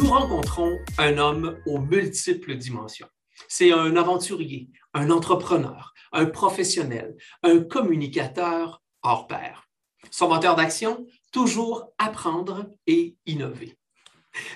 nous 0.00 0.10
rencontrons 0.10 0.78
un 0.96 1.18
homme 1.18 1.58
aux 1.66 1.78
multiples 1.78 2.56
dimensions. 2.56 3.08
C'est 3.48 3.72
un 3.72 3.96
aventurier, 3.96 4.70
un 4.94 5.10
entrepreneur, 5.10 5.92
un 6.12 6.26
professionnel, 6.26 7.16
un 7.42 7.60
communicateur 7.60 8.82
hors 9.02 9.26
pair. 9.26 9.68
Son 10.10 10.28
moteur 10.28 10.56
d'action, 10.56 11.06
toujours 11.32 11.92
apprendre 11.98 12.66
et 12.86 13.16
innover. 13.26 13.76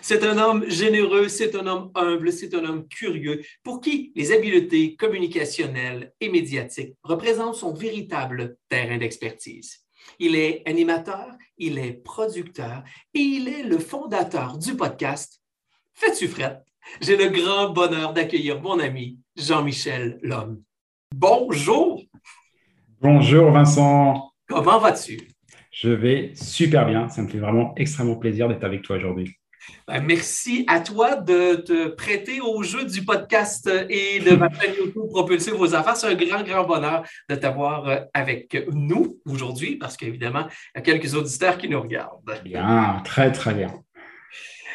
C'est 0.01 0.25
un 0.25 0.39
homme 0.39 0.69
généreux, 0.71 1.29
c'est 1.29 1.55
un 1.57 1.67
homme 1.67 1.91
humble, 1.95 2.33
c'est 2.33 2.55
un 2.55 2.65
homme 2.65 2.89
curieux, 2.89 3.43
pour 3.63 3.81
qui 3.81 4.13
les 4.15 4.33
habiletés 4.33 4.97
communicationnelles 4.97 6.15
et 6.21 6.31
médiatiques 6.31 6.97
représentent 7.03 7.57
son 7.57 7.75
véritable 7.75 8.57
terrain 8.71 8.97
d'expertise. 8.97 9.84
Il 10.19 10.37
est 10.37 10.63
animateur, 10.67 11.27
il 11.59 11.79
est 11.79 11.93
producteur 11.93 12.83
et 13.15 13.21
il 13.21 13.49
est 13.49 13.63
le 13.63 13.79
fondateur 13.79 14.59
du 14.59 14.77
podcast 14.77 15.41
Fais-tu 15.95 16.27
frette? 16.27 16.65
J'ai 17.01 17.17
le 17.17 17.29
grand 17.29 17.71
bonheur 17.71 18.13
d'accueillir 18.13 18.61
mon 18.61 18.81
ami 18.81 19.19
Jean-Michel 19.37 20.19
Lhomme. 20.23 20.63
Bonjour! 21.15 22.03
Bonjour 23.01 23.51
Vincent. 23.53 24.33
Comment 24.49 24.79
vas-tu? 24.79 25.21
Je 25.71 25.91
vais 25.91 26.33
super 26.35 26.87
bien. 26.87 27.09
Ça 27.09 27.23
me 27.23 27.29
fait 27.29 27.39
vraiment 27.39 27.75
extrêmement 27.77 28.17
plaisir 28.17 28.49
d'être 28.49 28.65
avec 28.65 28.83
toi 28.83 28.97
aujourd'hui. 28.97 29.37
Ben, 29.87 30.01
merci 30.01 30.65
à 30.69 30.81
toi 30.81 31.17
de 31.17 31.57
te 31.57 31.89
prêter 31.89 32.41
au 32.41 32.63
jeu 32.63 32.85
du 32.85 33.05
podcast 33.05 33.71
et 33.89 34.21
de 34.21 34.35
ma 34.37 34.49
chaîne 34.51 34.75
YouTube 34.79 35.09
Propulser 35.11 35.51
vos 35.53 35.75
affaires. 35.75 35.97
C'est 35.97 36.07
un 36.07 36.15
grand, 36.15 36.43
grand 36.43 36.65
bonheur 36.65 37.05
de 37.29 37.35
t'avoir 37.35 37.89
euh, 37.89 38.01
avec 38.15 38.57
nous 38.73 39.19
aujourd'hui 39.27 39.77
parce 39.77 39.97
qu'évidemment, 39.97 40.47
il 40.75 40.79
y 40.79 40.79
a 40.79 40.83
quelques 40.83 41.15
auditeurs 41.15 41.59
qui 41.59 41.69
nous 41.69 41.81
regardent. 41.81 42.41
Bien, 42.43 43.03
très, 43.05 43.31
très 43.33 43.55
bien. 43.55 43.85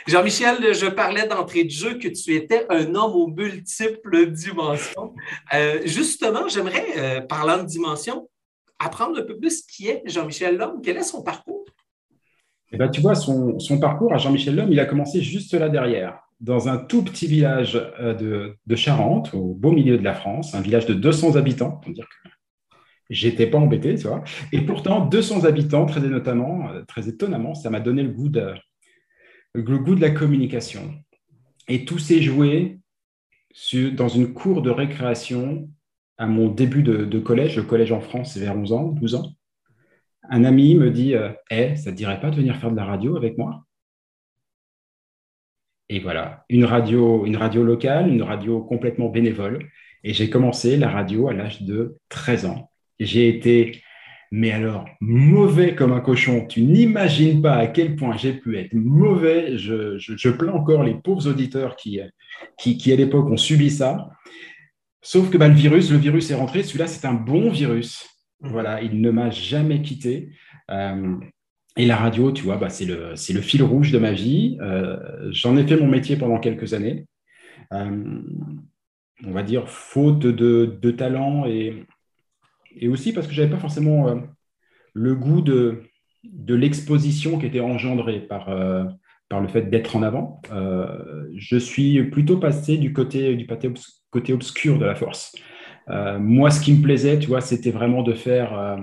Jean-Michel, 0.07 0.73
je 0.73 0.87
parlais 0.87 1.27
d'entrée 1.27 1.65
de 1.65 1.69
jeu 1.69 1.95
que 1.95 2.07
tu 2.07 2.33
étais 2.33 2.65
un 2.69 2.95
homme 2.95 3.13
aux 3.13 3.27
multiples 3.27 4.31
dimensions. 4.31 5.13
Euh, 5.53 5.81
justement, 5.85 6.47
j'aimerais, 6.47 6.85
euh, 6.97 7.21
parlant 7.21 7.57
de 7.57 7.67
dimensions, 7.67 8.29
apprendre 8.79 9.19
un 9.19 9.23
peu 9.23 9.37
plus 9.37 9.61
qui 9.61 9.87
est 9.87 10.01
Jean-Michel 10.05 10.57
Lhomme. 10.57 10.81
Quel 10.83 10.97
est 10.97 11.03
son 11.03 11.21
parcours? 11.21 11.65
Eh 12.71 12.77
ben, 12.77 12.89
tu 12.89 13.01
vois, 13.01 13.15
son, 13.15 13.57
parcours 13.79 14.13
à 14.13 14.17
Jean-Michel 14.17 14.55
Lhomme, 14.55 14.71
il 14.71 14.79
a 14.79 14.85
commencé 14.85 15.21
juste 15.21 15.53
là 15.53 15.69
derrière, 15.69 16.19
dans 16.39 16.69
un 16.69 16.77
tout 16.77 17.03
petit 17.03 17.27
village 17.27 17.75
euh, 17.99 18.13
de, 18.13 18.55
de, 18.65 18.75
Charente, 18.75 19.33
au 19.33 19.53
beau 19.53 19.71
milieu 19.71 19.97
de 19.97 20.03
la 20.03 20.13
France, 20.13 20.53
un 20.53 20.61
village 20.61 20.85
de 20.85 20.93
200 20.93 21.35
habitants. 21.35 21.81
On 21.87 21.91
dire 21.91 22.07
que 22.07 22.29
j'étais 23.09 23.47
pas 23.47 23.57
embêté, 23.57 23.95
tu 23.95 24.07
vois. 24.07 24.23
Et 24.51 24.61
pourtant, 24.61 25.05
200 25.05 25.45
habitants, 25.45 25.85
très 25.85 26.01
notamment, 26.01 26.69
très 26.87 27.09
étonnamment, 27.09 27.55
ça 27.55 27.69
m'a 27.69 27.79
donné 27.79 28.03
le 28.03 28.09
goût 28.09 28.29
de, 28.29 28.53
de 29.55 30.01
la 30.01 30.11
communication. 30.11 30.93
Et 31.67 31.85
tout 31.85 31.99
s'est 31.99 32.21
joué 32.21 32.79
dans 33.93 34.07
une 34.07 34.33
cour 34.33 34.61
de 34.61 34.69
récréation 34.69 35.69
à 36.17 36.27
mon 36.27 36.49
début 36.49 36.83
de, 36.83 37.19
collège. 37.19 37.55
Le 37.55 37.63
collège 37.63 37.91
en 37.91 38.01
France, 38.01 38.37
vers 38.37 38.55
11 38.55 38.73
ans, 38.73 38.83
12 38.83 39.15
ans. 39.15 39.31
Un 40.29 40.43
ami 40.43 40.75
me 40.75 40.91
dit 40.91 41.15
euh, 41.15 41.29
Eh, 41.49 41.75
ça 41.75 41.89
ne 41.89 41.95
te 41.95 41.97
dirait 41.97 42.19
pas 42.19 42.29
de 42.29 42.35
venir 42.35 42.55
faire 42.57 42.71
de 42.71 42.75
la 42.75 42.85
radio 42.85 43.17
avec 43.17 43.37
moi? 43.37 43.63
Et 45.89 45.99
voilà, 45.99 46.45
une 46.49 46.65
radio, 46.65 47.25
une 47.25 47.35
radio 47.35 47.63
locale, 47.63 48.09
une 48.09 48.21
radio 48.21 48.61
complètement 48.61 49.09
bénévole. 49.09 49.67
Et 50.03 50.13
j'ai 50.13 50.29
commencé 50.29 50.77
la 50.77 50.89
radio 50.89 51.27
à 51.29 51.33
l'âge 51.33 51.63
de 51.63 51.97
13 52.09 52.45
ans. 52.45 52.71
J'ai 52.99 53.27
été 53.27 53.81
mais 54.31 54.51
alors 54.51 54.85
mauvais 55.01 55.75
comme 55.75 55.91
un 55.91 56.01
cochon. 56.01 56.45
Tu 56.45 56.61
n'imagines 56.61 57.41
pas 57.41 57.55
à 57.55 57.67
quel 57.67 57.95
point 57.95 58.15
j'ai 58.15 58.33
pu 58.33 58.57
être 58.57 58.73
mauvais. 58.73 59.57
Je, 59.57 60.29
plains 60.29 60.53
encore 60.53 60.83
les 60.83 60.93
pauvres 60.93 61.27
auditeurs 61.27 61.75
qui, 61.75 61.99
qui, 62.57 62.93
à 62.93 62.95
l'époque 62.95 63.27
ont 63.27 63.37
subi 63.37 63.71
ça. 63.71 64.09
Sauf 65.01 65.29
que 65.29 65.37
bah, 65.37 65.47
le 65.47 65.55
virus, 65.55 65.91
le 65.91 65.97
virus 65.97 66.29
est 66.29 66.35
rentré. 66.35 66.61
Celui-là, 66.61 66.87
c'est 66.87 67.07
un 67.07 67.13
bon 67.13 67.49
virus. 67.49 68.08
Mmh. 68.41 68.49
Voilà, 68.49 68.81
il 68.81 69.01
ne 69.01 69.11
m'a 69.11 69.29
jamais 69.29 69.81
quitté. 69.81 70.29
Euh, 70.71 71.15
et 71.77 71.85
la 71.85 71.95
radio, 71.95 72.31
tu 72.31 72.43
vois, 72.43 72.57
bah, 72.57 72.69
c'est 72.69 72.85
le, 72.85 73.15
fil 73.15 73.63
rouge 73.63 73.91
de 73.91 73.99
ma 73.99 74.11
vie. 74.11 74.57
Euh, 74.61 74.97
j'en 75.31 75.57
ai 75.57 75.65
fait 75.65 75.77
mon 75.77 75.87
métier 75.87 76.17
pendant 76.17 76.39
quelques 76.39 76.73
années. 76.73 77.05
Euh, 77.73 78.21
on 79.25 79.31
va 79.31 79.43
dire, 79.43 79.69
faute 79.69 80.19
de, 80.19 80.91
talent 80.91 81.45
et, 81.45 81.85
aussi 82.87 83.13
parce 83.13 83.27
que 83.27 83.33
je 83.33 83.41
n'avais 83.41 83.53
pas 83.53 83.59
forcément 83.59 84.21
le 84.93 85.15
goût 85.15 85.41
de, 85.41 85.83
l'exposition 86.47 87.37
qui 87.37 87.45
était 87.45 87.59
engendrée 87.59 88.21
par, 88.21 88.49
le 88.49 89.47
fait 89.47 89.69
d'être 89.69 89.95
en 89.95 90.03
avant. 90.03 90.41
Je 91.35 91.57
suis 91.57 92.01
plutôt 92.05 92.37
passé 92.37 92.77
du 92.77 92.93
côté, 92.93 93.45
obscur 94.31 94.79
de 94.79 94.85
la 94.85 94.95
force. 94.95 95.35
Moi, 96.19 96.51
ce 96.51 96.61
qui 96.61 96.73
me 96.73 96.81
plaisait, 96.81 97.19
tu 97.19 97.27
vois, 97.27 97.41
c'était 97.41 97.71
vraiment 97.71 98.03
de 98.03 98.13
faire, 98.13 98.77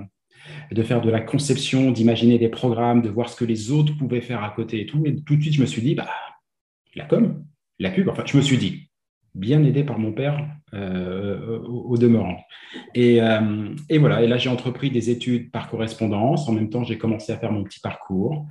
de 0.71 0.83
faire 0.83 1.01
de 1.01 1.09
la 1.09 1.21
conception, 1.21 1.91
d'imaginer 1.91 2.37
des 2.37 2.49
programmes, 2.49 3.01
de 3.01 3.09
voir 3.09 3.29
ce 3.29 3.35
que 3.35 3.45
les 3.45 3.71
autres 3.71 3.97
pouvaient 3.97 4.21
faire 4.21 4.43
à 4.43 4.49
côté 4.49 4.81
et 4.81 4.85
tout. 4.85 5.03
Et 5.05 5.15
tout 5.15 5.35
de 5.35 5.41
suite, 5.41 5.53
je 5.53 5.61
me 5.61 5.65
suis 5.65 5.81
dit, 5.81 5.95
bah, 5.95 6.09
la 6.95 7.05
com, 7.05 7.43
la 7.79 7.91
pub, 7.91 8.09
enfin, 8.09 8.23
je 8.25 8.37
me 8.37 8.41
suis 8.41 8.57
dit, 8.57 8.89
bien 9.35 9.63
aidé 9.63 9.83
par 9.83 9.99
mon 9.99 10.11
père 10.11 10.45
euh, 10.73 11.59
au, 11.59 11.97
demeurant. 11.97 12.37
Euh, 12.97 13.75
et, 13.89 13.97
voilà, 13.97 14.21
et 14.21 14.27
là 14.27 14.37
j'ai 14.37 14.49
entrepris 14.49 14.89
des 14.89 15.09
études 15.09 15.51
par 15.51 15.69
correspondance. 15.69 16.49
En 16.49 16.53
même 16.53 16.69
temps, 16.69 16.83
j'ai 16.83 16.97
commencé 16.97 17.31
à 17.31 17.37
faire 17.37 17.51
mon 17.51 17.63
petit 17.63 17.79
parcours 17.79 18.45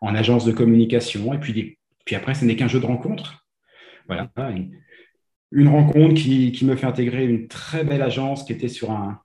en 0.00 0.14
agence 0.14 0.44
de 0.44 0.52
communication. 0.52 1.32
Et 1.34 1.38
puis, 1.38 1.78
après, 2.14 2.34
ce 2.34 2.44
n'est 2.44 2.56
qu'un 2.56 2.68
jeu 2.68 2.80
de 2.80 2.86
rencontres. 2.86 3.46
Voilà, 4.08 4.28
rencontre 5.68 6.14
qui, 6.14 6.58
me 6.64 6.76
fait 6.76 6.86
intégrer 6.86 7.24
une 7.24 7.48
très 7.48 7.84
belle 7.84 8.02
agence 8.02 8.44
qui 8.44 8.52
était 8.52 8.68
sur 8.68 8.90
un, 8.90 9.20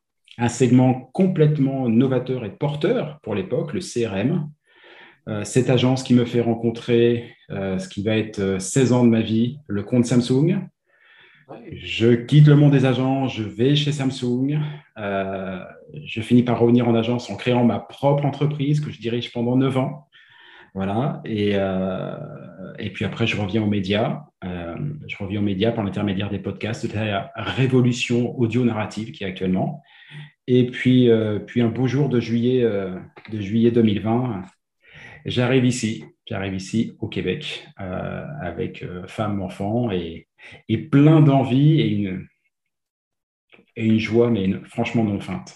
segment 0.50 1.10
complètement 1.14 1.88
novateur 1.88 2.44
et 2.44 2.52
porteur 2.52 3.20
pour 3.24 3.36
l'époque, 3.36 3.74
le 3.74 3.80
CRM. 3.80 4.50
Euh, 5.28 5.44
cette 5.44 5.70
agence 5.70 6.04
qui 6.04 6.14
me 6.14 6.26
fait 6.26 6.42
rencontrer 6.42 7.32
ce 7.50 7.88
qui 7.88 8.04
va 8.04 8.18
être 8.18 8.60
16 8.60 8.92
ans 8.92 9.04
de 9.04 9.10
ma 9.10 9.22
vie, 9.22 9.60
le 9.68 9.84
compte 9.84 10.06
Samsung, 10.06 10.60
je 11.72 12.14
quitte 12.14 12.48
le 12.48 12.56
monde 12.56 12.72
des 12.72 12.86
agents, 12.86 13.28
je 13.28 13.44
vais 13.44 13.76
chez 13.76 13.92
Samsung. 13.92 14.60
Euh, 14.98 15.60
je 16.06 16.22
finis 16.22 16.44
par 16.44 16.60
revenir 16.60 16.88
en 16.88 16.96
agence 16.96 17.30
en 17.30 17.36
créant 17.36 17.64
ma 17.64 17.80
propre 17.80 18.26
entreprise 18.26 18.80
que 18.80 18.92
je 18.92 19.00
dirige 19.00 19.32
pendant 19.32 19.56
9 19.56 19.78
ans. 19.78 20.05
Voilà. 20.76 21.22
Et, 21.24 21.52
euh, 21.54 22.18
et 22.78 22.92
puis 22.92 23.06
après, 23.06 23.26
je 23.26 23.38
reviens 23.40 23.64
aux 23.64 23.70
médias. 23.70 24.26
Euh, 24.44 24.76
je 25.08 25.16
reviens 25.18 25.40
aux 25.40 25.44
médias 25.44 25.72
par 25.72 25.86
l'intermédiaire 25.86 26.30
des 26.30 26.38
podcasts, 26.38 26.86
de 26.86 26.94
la 26.94 27.32
révolution 27.38 28.38
audio-narrative 28.38 29.14
qui 29.14 29.24
est 29.24 29.28
actuellement. 29.28 29.82
Et 30.48 30.68
puis, 30.68 31.10
puis 31.48 31.62
un 31.62 31.70
beau 31.70 31.88
jour 31.88 32.10
de 32.10 32.20
juillet, 32.20 32.62
de 32.62 33.42
juillet 33.42 33.72
2020, 33.72 34.44
j'arrive 35.26 35.66
ici. 35.66 36.06
J'arrive 36.28 36.54
ici 36.54 36.94
au 37.00 37.08
Québec 37.08 37.68
avec 37.78 38.86
femme, 39.08 39.42
enfant 39.42 39.90
et, 39.92 40.28
et 40.70 40.78
plein 40.78 41.22
d'envie 41.22 41.80
et 41.82 41.88
une, 41.88 42.28
et 43.76 43.86
une 43.86 43.98
joie, 43.98 44.30
mais 44.30 44.52
franchement 44.66 45.04
non 45.04 45.20
feinte. 45.20 45.56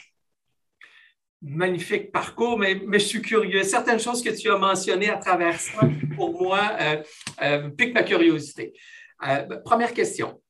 Magnifique 1.42 2.12
parcours, 2.12 2.60
mais, 2.60 2.82
mais, 2.86 3.00
je 3.00 3.06
suis 3.06 3.22
curieux. 3.22 3.64
Certaines 3.64 4.00
choses 4.00 4.22
que 4.22 4.30
tu 4.30 4.52
as 4.52 4.58
mentionnées 4.58 5.10
à 5.10 5.18
travers 5.18 5.58
ça, 5.58 5.80
pour 6.16 6.42
moi, 6.42 6.60
euh, 6.82 6.98
euh, 7.42 7.70
piquent 7.70 7.94
ma 7.94 8.04
curiosité. 8.04 8.74
Euh, 9.26 9.46
première 9.64 9.94
question. 9.94 10.42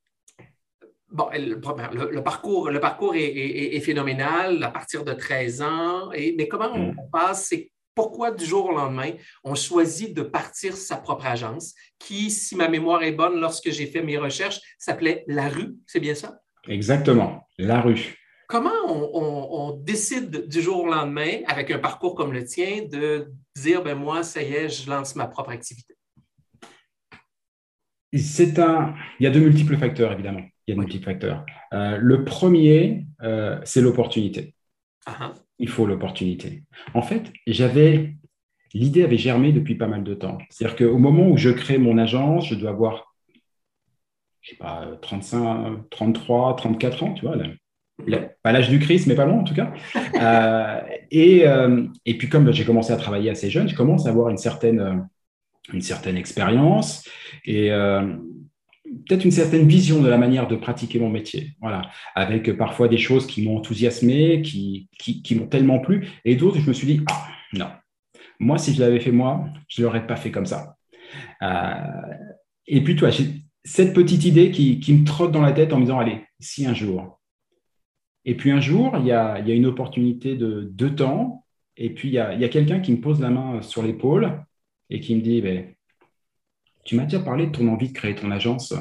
Bon, 1.12 1.27
le, 1.31 2.21
parcours, 2.21 2.71
le 2.71 2.80
parcours 2.80 3.13
est, 3.15 3.80
phénoménal 3.81 4.63
à 4.63 4.69
partir 4.69 5.03
de 5.03 5.13
13 5.13 5.62
ans. 5.62 6.12
Et, 6.12 6.33
mais 6.36 6.47
comment 6.47 6.71
on, 6.74 6.91
mm. 6.91 7.09
passe? 7.12 7.47
C'est 7.50 7.71
pourquoi 7.94 8.31
du 8.31 8.45
jour 8.45 8.68
au 8.68 8.71
lendemain, 8.71 9.12
on 9.44 9.56
choisit 9.56 10.15
de 10.15 10.21
partir 10.21 10.75
sa 10.75 10.95
propre 10.97 11.25
agence 11.25 11.75
qui, 12.00 12.31
si 12.31 12.56
ma 12.56 12.68
mémoire 12.68 13.03
est 13.03 13.12
bonne, 13.12 13.39
lorsque 13.39 13.69
j'ai 13.71 13.88
fait 13.88 14.01
mes 14.01 14.18
recherches, 14.18 14.59
s'appelait 14.77 15.24
La 15.27 15.50
Rue. 15.50 15.75
C'est 15.86 16.00
bien 16.00 16.15
ça? 16.15 16.39
Exactement, 16.68 17.47
La 17.57 17.81
Rue. 17.81 18.15
Comment 18.50 18.72
on, 18.88 19.74
décide 19.74 20.48
du 20.48 20.60
jour 20.60 20.84
au 20.84 20.88
lendemain, 20.88 21.44
avec 21.46 21.69
un 21.69 21.78
parcours 21.78 22.16
comme 22.16 22.34
le 22.34 22.44
tien, 22.44 22.84
de 22.92 23.31
dire, 23.56 23.84
ben 23.84 23.94
moi, 23.94 24.24
ça 24.24 24.42
y 24.42 24.54
est, 24.54 24.69
je 24.69 24.90
lance 24.90 25.16
ma 25.16 25.28
propre 25.28 25.51
activité? 25.51 25.94
C'est 28.12 28.57
un... 28.57 28.96
Il 29.19 29.25
y 29.25 29.28
a 29.28 29.30
de 29.30 29.40
multiples 29.40 29.78
facteurs, 29.78 30.12
évidemment. 30.12 30.42
Il 30.66 30.72
y 30.72 30.74
a 30.74 30.75
de 30.75 30.80
multiples 30.80 31.06
facteurs. 31.06 31.46
Euh, 31.74 31.98
le 32.01 32.25
premier, 32.25 33.06
euh, 33.22 33.60
c'est 33.66 33.81
l'opportunité. 33.81 34.56
Il 35.60 35.69
faut 35.69 35.86
l'opportunité. 35.86 36.63
En 36.96 37.04
fait, 37.04 37.31
j'avais... 37.46 38.16
L'idée 38.74 39.04
avait 39.04 39.18
germé 39.19 39.51
depuis 39.51 39.75
pas 39.75 39.88
mal 39.88 40.04
de 40.04 40.16
temps. 40.16 40.40
C'est-à-dire 40.50 40.75
qu'au 40.75 40.98
moment 40.98 41.30
où 41.30 41.38
je 41.38 41.51
crée 41.51 41.78
mon 41.78 42.00
agence, 42.00 42.48
je 42.48 42.56
dois 42.56 42.72
avoir, 42.72 43.16
je 44.42 44.50
sais 44.50 44.57
pas, 44.57 44.98
35, 45.04 45.88
33, 45.92 46.56
34 46.56 47.04
ans, 47.04 47.13
tu 47.13 47.28
vois, 47.28 47.38
pas 48.44 48.51
l'âge 48.51 48.69
du 48.69 48.80
Christ, 48.80 49.07
mais 49.07 49.16
pas 49.16 49.25
loin 49.25 49.40
en 49.40 49.44
tout 49.44 49.54
cas. 49.54 49.74
Euh, 50.22 50.81
et, 51.12 51.46
et, 52.06 52.18
puis 52.18 52.30
comme 52.30 52.51
j'ai 52.51 52.66
commencé 52.66 52.92
à 52.92 52.98
travailler 52.98 53.30
assez 53.30 53.50
jeune, 53.50 53.69
je 53.69 53.75
commence 53.75 54.06
à 54.06 54.10
avoir 54.10 54.30
une 54.30 54.38
certaine, 54.38 55.07
une 55.74 55.81
certaine 55.81 56.18
expérience 56.18 57.07
et 57.46 57.72
euh, 57.72 58.16
peut-être 59.07 59.25
une 59.25 59.31
certaine 59.31 59.68
vision 59.68 60.01
de 60.01 60.10
la 60.10 60.18
manière 60.18 60.48
de 60.48 60.56
pratiquer 60.56 61.00
mon 61.00 61.10
métier. 61.10 61.56
Voilà, 61.62 61.90
avec 62.16 62.56
parfois 62.57 62.88
des 62.88 62.98
choses 62.98 63.28
qui 63.28 63.44
m'ont 63.44 63.57
enthousiasmé, 63.57 64.42
qui, 64.42 64.90
qui, 64.98 65.36
m'ont 65.36 65.48
tellement 65.48 65.80
plu, 65.80 66.07
et 66.25 66.36
d'autres, 66.36 66.60
je 66.60 66.68
me 66.68 66.74
suis 66.74 66.88
dit, 66.88 67.01
ah, 67.10 67.28
non, 67.54 67.68
moi, 68.40 68.57
si 68.57 68.74
je 68.74 68.80
l'avais 68.80 69.00
fait 69.00 69.12
moi, 69.12 69.46
je 69.68 69.81
ne 69.81 69.86
l'aurais 69.86 70.07
pas 70.07 70.16
fait 70.16 70.31
comme 70.31 70.46
ça. 70.46 70.75
Euh, 71.42 71.74
et 72.68 72.84
puis, 72.84 72.96
toi, 72.96 73.10
j'ai 73.10 73.25
cette 73.63 73.94
petite 73.94 74.25
idée 74.25 74.51
qui, 74.51 74.80
qui, 74.80 74.94
me 74.94 75.06
trotte 75.06 75.31
dans 75.31 75.42
la 75.42 75.51
tête 75.51 75.74
en 75.74 75.78
me 75.78 75.84
disant, 75.84 76.00
allez, 76.00 76.24
si 76.40 76.66
un 76.66 76.74
jour. 76.74 77.19
Et 78.29 78.37
puis 78.37 78.51
un 78.51 78.61
jour, 78.61 78.95
il 78.99 79.07
y 79.07 79.11
a, 79.11 79.39
une 79.39 79.65
opportunité 79.65 80.35
de 80.35 80.61
deux 80.61 80.93
temps, 80.93 81.47
et 81.77 81.91
puis 81.91 82.09
il 82.09 82.13
y 82.13 82.19
a, 82.19 82.49
quelqu'un 82.49 82.79
qui 82.79 82.91
me 82.91 83.01
pose 83.01 83.19
la 83.19 83.31
main 83.31 83.63
sur 83.63 83.81
l'épaule 83.81 84.45
et 84.91 84.99
qui 84.99 85.15
me 85.15 85.21
dit, 85.21 85.41
ben, 85.41 85.73
tu 86.85 86.95
m'as 86.95 87.05
déjà 87.05 87.19
parlé 87.19 87.47
de 87.47 87.51
ton 87.51 87.67
envie 87.69 87.87
de 87.87 87.97
créer 87.97 88.13
ton 88.13 88.29
agence. 88.29 88.75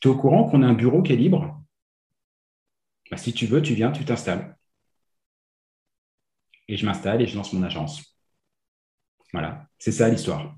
Tu 0.00 0.08
es 0.08 0.10
au 0.10 0.16
courant 0.16 0.48
qu'on 0.48 0.62
a 0.62 0.66
un 0.66 0.72
bureau 0.72 1.02
qui 1.02 1.12
est 1.12 1.16
libre? 1.16 1.62
Ben, 3.10 3.18
Si 3.18 3.34
tu 3.34 3.44
veux, 3.44 3.60
tu 3.60 3.74
viens, 3.74 3.92
tu 3.92 4.02
t'installes. 4.02 4.56
Et 6.68 6.78
je 6.78 6.86
m'installe 6.86 7.20
et 7.20 7.26
je 7.26 7.36
lance 7.36 7.52
mon 7.52 7.62
agence. 7.62 8.16
Voilà, 9.34 9.68
c'est 9.78 9.92
ça 9.92 10.08
l'histoire. 10.08 10.56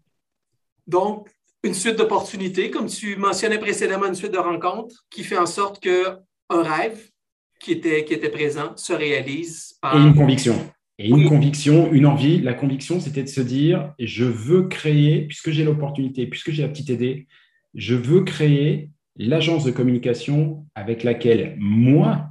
Donc, 0.87 1.29
une 1.65 1.75
suite 1.75 1.97
d'opportunités, 1.97 2.71
comme 2.71 2.87
tu 2.87 3.17
mentionnais 3.17 3.59
précédemment, 3.59 4.07
une 4.07 4.15
suite 4.15 4.31
de 4.31 4.39
rencontres 4.39 5.05
qui 5.11 5.25
fait 5.25 5.39
en 5.39 5.47
sorte 5.47 5.81
qu'un 5.81 6.23
rêve 6.51 7.11
qui 7.61 7.73
était, 7.73 8.05
qui 8.05 8.15
était 8.15 8.31
présent 8.31 8.77
se 8.77 8.93
réalise 8.93 9.75
par... 9.81 9.97
Et 9.97 10.03
une 10.03 10.15
conviction. 10.15 10.55
Et 10.99 11.09
une 11.09 11.29
conviction, 11.29 11.93
une 11.93 12.07
envie, 12.07 12.41
la 12.41 12.55
conviction, 12.55 13.01
c'était 13.01 13.25
de 13.25 13.29
se 13.29 13.41
dire, 13.41 13.93
je 13.99 14.25
veux 14.25 14.69
créer, 14.69 15.23
puisque 15.23 15.51
j'ai 15.51 15.65
l'opportunité, 15.65 16.27
puisque 16.27 16.53
j'ai 16.53 16.63
la 16.63 16.69
petite 16.69 16.89
idée, 16.89 17.27
je 17.75 17.97
veux 17.97 18.23
créer 18.23 18.91
l'agence 19.17 19.65
de 19.65 19.73
communication 19.73 20.67
avec 20.75 21.03
laquelle 21.03 21.57
moi, 21.59 22.29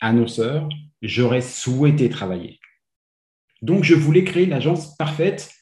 annonceur, 0.00 0.68
j'aurais 1.02 1.42
souhaité 1.42 2.08
travailler. 2.08 2.58
Donc, 3.62 3.84
je 3.84 3.94
voulais 3.94 4.24
créer 4.24 4.46
l'agence 4.46 4.96
parfaite 4.96 5.52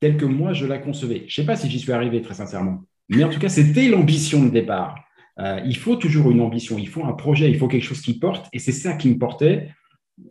telle 0.00 0.16
que 0.16 0.24
moi, 0.24 0.52
je 0.52 0.66
la 0.66 0.78
concevais. 0.78 1.24
Je 1.28 1.40
ne 1.40 1.44
sais 1.44 1.46
pas 1.46 1.56
si 1.56 1.70
j'y 1.70 1.78
suis 1.78 1.92
arrivé, 1.92 2.22
très 2.22 2.34
sincèrement. 2.34 2.82
Mais 3.08 3.22
en 3.22 3.28
tout 3.28 3.38
cas, 3.38 3.48
c'était 3.48 3.88
l'ambition 3.88 4.42
de 4.44 4.50
départ. 4.50 4.96
Euh, 5.40 5.60
il 5.64 5.76
faut 5.76 5.96
toujours 5.96 6.30
une 6.30 6.40
ambition, 6.40 6.78
il 6.78 6.88
faut 6.88 7.04
un 7.04 7.12
projet, 7.12 7.50
il 7.50 7.58
faut 7.58 7.68
quelque 7.68 7.84
chose 7.84 8.00
qui 8.00 8.18
porte. 8.18 8.48
Et 8.52 8.58
c'est 8.58 8.72
ça 8.72 8.94
qui 8.94 9.08
me 9.10 9.18
portait 9.18 9.68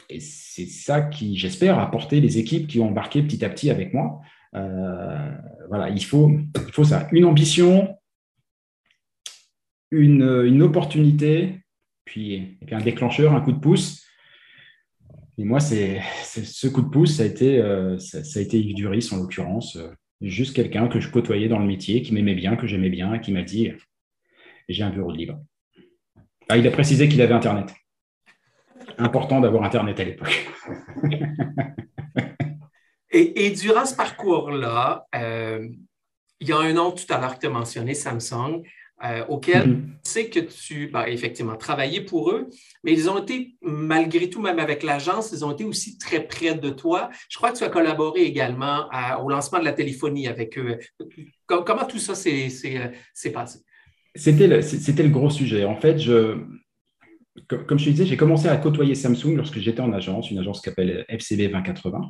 et 0.10 0.20
c'est 0.20 0.66
ça 0.66 1.02
qui, 1.02 1.38
j'espère, 1.38 1.80
a 1.80 1.90
porté 1.92 2.22
les 2.22 2.38
équipes 2.38 2.68
qui 2.68 2.80
ont 2.80 2.88
embarqué 2.90 3.22
petit 3.22 3.44
à 3.44 3.50
petit 3.50 3.70
avec 3.70 3.94
moi. 3.94 4.22
Euh, 4.56 5.32
voilà, 5.68 5.90
il 5.90 6.04
faut, 6.04 6.32
il 6.68 6.72
faut 6.72 6.84
ça. 6.84 7.08
Une 7.12 7.26
ambition, 7.26 7.98
une, 9.92 10.62
opportunité, 10.62 11.60
puis, 12.06 12.58
un 12.72 12.82
déclencheur, 12.82 13.34
un 13.34 13.42
coup 13.42 13.52
de 13.52 13.60
pouce. 13.60 14.06
Et 15.38 15.44
moi, 15.44 15.60
c'est, 15.60 16.02
ce 16.24 16.68
coup 16.68 16.82
de 16.82 16.90
pouce, 16.90 17.16
ça 17.16 17.24
a 17.24 17.26
été, 17.26 17.60
euh, 17.60 17.98
ça, 17.98 18.40
a 18.40 18.42
été 18.42 18.60
Yves 18.60 18.76
Duris 18.76 19.10
en 19.12 19.18
l'occurrence. 19.18 19.78
juste 20.22 20.56
quelqu'un 20.56 20.88
que 20.88 21.02
je 21.02 21.10
côtoyais 21.10 21.50
dans 21.50 21.60
le 21.60 21.66
métier, 21.66 22.02
qui 22.04 22.14
m'aimait 22.14 22.36
bien, 22.36 22.56
que 22.56 22.68
j'aimais 22.68 22.90
bien, 22.90 23.20
qui 23.20 23.34
m'a 23.34 23.44
dit 23.44 23.72
J'ai 24.70 24.84
un 24.84 24.90
bureau 24.90 25.12
de 25.12 25.18
libre. 25.18 25.40
Ah, 26.50 26.58
il 26.58 26.68
a 26.68 26.72
précisé 26.72 27.08
qu'il 27.08 27.22
avait 27.22 27.34
Internet 27.34 27.74
important 28.98 29.40
d'avoir 29.42 29.64
Internet 29.64 30.00
à 30.00 30.04
l'époque. 30.04 30.48
et, 33.12 33.50
durant 33.52 33.86
ce 33.86 33.96
parcours-là, 33.96 35.06
euh, 35.16 35.68
il 36.40 36.48
y 36.48 36.52
a 36.52 36.58
un 36.58 36.74
nom 36.74 36.92
tout 36.92 37.06
à 37.10 37.20
l'heure 37.20 37.36
que 37.36 37.42
tu 37.42 37.48
as 37.48 37.50
mentionné, 37.50 37.94
Samsung, 37.94 38.64
euh, 39.04 39.26
auquel 39.28 39.68
mm-hmm. 39.68 39.86
tu 40.04 40.12
sais 40.12 40.30
que 40.30 40.40
tu, 40.40 40.88
ben, 40.88 41.06
effectivement, 41.06 41.56
travaillé 41.56 42.02
pour 42.02 42.32
eux, 42.32 42.50
mais 42.84 42.94
ils 42.94 43.10
ont 43.10 43.22
été, 43.22 43.56
malgré 43.62 44.30
tout, 44.30 44.42
même 44.42 44.60
avec 44.60 44.84
l'agence, 44.84 45.32
ils 45.32 45.44
ont 45.44 45.52
été 45.52 45.66
aussi 45.66 45.98
très 45.98 46.26
près 46.26 46.56
de 46.56 46.70
toi. 46.70 47.10
Je 47.30 47.38
crois 47.38 47.52
que 47.52 47.58
tu 47.58 47.64
as 47.64 47.70
collaboré 47.70 48.22
également 48.22 48.88
au 49.22 49.30
lancement 49.30 49.60
de 49.60 49.66
la 49.66 49.74
téléphonie 49.74 50.28
avec 50.28 50.58
eux. 50.58 50.80
Comment 51.46 51.86
tout 51.86 52.00
ça 52.00 52.16
s'est 52.16 52.50
passé? 53.34 53.60
C'était 54.16 54.48
le, 54.48 54.58
le 54.60 55.10
gros 55.10 55.30
sujet. 55.30 55.66
En 55.66 55.76
fait, 55.76 55.98
je, 55.98 56.38
comme, 57.48 57.80
je 57.80 57.86
te 57.86 57.90
disais, 57.90 58.06
j'ai 58.06 58.18
commencé 58.18 58.48
à 58.48 58.58
côtoyer 58.58 58.96
Samsung 58.96 59.36
lorsque 59.36 59.60
j'étais 59.60 59.82
en 59.82 59.92
agence, 59.94 60.30
une 60.30 60.40
agence 60.40 60.62
qui 60.62 60.70
s'appelle 60.70 61.06
FCB 61.10 61.48
2080. 61.48 62.02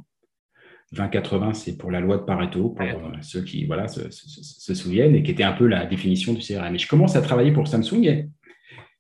2080, 0.91 1.53
c'est 1.53 1.77
pour 1.77 1.91
la 1.91 1.99
loi 1.99 2.17
de 2.17 2.23
Pareto, 2.23 2.69
pour 2.69 2.85
ceux 3.21 3.41
qui 3.41 3.65
voilà, 3.65 3.87
se, 3.87 4.73
souviennent, 4.73 5.15
et 5.15 5.23
qui 5.23 5.31
était 5.31 5.43
un 5.43 5.53
peu 5.53 5.65
la 5.65 5.85
définition 5.85 6.33
du 6.33 6.41
CRM. 6.41 6.75
Et 6.75 6.77
je 6.77 6.87
commence 6.87 7.15
à 7.15 7.21
travailler 7.21 7.51
pour 7.51 7.67
Samsung 7.67 8.27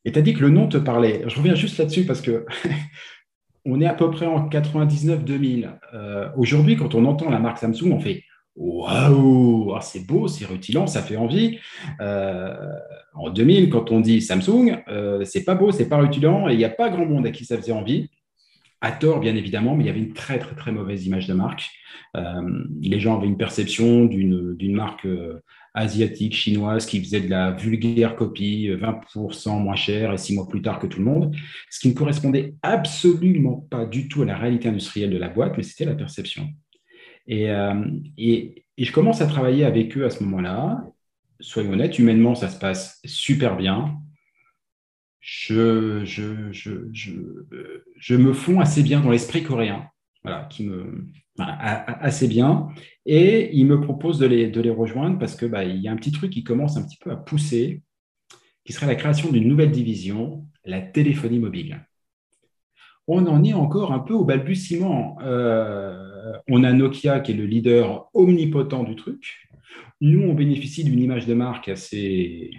et 0.05 0.11
tu 0.11 0.19
as 0.19 0.21
dit 0.21 0.33
que 0.33 0.41
le 0.41 0.49
nom 0.49 0.67
te 0.67 0.77
parlait. 0.77 1.23
Je 1.27 1.35
reviens 1.35 1.55
juste 1.55 1.77
là-dessus 1.77 2.05
parce 2.05 2.21
que 2.21 2.45
on 3.65 3.79
est 3.79 3.85
à 3.85 3.93
peu 3.93 4.09
près 4.11 4.25
en 4.25 4.49
99-2000. 4.49 5.79
Euh, 5.93 6.29
aujourd'hui, 6.35 6.75
quand 6.75 6.95
on 6.95 7.05
entend 7.05 7.29
la 7.29 7.39
marque 7.39 7.59
Samsung, 7.59 7.91
on 7.91 7.99
fait 7.99 8.23
Waouh, 8.55 9.73
ah, 9.75 9.81
c'est 9.81 10.05
beau, 10.05 10.27
c'est 10.27 10.45
rutilant, 10.45 10.85
ça 10.85 11.01
fait 11.01 11.15
envie. 11.15 11.57
Euh, 12.01 12.53
en 13.15 13.31
2000, 13.31 13.69
quand 13.69 13.91
on 13.91 13.99
dit 13.99 14.21
Samsung, 14.21 14.83
euh, 14.87 15.25
c'est 15.25 15.43
pas 15.43 15.55
beau, 15.55 15.71
c'est 15.71 15.89
pas 15.89 15.97
rutilant, 15.97 16.47
et 16.47 16.53
il 16.53 16.57
n'y 16.57 16.65
a 16.65 16.69
pas 16.69 16.89
grand 16.89 17.05
monde 17.05 17.25
à 17.25 17.31
qui 17.31 17.45
ça 17.45 17.57
faisait 17.57 17.71
envie. 17.71 18.09
À 18.79 18.91
tort, 18.91 19.21
bien 19.21 19.35
évidemment, 19.35 19.75
mais 19.75 19.85
il 19.85 19.87
y 19.87 19.89
avait 19.89 19.99
une 19.99 20.13
très, 20.13 20.37
très, 20.39 20.55
très 20.55 20.71
mauvaise 20.71 21.05
image 21.05 21.25
de 21.25 21.33
marque. 21.33 21.69
Euh, 22.17 22.63
les 22.81 22.99
gens 22.99 23.17
avaient 23.17 23.27
une 23.27 23.37
perception 23.37 24.05
d'une 24.05 24.75
marque 24.75 25.07
asiatique, 25.73 26.35
chinoise, 26.35 26.85
qui 26.85 26.99
faisait 26.99 27.21
de 27.21 27.29
la 27.29 27.51
vulgaire 27.51 28.15
copie, 28.15 28.69
20% 28.69 29.59
moins 29.59 29.75
cher 29.75 30.13
et 30.13 30.17
six 30.17 30.35
mois 30.35 30.47
plus 30.47 30.61
tard 30.61 30.79
que 30.79 30.87
tout 30.87 30.99
le 30.99 31.05
monde, 31.05 31.35
ce 31.71 31.79
qui 31.79 31.87
ne 31.87 31.93
correspondait 31.93 32.55
absolument 32.61 33.65
pas 33.71 33.85
du 33.85 34.09
tout 34.09 34.21
à 34.21 34.25
la 34.25 34.37
réalité 34.37 34.67
industrielle 34.67 35.11
de 35.11 35.17
la 35.17 35.29
boîte, 35.29 35.53
mais 35.57 35.63
c'était 35.63 35.85
la 35.85 35.95
perception. 35.95 36.49
Euh, 37.29 37.85
et, 38.17 38.65
je 38.77 38.91
commence 38.91 39.21
à 39.21 39.27
travailler 39.27 39.65
avec 39.65 39.95
eux 39.97 40.05
à 40.05 40.09
ce 40.09 40.23
moment-là. 40.23 40.83
Soyons 41.39 41.73
honnêtes, 41.73 41.99
humainement, 41.99 42.35
ça 42.35 42.49
se 42.49 42.57
passe 42.57 42.99
super 43.05 43.55
bien. 43.55 43.99
Je, 45.19 45.99
me 48.17 48.33
fonds 48.33 48.59
assez 48.59 48.83
bien 48.83 48.99
dans 48.99 49.11
l'esprit 49.11 49.43
coréen, 49.43 49.87
voilà, 50.23 50.49
assez 51.37 52.27
bien. 52.27 52.67
Et 53.05 53.55
ils 53.55 53.65
me 53.65 53.79
proposent 53.79 54.19
de 54.19 54.25
les, 54.25 54.69
rejoindre 54.69 55.19
parce 55.19 55.35
qu'il 55.35 55.49
bah, 55.49 55.63
y 55.63 55.87
a 55.87 55.91
un 55.91 55.95
petit 55.95 56.11
truc 56.11 56.31
qui 56.31 56.43
commence 56.43 56.77
un 56.77 56.83
petit 56.83 56.97
peu 56.97 57.11
à 57.11 57.15
pousser, 57.15 57.83
qui 58.65 58.73
serait 58.73 58.87
la 58.87 58.95
création 58.95 59.31
d'une 59.31 59.47
nouvelle 59.47 59.71
division, 59.71 60.45
la 60.65 60.81
téléphonie 60.81 61.39
mobile. 61.39 61.85
On 63.07 63.27
en 63.27 63.43
est 63.43 63.53
encore 63.53 63.91
un 63.91 63.99
peu 63.99 64.13
au 64.13 64.23
balbutiement. 64.23 65.17
Euh, 65.21 66.12
on 66.47 66.63
a 66.63 66.71
Nokia 66.71 67.19
qui 67.19 67.31
est 67.31 67.35
le 67.35 67.45
leader 67.45 68.09
omnipotent 68.13 68.83
du 68.83 68.95
truc. 68.95 69.49
Nous, 70.01 70.21
on 70.21 70.33
bénéficie 70.33 70.83
d'une 70.83 70.99
image 70.99 71.25
de 71.25 71.33
marque 71.33 71.69
assez 71.69 72.51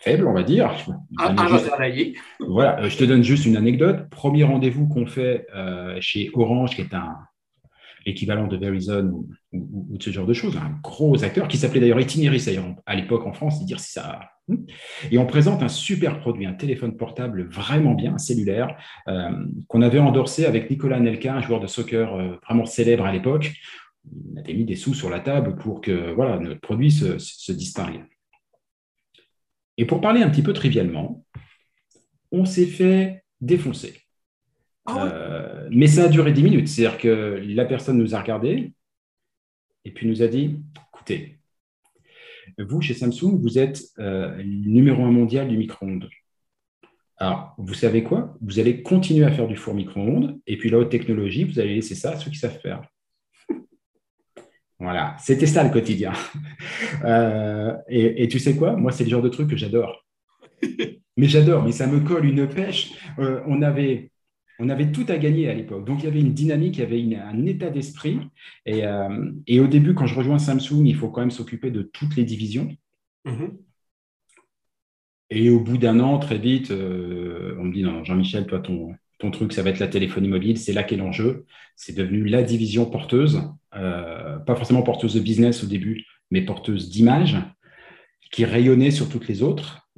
faible, 0.00 0.26
on 0.26 0.32
va 0.32 0.42
dire. 0.42 0.72
Ah, 1.18 1.34
voilà, 2.40 2.80
euh, 2.80 2.88
je 2.88 2.96
te 2.96 3.04
donne 3.04 3.22
juste 3.22 3.46
une 3.46 3.56
anecdote. 3.56 4.08
Premier 4.10 4.44
rendez-vous 4.44 4.88
qu'on 4.88 5.06
fait 5.06 5.46
euh, 5.54 5.96
chez 6.00 6.30
Orange, 6.34 6.74
qui 6.74 6.80
est 6.80 6.94
un, 6.94 7.16
l'équivalent 8.06 8.46
de 8.46 8.56
Verizon 8.56 9.26
ou, 9.52 9.96
de 9.96 10.02
ce 10.02 10.10
genre 10.10 10.26
de 10.26 10.32
choses, 10.32 10.56
un 10.56 10.78
gros 10.82 11.22
acteur 11.24 11.48
qui 11.48 11.56
s'appelait 11.56 11.80
d'ailleurs 11.80 12.00
Itineris 12.00 12.48
à 12.86 12.94
l'époque 12.94 13.26
en 13.26 13.32
France, 13.32 13.64
dire 13.64 13.80
ça. 13.80 14.20
Hmm. 14.48 14.56
Et 15.10 15.18
on 15.18 15.26
présente 15.26 15.62
un 15.62 15.68
super 15.68 16.20
produit, 16.20 16.46
un 16.46 16.54
téléphone 16.54 16.96
portable 16.96 17.48
vraiment 17.48 17.94
bien, 17.94 18.18
cellulaire, 18.18 18.76
euh, 19.08 19.30
qu'on 19.68 19.82
avait 19.82 19.98
endorsé 19.98 20.46
avec 20.46 20.70
Nicolas 20.70 21.00
Nelka, 21.00 21.34
un 21.34 21.40
joueur 21.40 21.60
de 21.60 21.66
soccer 21.66 22.14
euh, 22.14 22.36
vraiment 22.46 22.66
célèbre 22.66 23.04
à 23.04 23.12
l'époque. 23.12 23.52
On 24.34 24.38
avait 24.38 24.54
mis 24.54 24.64
des 24.64 24.76
sous 24.76 24.94
sur 24.94 25.10
la 25.10 25.20
table 25.20 25.56
pour 25.56 25.80
que 25.80 26.12
voilà, 26.12 26.38
notre 26.38 26.60
produit 26.60 26.90
se, 26.90 27.18
se 27.18 27.52
distingue. 27.52 28.04
Et 29.76 29.84
pour 29.84 30.00
parler 30.00 30.22
un 30.22 30.30
petit 30.30 30.42
peu 30.42 30.52
trivialement, 30.52 31.24
on 32.32 32.44
s'est 32.44 32.66
fait 32.66 33.24
défoncer. 33.40 33.99
Ah 34.86 35.06
euh, 35.06 35.68
mais 35.70 35.86
ça 35.86 36.04
a 36.04 36.08
duré 36.08 36.32
10 36.32 36.42
minutes. 36.42 36.68
C'est-à-dire 36.68 36.98
que 36.98 37.42
la 37.46 37.64
personne 37.64 37.98
nous 37.98 38.14
a 38.14 38.20
regardé 38.20 38.72
et 39.84 39.90
puis 39.92 40.06
nous 40.06 40.22
a 40.22 40.28
dit 40.28 40.58
écoutez, 40.92 41.38
vous, 42.58 42.80
chez 42.80 42.94
Samsung, 42.94 43.38
vous 43.40 43.58
êtes 43.58 43.82
euh, 43.98 44.42
numéro 44.44 45.04
un 45.04 45.10
mondial 45.10 45.48
du 45.48 45.56
micro-ondes. 45.56 46.08
Alors, 47.18 47.54
vous 47.58 47.74
savez 47.74 48.02
quoi? 48.02 48.36
Vous 48.40 48.58
allez 48.58 48.82
continuer 48.82 49.24
à 49.24 49.30
faire 49.30 49.46
du 49.46 49.56
four 49.56 49.74
micro-ondes 49.74 50.40
et 50.46 50.56
puis 50.56 50.70
la 50.70 50.78
haute 50.78 50.90
technologie, 50.90 51.44
vous 51.44 51.58
allez 51.58 51.74
laisser 51.74 51.94
ça 51.94 52.12
à 52.12 52.16
ceux 52.16 52.30
qui 52.30 52.38
savent 52.38 52.58
faire. 52.60 52.82
Voilà, 54.78 55.14
c'était 55.18 55.46
ça 55.46 55.62
le 55.62 55.70
quotidien. 55.70 56.12
Euh, 57.04 57.74
et, 57.88 58.28
tu 58.28 58.38
sais 58.38 58.56
quoi? 58.56 58.76
Moi, 58.76 58.92
c'est 58.92 59.04
le 59.04 59.10
genre 59.10 59.22
de 59.22 59.30
truc 59.30 59.48
que 59.48 59.56
j'adore. 59.56 60.04
Mais 61.16 61.28
j'adore, 61.28 61.64
mais 61.64 61.72
ça 61.72 61.86
me 61.86 62.00
colle 62.00 62.26
une 62.26 62.46
pêche. 62.46 62.92
on 63.18 63.62
avait 63.62 64.10
on 64.60 64.68
avait 64.68 64.92
tout 64.92 65.06
à 65.08 65.16
gagner 65.16 65.48
à 65.48 65.54
l'époque. 65.54 65.86
Donc, 65.86 66.02
il 66.02 66.04
y 66.04 66.08
avait 66.08 66.20
une 66.20 66.34
dynamique, 66.34 66.76
il 66.76 66.80
y 66.80 66.84
avait 66.84 67.16
un 67.16 67.46
état 67.46 67.70
d'esprit. 67.70 68.20
Euh, 68.68 69.32
et, 69.46 69.58
au 69.58 69.66
début, 69.66 69.94
quand 69.94 70.06
je 70.06 70.14
rejoins 70.14 70.38
Samsung, 70.38 70.84
il 70.84 70.94
faut 70.94 71.08
quand 71.08 71.22
même 71.22 71.30
s'occuper 71.30 71.70
de 71.70 71.82
toutes 71.82 72.14
les 72.14 72.24
divisions. 72.24 72.68
Mm-hmm. 73.24 73.56
Et 75.30 75.48
au 75.48 75.60
bout 75.60 75.78
d'un 75.78 75.98
an, 76.00 76.18
très 76.18 76.38
vite, 76.38 76.70
euh, 76.70 77.56
on 77.58 77.64
me 77.64 77.72
dit 77.72 77.82
non, 77.82 78.04
Jean-Michel, 78.04 78.46
toi, 78.46 78.60
ton, 78.60 78.94
ton 79.18 79.30
truc, 79.30 79.54
ça 79.54 79.62
va 79.62 79.70
être 79.70 79.78
la 79.78 79.88
téléphonie 79.88 80.28
mobile. 80.28 80.58
C'est 80.58 80.74
là 80.74 80.82
qu'est 80.82 80.96
l'enjeu. 80.96 81.46
C'est 81.74 81.96
devenu 81.96 82.24
la 82.24 82.42
division 82.42 82.84
porteuse, 82.84 83.42
euh, 83.74 84.38
pas 84.40 84.56
forcément 84.56 84.82
porteuse 84.82 85.14
de 85.14 85.20
business 85.20 85.64
au 85.64 85.66
début, 85.66 86.04
mais 86.30 86.42
porteuse 86.42 86.90
d'image, 86.90 87.38
qui 88.30 88.44
rayonnait 88.44 88.90
sur 88.90 89.08
toutes 89.08 89.26
les 89.26 89.42
autres. 89.42 89.88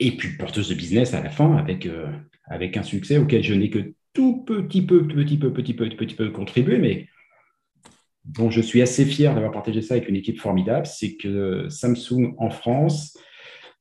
et 0.00 0.16
puis 0.16 0.36
porteuse 0.36 0.68
de 0.68 0.74
business 0.74 1.14
à 1.14 1.22
la 1.22 1.30
fin 1.30 1.56
avec 1.56 1.88
avec 2.46 2.76
un 2.76 2.82
succès 2.82 3.18
auquel 3.18 3.42
je 3.42 3.54
n'ai 3.54 3.70
que 3.70 3.94
tout 4.12 4.44
petit 4.44 4.82
peu, 4.82 5.06
petit 5.06 5.36
peu, 5.36 5.52
petit 5.52 5.74
peu, 5.74 5.86
petit 5.88 6.14
peu 6.14 6.30
contribué, 6.30 6.78
mais 6.78 7.08
dont 8.24 8.50
je 8.50 8.60
suis 8.60 8.80
assez 8.80 9.04
fier 9.04 9.34
d'avoir 9.34 9.52
partagé 9.52 9.82
ça 9.82 9.94
avec 9.94 10.08
une 10.08 10.16
équipe 10.16 10.40
formidable, 10.40 10.86
c'est 10.86 11.16
que 11.16 11.68
Samsung 11.68 12.34
en 12.38 12.50
France, 12.50 13.18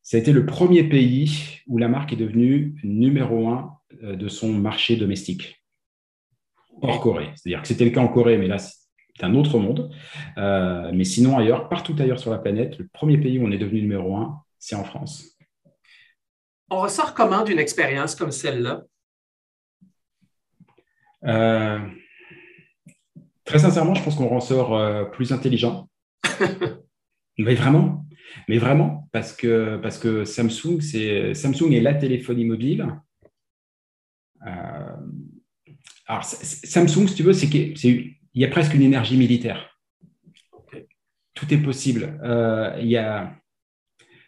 ça 0.02 0.18
a 0.18 0.20
été 0.20 0.34
le 0.34 0.46
premier 0.46 0.84
pays 0.84 1.62
où 1.68 1.78
la 1.78 1.88
marque 1.88 2.12
est 2.14 2.18
devenue 2.18 2.76
numéro 2.84 3.48
un 3.48 3.78
euh, 4.04 4.16
de 4.16 4.28
son 4.28 4.52
marché 4.52 4.98
domestique, 4.98 5.64
hors 6.82 7.00
Corée. 7.00 7.30
C'est-à-dire 7.36 7.62
que 7.62 7.68
c'était 7.68 7.86
le 7.86 7.92
cas 7.92 8.02
en 8.02 8.10
Corée, 8.10 8.38
mais 8.38 8.48
là, 8.48 8.58
c'est 8.58 9.24
un 9.24 9.34
autre 9.36 9.60
monde. 9.60 9.92
Euh, 10.38 10.92
mais 10.94 11.06
sinon, 11.06 11.38
ailleurs, 11.38 11.70
partout 11.70 11.96
ailleurs 12.00 12.20
sur 12.20 12.32
la 12.32 12.38
planète, 12.38 12.78
le 12.80 12.88
premier 12.92 13.18
pays 13.18 13.40
où 13.40 13.46
on 13.46 13.52
est 13.52 13.58
devenu 13.58 13.82
numéro 13.82 14.18
un, 14.18 14.42
c'est 14.60 14.76
en 14.76 14.84
France. 14.84 15.33
On 16.70 16.80
ressort 16.82 17.14
comment 17.14 17.44
d'une 17.44 17.60
expérience 17.60 18.16
comme 18.16 18.32
celle-là? 18.32 18.84
Euh, 21.26 21.80
très 23.46 23.60
sincèrement, 23.60 23.96
je 23.96 24.04
pense 24.04 24.16
qu'on 24.16 24.28
ressort 24.28 24.76
euh, 24.76 25.06
plus 25.06 25.32
intelligent. 25.32 25.90
mais 27.38 27.56
vraiment, 27.56 28.06
mais 28.48 28.58
vraiment, 28.58 29.08
parce 29.12 29.34
que, 29.34 29.78
parce 29.78 29.98
que 29.98 30.26
Samsung, 30.26 30.82
c'est 30.82 31.34
Samsung 31.34 31.72
est 31.74 31.82
la 31.82 31.94
téléphonie 31.94 32.46
mobile. 32.46 32.88
Euh, 34.46 34.98
alors, 36.08 36.24
Samsung, 36.24 37.08
si 37.08 37.16
tu 37.16 37.24
veux, 37.24 37.34
c'est 37.34 37.48
qu'il 37.48 38.16
y 38.34 38.46
a 38.46 38.50
presque 38.50 38.74
une 38.74 38.82
énergie 38.82 39.18
militaire. 39.18 39.70
Tout 41.34 41.52
est 41.54 41.58
possible. 41.58 42.20
il 42.80 42.88
y 42.88 42.98
a, 42.98 43.34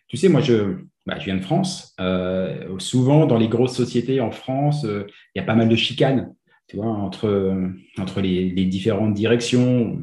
tu 0.07 0.17
sais, 0.17 0.29
moi, 0.29 0.41
je, 0.41 0.77
bah, 1.05 1.17
je 1.19 1.25
viens 1.25 1.37
de 1.37 1.41
France. 1.41 1.93
Euh, 1.99 2.77
souvent, 2.79 3.25
dans 3.25 3.37
les 3.37 3.47
grosses 3.47 3.75
sociétés 3.75 4.21
en 4.21 4.31
France, 4.31 4.85
euh, 4.85 5.05
il 5.33 5.39
y 5.39 5.41
a 5.41 5.45
pas 5.45 5.55
mal 5.55 5.69
de 5.69 5.75
chicanes 5.75 6.33
tu 6.67 6.77
vois, 6.77 6.87
entre, 6.87 7.61
entre 7.97 8.21
les, 8.21 8.65
différentes 8.65 9.13
directions. 9.13 10.01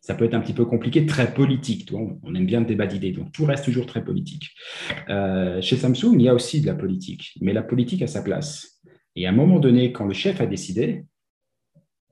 Ça 0.00 0.14
peut 0.14 0.24
être 0.24 0.34
un 0.34 0.40
petit 0.40 0.54
peu 0.54 0.64
compliqué, 0.64 1.04
très 1.04 1.34
politique. 1.34 1.92
On 1.92 2.34
aime 2.34 2.46
bien 2.46 2.60
le 2.60 2.66
débat 2.66 2.86
d'idées, 2.86 3.12
donc 3.12 3.32
tout 3.32 3.44
reste 3.44 3.64
toujours 3.64 3.86
très 3.86 4.02
politique. 4.02 4.50
Euh, 5.08 5.60
chez 5.60 5.76
Samsung, 5.76 6.14
il 6.14 6.22
y 6.22 6.28
a 6.28 6.34
aussi 6.34 6.60
de 6.60 6.66
la 6.66 6.74
politique, 6.74 7.34
mais 7.40 7.52
la 7.52 7.62
politique 7.62 8.02
a 8.02 8.06
sa 8.06 8.22
place. 8.22 8.80
Et 9.16 9.26
à 9.26 9.30
un 9.30 9.34
moment 9.34 9.58
donné, 9.58 9.92
quand 9.92 10.06
le 10.06 10.14
chef 10.14 10.40
a 10.40 10.46
décidé, 10.46 11.04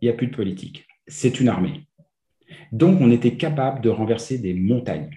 il 0.00 0.04
n'y 0.04 0.10
a 0.10 0.14
plus 0.14 0.26
de 0.26 0.36
politique. 0.36 0.86
C'est 1.06 1.40
une 1.40 1.48
armée. 1.48 1.86
Donc, 2.72 3.00
on 3.00 3.10
était 3.10 3.36
capable 3.36 3.80
de 3.80 3.88
renverser 3.88 4.38
des 4.38 4.54
montagnes. 4.54 5.10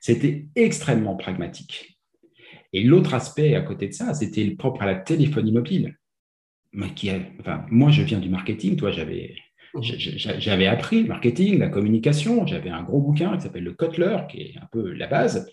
C'était 0.00 0.46
extrêmement 0.54 1.16
pragmatique. 1.16 1.93
Et 2.74 2.82
l'autre 2.82 3.14
aspect 3.14 3.54
à 3.54 3.60
côté 3.60 3.86
de 3.86 3.92
ça, 3.92 4.12
c'était 4.14 4.50
propre 4.50 4.82
à 4.82 4.86
la 4.86 4.96
téléphonie 4.96 5.52
mobile. 5.52 5.96
Qui 6.96 7.08
enfin, 7.38 7.64
moi, 7.70 7.92
je 7.92 8.02
viens 8.02 8.18
du 8.18 8.28
marketing, 8.28 8.74
toi, 8.74 8.90
j'avais, 8.90 9.36
mmh. 9.74 9.80
j'avais 10.38 10.66
appris 10.66 11.02
le 11.02 11.08
marketing, 11.08 11.60
la 11.60 11.68
communication. 11.68 12.44
J'avais 12.48 12.70
un 12.70 12.82
gros 12.82 13.00
bouquin 13.00 13.36
qui 13.36 13.42
s'appelle 13.42 13.62
le 13.62 13.74
Kotler, 13.74 14.16
qui 14.28 14.40
est 14.40 14.54
un 14.60 14.66
peu 14.72 14.92
la 14.92 15.06
base. 15.06 15.48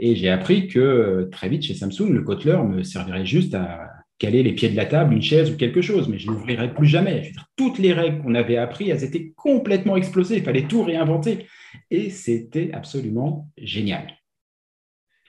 Et 0.00 0.16
j'ai 0.16 0.30
appris 0.30 0.66
que 0.66 1.28
très 1.30 1.48
vite 1.48 1.62
chez 1.62 1.74
Samsung, 1.74 2.10
le 2.10 2.22
Kotler 2.22 2.58
me 2.68 2.82
servirait 2.82 3.24
juste 3.24 3.54
à 3.54 3.88
caler 4.18 4.42
les 4.42 4.52
pieds 4.52 4.68
de 4.68 4.76
la 4.76 4.86
table, 4.86 5.14
une 5.14 5.22
chaise 5.22 5.52
ou 5.52 5.56
quelque 5.56 5.80
chose, 5.80 6.08
mais 6.08 6.18
je 6.18 6.26
n'ouvrirai 6.26 6.74
plus 6.74 6.88
jamais. 6.88 7.30
toutes 7.56 7.78
les 7.78 7.92
règles 7.92 8.20
qu'on 8.20 8.34
avait 8.34 8.56
apprises, 8.56 8.88
elles 8.90 9.04
étaient 9.04 9.32
complètement 9.36 9.96
explosées. 9.96 10.38
Il 10.38 10.42
fallait 10.42 10.66
tout 10.66 10.82
réinventer. 10.82 11.46
Et 11.92 12.10
c'était 12.10 12.70
absolument 12.72 13.48
génial. 13.56 14.17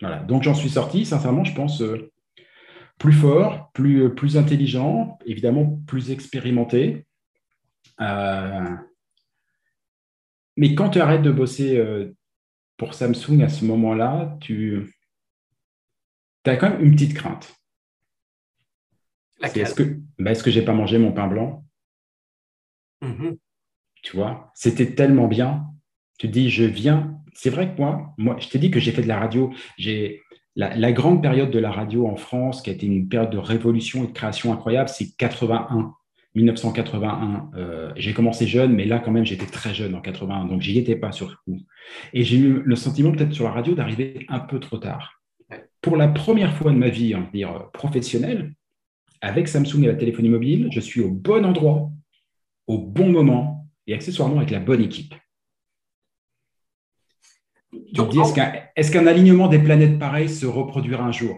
Voilà. 0.02 0.20
Donc 0.20 0.44
j'en 0.44 0.54
suis 0.54 0.70
sorti, 0.70 1.06
sincèrement, 1.06 1.44
je 1.44 1.54
pense, 1.54 1.82
euh, 1.82 2.12
plus 2.98 3.14
fort, 3.14 3.72
plus, 3.74 4.04
euh, 4.04 4.10
plus 4.10 4.38
intelligent, 4.38 5.18
évidemment 5.26 5.82
plus 5.88 6.12
expérimenté. 6.12 7.06
Euh, 8.02 8.76
mais 10.58 10.76
quand 10.76 10.90
tu 10.90 11.00
arrêtes 11.00 11.22
de 11.22 11.32
bosser 11.32 11.82
pour 12.78 12.94
Samsung 12.94 13.42
à 13.42 13.50
ce 13.50 13.64
moment-là, 13.66 14.38
tu 14.42 14.94
as 16.46 16.58
quand 16.58 16.70
même 16.70 16.84
une 16.84 16.94
petite 16.94 17.14
crainte. 17.14 17.56
Est-ce 19.42 19.74
que, 19.74 19.84
ben, 20.18 20.32
est-ce 20.32 20.44
que 20.44 20.52
j'ai 20.52 20.64
pas 20.64 20.74
mangé 20.74 20.98
mon 20.98 21.14
pain 21.14 21.28
blanc? 21.28 21.66
Mm-hmm. 23.02 23.38
Tu 24.02 24.16
vois, 24.18 24.52
c'était 24.54 24.96
tellement 24.96 25.28
bien. 25.28 25.66
Tu 26.18 26.28
dis, 26.28 26.50
je 26.50 26.66
viens 26.66 27.22
c'est 27.42 27.50
vrai 27.50 27.74
que 27.74 27.78
moi, 27.80 28.14
moi, 28.18 28.36
je 28.38 28.50
t'ai 28.50 28.60
dit 28.60 28.70
que 28.70 28.82
j'ai 28.82 28.92
fait 28.92 29.02
de 29.02 29.08
la 29.08 29.18
radio. 29.18 29.54
La, 30.58 30.92
grande 30.92 31.24
période 31.24 31.52
de 31.52 31.60
la 31.60 31.72
radio 31.72 32.06
en 32.06 32.18
France, 32.18 32.62
qui 32.62 32.70
a 32.70 32.74
été 32.74 32.86
une 32.86 33.08
période 33.08 33.30
de 33.30 33.38
révolution 33.38 34.04
et 34.04 34.08
de 34.08 34.12
création 34.12 34.52
incroyable, 34.52 34.90
c'est 34.90 35.16
81. 35.16 35.94
1981. 36.36 37.52
Euh, 37.56 37.94
j'ai 37.96 38.14
commencé 38.14 38.46
jeune, 38.46 38.74
mais 38.74 38.84
là, 38.84 39.00
quand 39.00 39.12
même, 39.12 39.26
j'étais 39.26 39.46
très 39.46 39.74
jeune 39.74 39.96
en 39.96 40.02
81, 40.02 40.46
donc 40.46 40.62
j'y 40.62 40.78
étais 40.78 40.98
pas 40.98 41.14
sur 41.14 41.30
le 41.30 41.36
coup. 41.46 41.62
Et 42.12 42.26
j'ai 42.26 42.38
eu 42.38 42.62
le 42.62 42.76
sentiment, 42.76 43.14
peut-être 43.14 43.32
sur 43.32 43.46
la 43.46 43.52
radio, 43.52 43.74
d'arriver 43.74 44.26
un 44.28 44.40
peu 44.40 44.60
trop 44.60 44.78
tard. 44.78 45.22
Pour 45.82 45.96
la 45.96 46.10
première 46.10 46.54
fois 46.54 46.74
de 46.74 46.78
ma 46.78 46.90
vie, 46.90 47.16
on 47.16 47.24
dire 47.32 47.70
professionnelle, 47.72 48.54
avec 49.22 49.48
Samsung 49.48 49.84
et 49.84 49.88
la 49.88 49.96
téléphonie 49.96 50.30
mobile, 50.30 50.68
je 50.72 50.82
suis 50.82 51.00
au 51.00 51.10
bon 51.10 51.46
endroit, 51.46 51.90
au 52.68 52.80
bon 52.80 53.10
moment 53.10 53.66
et 53.88 53.94
accessoirement 53.94 54.38
avec 54.38 54.52
la 54.52 54.60
bonne 54.60 54.82
équipe 54.82 55.16
est-ce 58.76 58.92
qu'un 58.92 59.08
alignement 59.08 59.48
des 59.48 59.60
planètes 59.60 60.00
pareilles 60.00 60.30
se 60.30 60.46
reproduira 60.46 61.04
un 61.04 61.12
jour? 61.12 61.38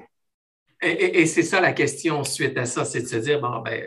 Et, 0.83 1.27
c'est 1.27 1.43
ça 1.43 1.61
la 1.61 1.73
question 1.73 2.23
suite 2.23 2.57
à 2.57 2.65
ça, 2.65 2.85
c'est 2.85 3.01
de 3.03 3.07
se 3.07 3.17
dire, 3.17 3.39
bon, 3.39 3.61
ben, 3.63 3.83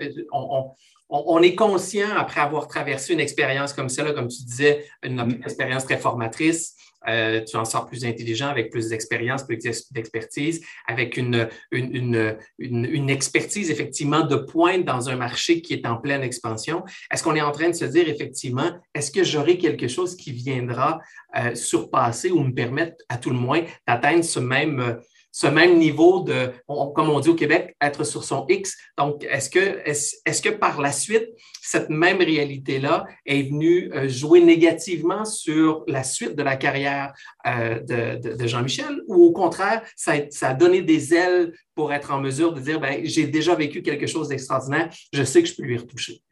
on, 1.11 1.42
est 1.42 1.56
conscient, 1.56 2.09
après 2.16 2.40
avoir 2.40 2.68
traversé 2.68 3.14
une 3.14 3.21
expérience 3.21 3.73
comme 3.73 3.88
celle-là, 3.88 4.12
comme 4.12 4.28
tu 4.28 4.44
disais, 4.44 4.87
une, 5.02 5.16
mm. 5.16 5.42
expérience 5.44 5.85
très 5.85 5.99
formatrice, 5.99 6.76
euh, 7.09 7.43
tu 7.45 7.57
en 7.57 7.65
sors 7.65 7.87
plus 7.87 8.05
intelligent, 8.05 8.49
avec 8.49 8.71
plus 8.71 8.89
d'expérience, 8.89 9.45
plus 9.45 9.59
d'expertise, 9.91 10.65
avec 10.87 11.17
une, 11.17 11.49
une, 11.71 12.37
une, 12.59 13.11
expertise 13.11 13.71
effectivement 13.71 14.23
de 14.23 14.37
pointe 14.37 14.85
dans 14.85 15.09
un 15.09 15.17
marché 15.17 15.61
qui 15.61 15.75
est 15.75 15.87
en 15.87 15.97
pleine 15.97 16.23
expansion. 16.23 16.83
Est-ce 17.11 17.23
qu'on 17.23 17.35
est 17.35 17.43
en 17.43 17.53
train 17.53 17.69
de 17.69 17.75
se 17.75 17.85
dire 17.85 18.09
effectivement, 18.09 18.71
est-ce 18.95 19.11
que 19.11 19.25
j'aurai 19.25 19.59
quelque 19.59 19.89
chose 19.89 20.17
qui 20.17 20.33
viendra 20.33 21.01
euh, 21.37 21.55
surpasser 21.55 22.31
ou 22.31 22.41
me 22.41 22.53
permettre 22.53 22.97
à 23.09 23.19
tout 23.19 23.31
le 23.31 23.37
moins 23.37 23.63
d'atteindre 23.87 24.25
ce 24.25 24.41
même 24.41 24.99
ce 25.35 25.49
même 25.49 25.79
niveau 25.79 26.21
de, 26.23 26.53
comme 26.69 27.11
on 27.11 27.19
dit 27.19 27.29
au 27.29 27.35
Québec, 27.35 27.75
être 27.81 28.05
sur 28.05 28.23
son 28.23 28.47
X. 28.49 28.76
Donc, 28.97 29.25
est-ce 29.25 29.50
que, 29.50 29.81
est-ce, 29.85 30.41
que 30.41 30.50
par 30.50 30.81
la 30.81 30.93
suite, 30.93 31.26
cette 31.61 31.91
même 31.91 32.19
réalité-là 32.19 33.05
est 33.26 33.43
venue 33.43 33.93
euh, 33.93 34.09
jouer 34.09 34.41
négativement 34.41 35.25
sur 35.25 35.83
la 35.88 36.05
suite 36.05 36.37
de 36.37 36.45
la 36.45 36.55
carrière 36.55 37.12
euh, 37.49 37.81
de, 37.81 38.47
Jean-Michel? 38.47 39.00
Ou 39.09 39.25
au 39.25 39.33
contraire, 39.33 39.83
ça 39.97 40.12
a, 40.43 40.55
donné 40.55 40.83
des 40.83 41.12
ailes 41.12 41.53
pour 41.75 41.93
être 41.93 42.12
en 42.12 42.21
mesure 42.21 42.53
de 42.53 42.61
dire, 42.61 42.79
ben, 42.79 43.00
j'ai 43.03 43.26
déjà 43.26 43.57
vécu 43.57 43.83
quelque 43.83 44.07
chose 44.07 44.29
d'extraordinaire, 44.29 44.88
je 45.12 45.25
sais 45.25 45.43
que 45.43 45.49
je 45.49 45.57
peux 45.57 45.64
lui 45.64 45.79
retoucher? 45.79 46.23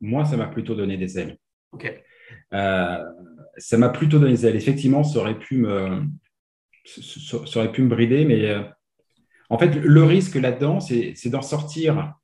Moi, 0.00 0.24
ça 0.24 0.36
m'a 0.36 0.46
plutôt 0.46 0.76
donné 0.76 0.96
des 0.96 1.18
ailes. 1.18 1.36
OK. 1.72 1.92
Euh, 2.54 3.04
ça 3.56 3.76
m'a 3.76 3.88
plutôt 3.88 4.20
donné 4.20 4.34
des 4.34 4.46
ailes. 4.46 4.54
Effectivement, 4.54 5.02
ça 5.02 5.18
aurait 5.18 5.38
pu 5.40 5.56
me 5.56 6.04
ça, 6.88 7.58
aurait 7.58 7.72
pu 7.72 7.82
me 7.82 7.88
brider, 7.88 8.24
mais 8.24 8.48
euh, 8.48 8.62
en 9.50 9.58
fait, 9.58 9.74
le 9.74 10.04
risque 10.04 10.36
là-dedans, 10.36 10.80
c'est 10.80 11.28
d'en 11.28 11.42
sortir 11.42 12.14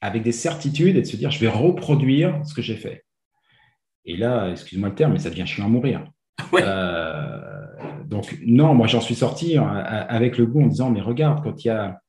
avec 0.00 0.22
des 0.22 0.32
certitudes 0.32 0.96
et 0.96 1.02
de 1.02 1.06
se 1.06 1.16
dire, 1.16 1.30
je 1.30 1.38
vais 1.40 1.48
reproduire 1.48 2.40
ce 2.44 2.54
que 2.54 2.62
j'ai 2.62 2.76
fait. 2.76 3.04
Et 4.04 4.16
là, 4.16 4.50
excuse-moi 4.50 4.88
le 4.88 4.94
terme, 4.94 5.12
mais 5.12 5.18
ça 5.18 5.30
devient 5.30 5.46
chiant 5.46 5.66
à 5.66 5.68
mourir. 5.68 6.04
Euh, 6.52 7.38
donc, 8.06 8.36
non, 8.44 8.74
moi, 8.74 8.88
j'en 8.88 9.00
suis 9.00 9.14
sorti 9.14 9.56
euh, 9.56 9.62
avec 9.62 10.36
le 10.36 10.46
goût 10.46 10.64
en 10.64 10.66
disant, 10.66 10.90
mais 10.90 11.00
regarde, 11.00 11.44
quand 11.44 11.64
il 11.64 11.68
y 11.68 11.70
a, 11.70 12.00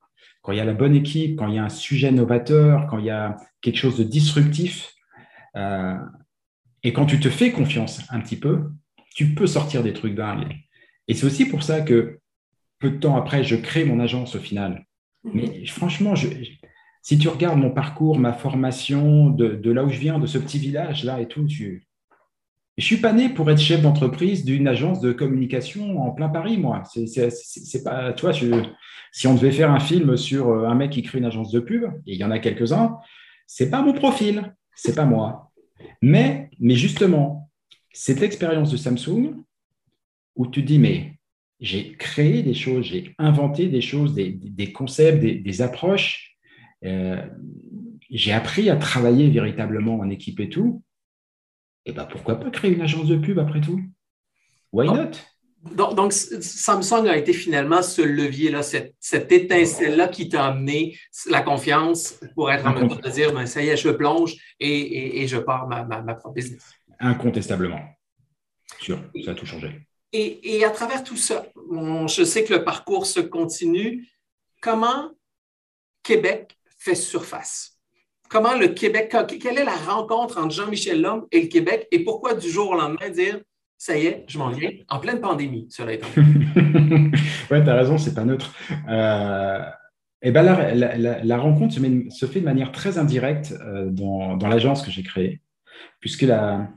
quand 0.41 0.51
il 0.51 0.58
y 0.58 0.62
a 0.62 0.65
la 0.65 0.74
bonne 0.74 0.96
équipe, 0.96 1.38
quand 1.38 1.48
il 1.48 1.56
y 1.56 1.60
a 1.60 1.63
un 1.63 1.70
sujet 1.70 2.12
novateur, 2.12 2.88
quand 2.88 2.98
il 2.98 3.06
y 3.06 3.12
a 3.12 3.38
quelque 3.62 3.77
chose 3.77 4.00
de 4.00 4.03
disruptif, 4.03 4.96
et 5.56 6.94
quand 6.94 7.06
tu 7.06 7.20
te 7.20 7.30
fais 7.30 7.51
confiance 7.51 8.01
un 8.10 8.20
petit 8.20 8.38
peu, 8.38 8.72
tu 9.13 9.36
peux 9.36 9.46
sortir 9.46 9.84
des 9.84 9.94
trucs 9.94 10.15
dingues. 10.15 10.56
Et 11.08 11.13
c'est 11.13 11.25
aussi 11.25 11.46
pour 11.46 11.63
ça 11.63 11.81
que 11.81 12.20
peu 12.79 12.89
de 12.89 12.98
temps 12.98 13.15
après, 13.15 13.43
je 13.43 13.55
crée 13.55 13.86
mon 13.86 14.00
agence 14.00 14.36
au 14.36 14.39
final. 14.39 14.86
Mhm. 15.24 15.31
Mais 15.36 15.65
franchement, 15.65 16.13
si 17.01 17.17
tu 17.17 17.27
regardes 17.27 17.60
mon 17.60 17.72
parcours, 17.72 18.20
ma 18.20 18.34
formation, 18.34 19.29
de, 19.29 19.72
là 19.72 19.84
où 19.84 19.89
je 19.89 20.00
viens, 20.00 20.20
de 20.20 20.27
ce 20.27 20.38
petit 20.38 20.60
village-là 20.60 21.22
et 21.22 21.27
tout, 21.27 21.46
tu... 21.46 21.88
je 22.77 22.86
suis 22.86 22.98
pas 22.98 23.13
né 23.13 23.29
pour 23.29 23.50
être 23.50 23.60
chef 23.60 23.81
d'entreprise 23.81 24.43
d'une 24.43 24.67
agence 24.67 25.00
de 25.00 25.12
communication 25.12 26.01
en 26.01 26.12
plein 26.12 26.29
Paris, 26.29 26.58
moi. 26.58 26.84
C'est 26.86 27.84
pas, 27.84 28.13
toi, 28.13 28.31
si 29.12 29.27
on 29.27 29.36
devait 29.36 29.51
faire 29.51 29.72
un 29.72 29.79
film 29.79 30.17
sur 30.17 30.50
euh, 30.50 30.67
un 30.67 30.75
mec 30.75 30.91
qui 30.91 31.03
crée 31.03 31.20
une 31.20 31.25
agence 31.25 31.51
de 31.51 31.60
pub, 31.60 31.86
et 32.08 32.13
il 32.13 32.17
y 32.17 32.24
en 32.24 32.31
a 32.31 32.39
quelques-uns, 32.39 32.98
c'est 33.46 33.70
pas 33.70 33.81
mon 33.81 33.93
profil, 33.93 34.55
c'est 34.75 34.96
pas 34.96 35.05
moi. 35.05 35.51
Mais, 36.01 36.50
mais 36.60 36.75
justement, 36.75 37.50
cette 37.91 38.22
expérience 38.22 38.72
de 38.72 38.77
Samsung, 38.77 39.36
où 40.36 40.48
tu 40.48 40.64
dis, 40.64 40.80
mais 40.80 41.14
j'ai 41.60 41.96
créé 41.96 42.42
des 42.42 42.54
choses, 42.54 42.86
j'ai 42.86 43.16
inventé 43.20 43.68
des 43.68 43.82
choses, 43.82 44.16
des, 44.16 44.72
concepts, 44.74 45.22
des, 45.22 45.62
approches. 45.62 46.36
Euh, 46.84 47.24
j'ai 48.10 48.34
appris 48.34 48.70
à 48.70 48.76
travailler 48.76 49.30
véritablement 49.30 50.00
en 50.00 50.10
équipe 50.10 50.40
et 50.40 50.50
tout. 50.50 50.84
Et 51.86 51.94
ben 51.94 52.06
pourquoi 52.06 52.40
pas 52.40 52.50
créer 52.50 52.74
une 52.74 52.82
agence 52.82 53.08
de 53.08 53.16
pub 53.16 53.40
après 53.40 53.62
tout? 53.62 53.82
Why 54.72 54.88
not? 54.88 55.12
Donc, 55.76 56.12
Samsung 56.12 57.08
a 57.08 57.18
été 57.18 57.34
finalement 57.34 57.84
ce 57.84 58.02
levier-là, 58.02 58.64
cette, 58.64 59.32
étincelle-là 59.32 60.08
qui 60.08 60.28
t'a 60.28 60.48
amené 60.48 60.98
la 61.30 61.42
confiance 61.42 62.20
pour 62.34 62.52
être 62.52 62.66
en 62.66 62.74
mesure 62.74 63.00
de 63.00 63.10
dire 63.10 63.32
ben, 63.32 63.46
ça 63.46 63.62
y 63.62 63.70
est, 63.70 63.78
je 63.78 63.90
plonge 63.90 64.36
et, 64.60 65.28
je 65.28 65.38
pars 65.38 65.68
ma, 65.68 65.84
ma, 65.84 66.02
ma 66.02 66.16
propre 66.16 66.34
business. 66.34 66.64
Incontestablement. 67.00 67.82
Sûr, 68.80 69.00
ça 69.24 69.32
a 69.32 69.36
tout 69.36 69.46
changé. 69.46 69.86
Et, 70.13 70.65
à 70.65 70.70
travers 70.72 71.03
tout 71.03 71.15
ça, 71.15 71.46
je 71.56 72.24
sais 72.24 72.44
que 72.44 72.53
le 72.53 72.63
parcours 72.63 73.06
se 73.06 73.22
continue. 73.22 74.10
Comment 74.62 75.12
Québec 76.03 76.58
fait 76.77 76.96
surface? 76.96 77.77
Comment 78.30 78.56
le 78.56 78.70
Québec, 78.70 79.15
quelle 79.41 79.58
est 79.58 79.65
la 79.65 79.75
rencontre 79.75 80.38
entre 80.38 80.51
Jean-Michel 80.51 81.01
Lhomme 81.01 81.27
et 81.32 81.41
le 81.41 81.48
Québec? 81.48 81.88
Et 81.91 82.03
pourquoi 82.03 82.34
du 82.34 82.50
jour 82.50 82.72
au 82.72 82.75
lendemain 82.75 83.10
dire 83.10 83.39
ça 83.77 83.98
y 83.98 84.06
est, 84.06 84.25
je 84.27 84.38
m'en 84.38 84.50
viens, 84.50 84.70
en 84.89 85.00
pleine 85.00 85.20
pandémie, 85.20 85.65
cela 85.72 85.94
étant. 85.94 86.07
oui, 86.16 86.22
tu 87.50 87.51
as 87.51 87.74
raison, 87.74 87.98
c'est 87.98 88.14
pas 88.14 88.25
neutre. 88.25 88.53
Euh, 88.88 89.59
et 90.22 90.29
ben 90.29 90.44
la, 90.44 91.38
rencontre 91.40 91.74
se, 91.74 92.25
fait 92.27 92.42
de 92.42 92.46
manière 92.46 92.72
très 92.72 93.00
indirecte 93.00 93.53
euh, 93.59 93.90
dans, 93.90 94.38
dans 94.38 94.48
l'agence 94.50 94.83
que 94.83 94.92
j'ai 94.92 95.01
créée, 95.01 95.42
puisque 96.00 96.22
la, 96.22 96.70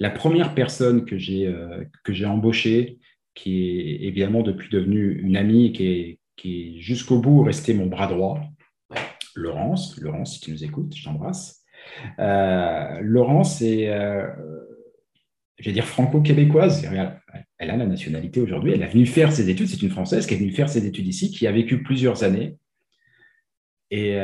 la 0.00 0.10
première 0.10 0.54
personne 0.54 1.04
que 1.04 1.18
j'ai 1.18 1.46
euh, 1.46 1.84
que 2.04 2.12
j'ai 2.12 2.26
embauchée, 2.26 2.98
qui 3.34 3.70
est 3.70 4.06
évidemment 4.06 4.42
depuis 4.42 4.68
devenue 4.68 5.20
une 5.22 5.36
amie, 5.36 5.72
qui 5.72 5.86
est, 5.86 6.18
qui 6.36 6.76
est 6.76 6.80
jusqu'au 6.80 7.18
bout 7.18 7.42
restée 7.42 7.74
mon 7.74 7.86
bras 7.86 8.06
droit, 8.06 8.40
Laurence. 9.34 9.98
Laurence, 10.00 10.34
si 10.34 10.40
tu 10.40 10.50
nous 10.52 10.64
écoutes, 10.64 10.94
je 10.94 11.04
t'embrasse. 11.04 11.64
Euh, 12.18 13.00
Laurence 13.02 13.62
est, 13.62 13.88
euh, 13.88 14.26
je 15.58 15.64
vais 15.66 15.72
dire, 15.72 15.86
franco-québécoise. 15.86 16.84
Elle 17.58 17.70
a 17.70 17.76
la 17.76 17.86
nationalité 17.86 18.40
aujourd'hui. 18.40 18.72
Elle 18.72 18.82
est 18.82 18.88
venue 18.88 19.06
faire 19.06 19.32
ses 19.32 19.48
études. 19.50 19.68
C'est 19.68 19.82
une 19.82 19.90
Française 19.90 20.26
qui 20.26 20.34
est 20.34 20.38
venue 20.38 20.52
faire 20.52 20.68
ses 20.68 20.86
études 20.86 21.06
ici, 21.06 21.30
qui 21.30 21.46
a 21.46 21.52
vécu 21.52 21.82
plusieurs 21.82 22.24
années. 22.24 22.56
Et, 23.90 24.18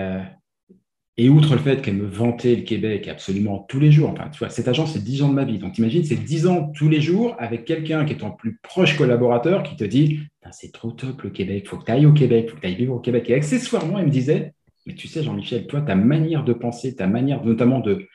et 1.16 1.28
outre 1.28 1.52
le 1.54 1.60
fait 1.60 1.80
qu'elle 1.80 1.94
me 1.94 2.06
vantait 2.06 2.56
le 2.56 2.62
Québec 2.62 3.06
absolument 3.06 3.60
tous 3.68 3.78
les 3.78 3.92
jours, 3.92 4.10
enfin, 4.10 4.28
tu 4.30 4.38
vois, 4.40 4.50
cette 4.50 4.66
agence, 4.66 4.94
c'est 4.94 5.04
10 5.04 5.22
ans 5.22 5.28
de 5.28 5.34
ma 5.34 5.44
vie. 5.44 5.58
Donc, 5.58 5.78
imagines, 5.78 6.02
c'est 6.02 6.16
10 6.16 6.48
ans 6.48 6.72
tous 6.74 6.88
les 6.88 7.00
jours 7.00 7.36
avec 7.38 7.64
quelqu'un 7.64 8.04
qui 8.04 8.14
est 8.14 8.16
ton 8.16 8.32
plus 8.32 8.58
proche 8.62 8.96
collaborateur 8.96 9.62
qui 9.62 9.76
te 9.76 9.84
dit 9.84 10.20
C'est 10.50 10.72
trop 10.72 10.90
top 10.90 11.22
le 11.22 11.30
Québec, 11.30 11.62
il 11.64 11.68
faut 11.68 11.78
que 11.78 11.84
tu 11.84 11.92
ailles 11.92 12.06
au 12.06 12.12
Québec, 12.12 12.46
il 12.46 12.50
faut 12.50 12.56
que 12.56 12.60
tu 12.62 12.66
ailles 12.66 12.74
vivre 12.74 12.94
au 12.94 13.00
Québec. 13.00 13.30
Et 13.30 13.34
accessoirement, 13.34 13.98
elle 14.00 14.06
me 14.06 14.10
disait 14.10 14.54
Mais 14.86 14.94
tu 14.94 15.06
sais, 15.06 15.22
Jean-Michel, 15.22 15.68
toi, 15.68 15.82
ta 15.82 15.94
manière 15.94 16.42
de 16.44 16.52
penser, 16.52 16.96
ta 16.96 17.06
manière 17.06 17.44
notamment 17.44 17.78
de, 17.78 18.08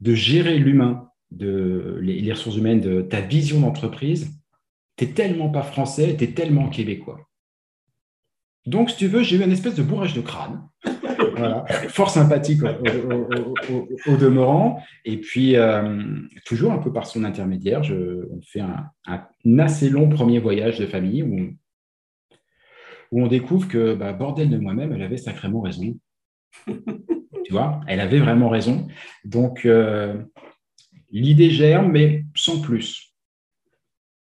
de 0.00 0.14
gérer 0.14 0.58
l'humain, 0.58 1.10
de, 1.30 1.98
les, 2.00 2.32
ressources 2.32 2.56
humaines, 2.56 2.80
de 2.80 3.02
ta 3.02 3.20
vision 3.20 3.60
d'entreprise, 3.60 4.30
tu 4.96 5.12
tellement 5.12 5.50
pas 5.50 5.62
français, 5.62 6.16
tu 6.16 6.24
es 6.24 6.28
tellement 6.28 6.68
québécois. 6.68 7.20
Donc, 8.66 8.90
si 8.90 8.96
tu 8.96 9.06
veux, 9.08 9.22
j'ai 9.22 9.36
eu 9.36 9.42
une 9.42 9.52
espèce 9.52 9.74
de 9.74 9.82
bourrage 9.82 10.14
de 10.14 10.20
crâne 10.20 10.62
Fort 11.88 12.10
sympathique 12.10 12.62
au, 12.62 14.16
demeurant. 14.16 14.82
Et 15.04 15.16
puis, 15.16 15.56
euh, 15.56 16.00
toujours 16.44 16.72
un 16.72 16.78
peu 16.78 16.92
par 16.92 17.06
son 17.06 17.24
intermédiaire, 17.24 17.82
je, 17.82 18.26
on 18.30 18.40
fait 18.42 18.60
un, 18.60 18.90
assez 19.58 19.90
long 19.90 20.08
premier 20.08 20.38
voyage 20.38 20.78
de 20.78 20.86
famille 20.86 21.22
où, 21.22 21.56
où 23.10 23.22
on 23.22 23.26
découvre 23.26 23.66
que, 23.66 23.94
bah, 23.94 24.12
bordel 24.12 24.50
de 24.50 24.58
moi-même, 24.58 24.92
elle 24.92 25.02
avait 25.02 25.16
sacrément 25.16 25.60
raison. 25.60 25.96
tu 26.66 27.52
vois, 27.52 27.80
elle 27.88 28.00
avait 28.00 28.20
vraiment 28.20 28.48
raison. 28.48 28.86
Donc, 29.24 29.66
euh, 29.66 30.22
l'idée 31.10 31.50
germe, 31.50 31.90
mais 31.90 32.24
sans 32.34 32.60
plus. 32.60 33.11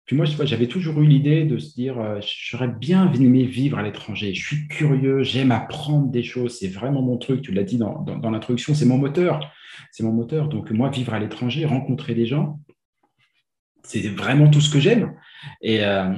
Puis 0.06 0.16
moi, 0.16 0.26
j'avais 0.26 0.66
toujours 0.66 1.00
eu 1.00 1.06
l'idée 1.06 1.44
de 1.44 1.56
se 1.56 1.74
dire, 1.74 1.98
euh, 1.98 2.20
j'aurais 2.20 2.68
bien 2.68 3.10
aimé 3.14 3.44
vivre 3.44 3.78
à 3.78 3.82
l'étranger. 3.82 4.34
Je 4.34 4.46
suis 4.46 4.68
curieux, 4.68 5.22
j'aime 5.22 5.50
apprendre 5.50 6.10
des 6.10 6.22
choses. 6.22 6.58
C'est 6.58 6.68
vraiment 6.68 7.00
mon 7.00 7.16
truc. 7.16 7.40
Tu 7.40 7.52
l'as 7.52 7.62
dit 7.62 7.78
dans, 7.78 8.04
l'introduction, 8.30 8.74
c'est 8.74 8.84
mon 8.84 8.98
moteur. 8.98 9.50
C'est 9.92 10.02
mon 10.02 10.12
moteur. 10.12 10.48
Donc 10.48 10.70
moi, 10.70 10.90
vivre 10.90 11.14
à 11.14 11.18
l'étranger, 11.18 11.64
rencontrer 11.64 12.14
des 12.14 12.26
gens, 12.26 12.60
c'est 13.82 14.06
vraiment 14.08 14.50
tout 14.50 14.60
ce 14.60 14.70
que 14.70 14.78
j'aime. 14.78 15.14
Et 15.62 15.82
euh, 15.82 16.12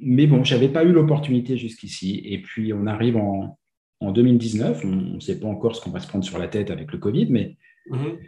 mais 0.00 0.26
bon, 0.26 0.42
j'avais 0.42 0.68
pas 0.68 0.82
eu 0.82 0.90
l'opportunité 0.90 1.56
jusqu'ici. 1.56 2.20
Et 2.24 2.42
puis 2.42 2.72
on 2.72 2.86
arrive 2.86 3.16
en, 3.16 3.58
2019. 4.00 4.84
On 4.84 4.88
ne 4.88 5.20
sait 5.20 5.38
pas 5.38 5.46
encore 5.46 5.76
ce 5.76 5.80
qu'on 5.80 5.90
va 5.90 6.00
se 6.00 6.08
prendre 6.08 6.24
sur 6.24 6.36
la 6.36 6.48
tête 6.48 6.72
avec 6.72 6.90
le 6.90 6.98
Covid, 6.98 7.28
mais 7.30 7.56
mm-hmm. 7.88 8.18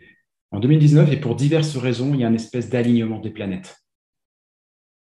en 0.53 0.61
2019, 0.61 1.13
et 1.13 1.17
pour 1.17 1.35
diverses 1.35 1.77
raisons, 1.77 2.15
il 2.15 2.21
y 2.21 2.25
a 2.25 2.29
une 2.29 2.37
espèce 2.37 2.71
d'alignement 2.71 3.19
des 3.19 3.31
planètes. 3.31 3.84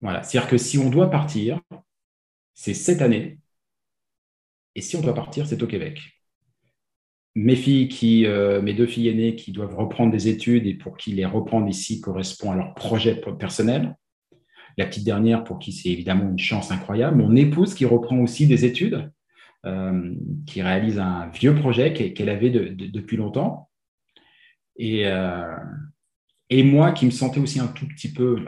Voilà. 0.01 0.23
C'est-à-dire 0.23 0.49
que 0.49 0.57
si 0.57 0.77
on 0.77 0.89
doit 0.89 1.09
partir, 1.09 1.59
c'est 2.53 2.73
cette 2.73 3.01
année. 3.01 3.39
Et 4.75 4.81
si 4.81 4.95
on 4.95 5.01
doit 5.01 5.13
partir, 5.13 5.47
c'est 5.47 5.61
au 5.61 5.67
Québec. 5.67 6.01
Mes 7.35 7.55
filles 7.55 7.89
qui, 7.89 8.25
euh, 8.25 8.61
mes 8.61 8.73
deux 8.73 8.87
filles 8.87 9.09
aînées 9.09 9.35
qui 9.35 9.51
doivent 9.51 9.75
reprendre 9.75 10.11
des 10.11 10.29
études 10.29 10.65
et 10.67 10.73
pour 10.73 10.95
qui 10.95 11.11
les 11.11 11.25
reprendre 11.25 11.67
ici 11.67 11.99
correspond 11.99 12.51
à 12.51 12.55
leur 12.55 12.73
projet 12.75 13.21
personnel. 13.37 13.95
La 14.77 14.85
petite 14.85 15.05
dernière 15.05 15.43
pour 15.43 15.59
qui 15.59 15.71
c'est 15.71 15.89
évidemment 15.89 16.29
une 16.29 16.39
chance 16.39 16.71
incroyable. 16.71 17.17
Mon 17.17 17.35
épouse 17.35 17.73
qui 17.73 17.85
reprend 17.85 18.19
aussi 18.19 18.47
des 18.47 18.65
études, 18.65 19.11
euh, 19.65 20.13
qui 20.45 20.61
réalise 20.61 20.99
un 20.99 21.27
vieux 21.27 21.55
projet 21.55 21.93
qu'elle 21.93 22.29
avait 22.29 22.49
depuis 22.49 23.17
longtemps. 23.17 23.69
Et, 24.77 25.07
euh, 25.07 25.55
et 26.49 26.63
moi 26.63 26.91
qui 26.91 27.05
me 27.05 27.11
sentais 27.11 27.39
aussi 27.39 27.59
un 27.59 27.67
tout 27.67 27.87
petit 27.87 28.11
peu 28.11 28.45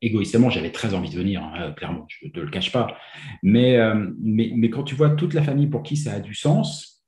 égoïstement, 0.00 0.50
j'avais 0.50 0.70
très 0.70 0.94
envie 0.94 1.10
de 1.10 1.16
venir, 1.16 1.42
hein, 1.42 1.72
clairement, 1.72 2.06
je 2.08 2.26
ne 2.26 2.40
le 2.42 2.50
cache 2.50 2.72
pas. 2.72 2.96
Mais, 3.42 3.76
euh, 3.76 4.10
mais, 4.20 4.52
mais, 4.54 4.70
quand 4.70 4.82
tu 4.84 4.94
vois 4.94 5.10
toute 5.10 5.34
la 5.34 5.42
famille 5.42 5.66
pour 5.66 5.82
qui 5.82 5.96
ça 5.96 6.14
a 6.14 6.20
du 6.20 6.34
sens, 6.34 7.04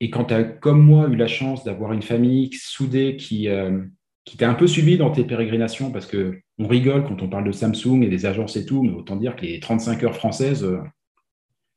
et 0.00 0.10
quand 0.10 0.26
tu 0.26 0.34
as, 0.34 0.42
comme 0.42 0.82
moi, 0.82 1.08
eu 1.08 1.16
la 1.16 1.28
chance 1.28 1.64
d'avoir 1.64 1.92
une 1.92 2.02
famille 2.02 2.50
soudée 2.54 3.16
qui, 3.16 3.48
euh, 3.48 3.84
qui 4.24 4.36
t'a 4.36 4.50
un 4.50 4.54
peu 4.54 4.66
suivi 4.66 4.98
dans 4.98 5.10
tes 5.10 5.24
pérégrinations 5.24 5.92
parce 5.92 6.06
que 6.06 6.40
on 6.58 6.66
rigole 6.66 7.04
quand 7.04 7.22
on 7.22 7.28
parle 7.28 7.44
de 7.44 7.52
Samsung 7.52 8.02
et 8.02 8.08
des 8.08 8.26
agences 8.26 8.56
et 8.56 8.66
tout, 8.66 8.82
mais 8.82 8.92
autant 8.92 9.16
dire 9.16 9.36
que 9.36 9.42
les 9.42 9.60
35 9.60 10.02
heures 10.02 10.16
françaises, 10.16 10.64
euh, 10.64 10.80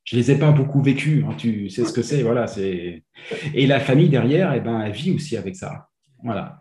je 0.04 0.16
les 0.16 0.32
ai 0.32 0.40
pas 0.40 0.52
beaucoup 0.52 0.82
vécues. 0.82 1.24
Hein, 1.28 1.36
tu 1.38 1.70
sais 1.70 1.86
ce 1.86 1.94
que 1.94 2.02
c'est, 2.02 2.22
voilà. 2.22 2.48
C'est 2.48 3.04
et 3.54 3.68
la 3.68 3.80
famille 3.80 4.10
derrière, 4.10 4.54
eh 4.54 4.60
ben, 4.60 4.82
elle 4.82 4.92
vit 4.92 5.12
aussi 5.12 5.38
avec 5.38 5.56
ça. 5.56 5.90
Voilà. 6.24 6.60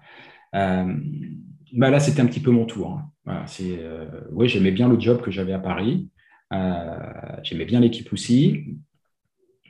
Euh, 1.74 1.78
bah 1.78 1.90
là, 1.90 2.00
c'était 2.00 2.20
un 2.20 2.26
petit 2.26 2.40
peu 2.40 2.50
mon 2.50 2.66
tour. 2.66 3.00
Hein. 3.26 3.44
c'est, 3.46 3.78
euh, 3.78 4.06
ouais, 4.30 4.48
j'aimais 4.48 4.70
bien 4.70 4.88
le 4.88 4.98
job 4.98 5.20
que 5.20 5.30
j'avais 5.30 5.52
à 5.52 5.58
Paris. 5.58 6.08
j'aimais 7.42 7.64
bien 7.64 7.80
l'équipe 7.80 8.12
aussi, 8.12 8.76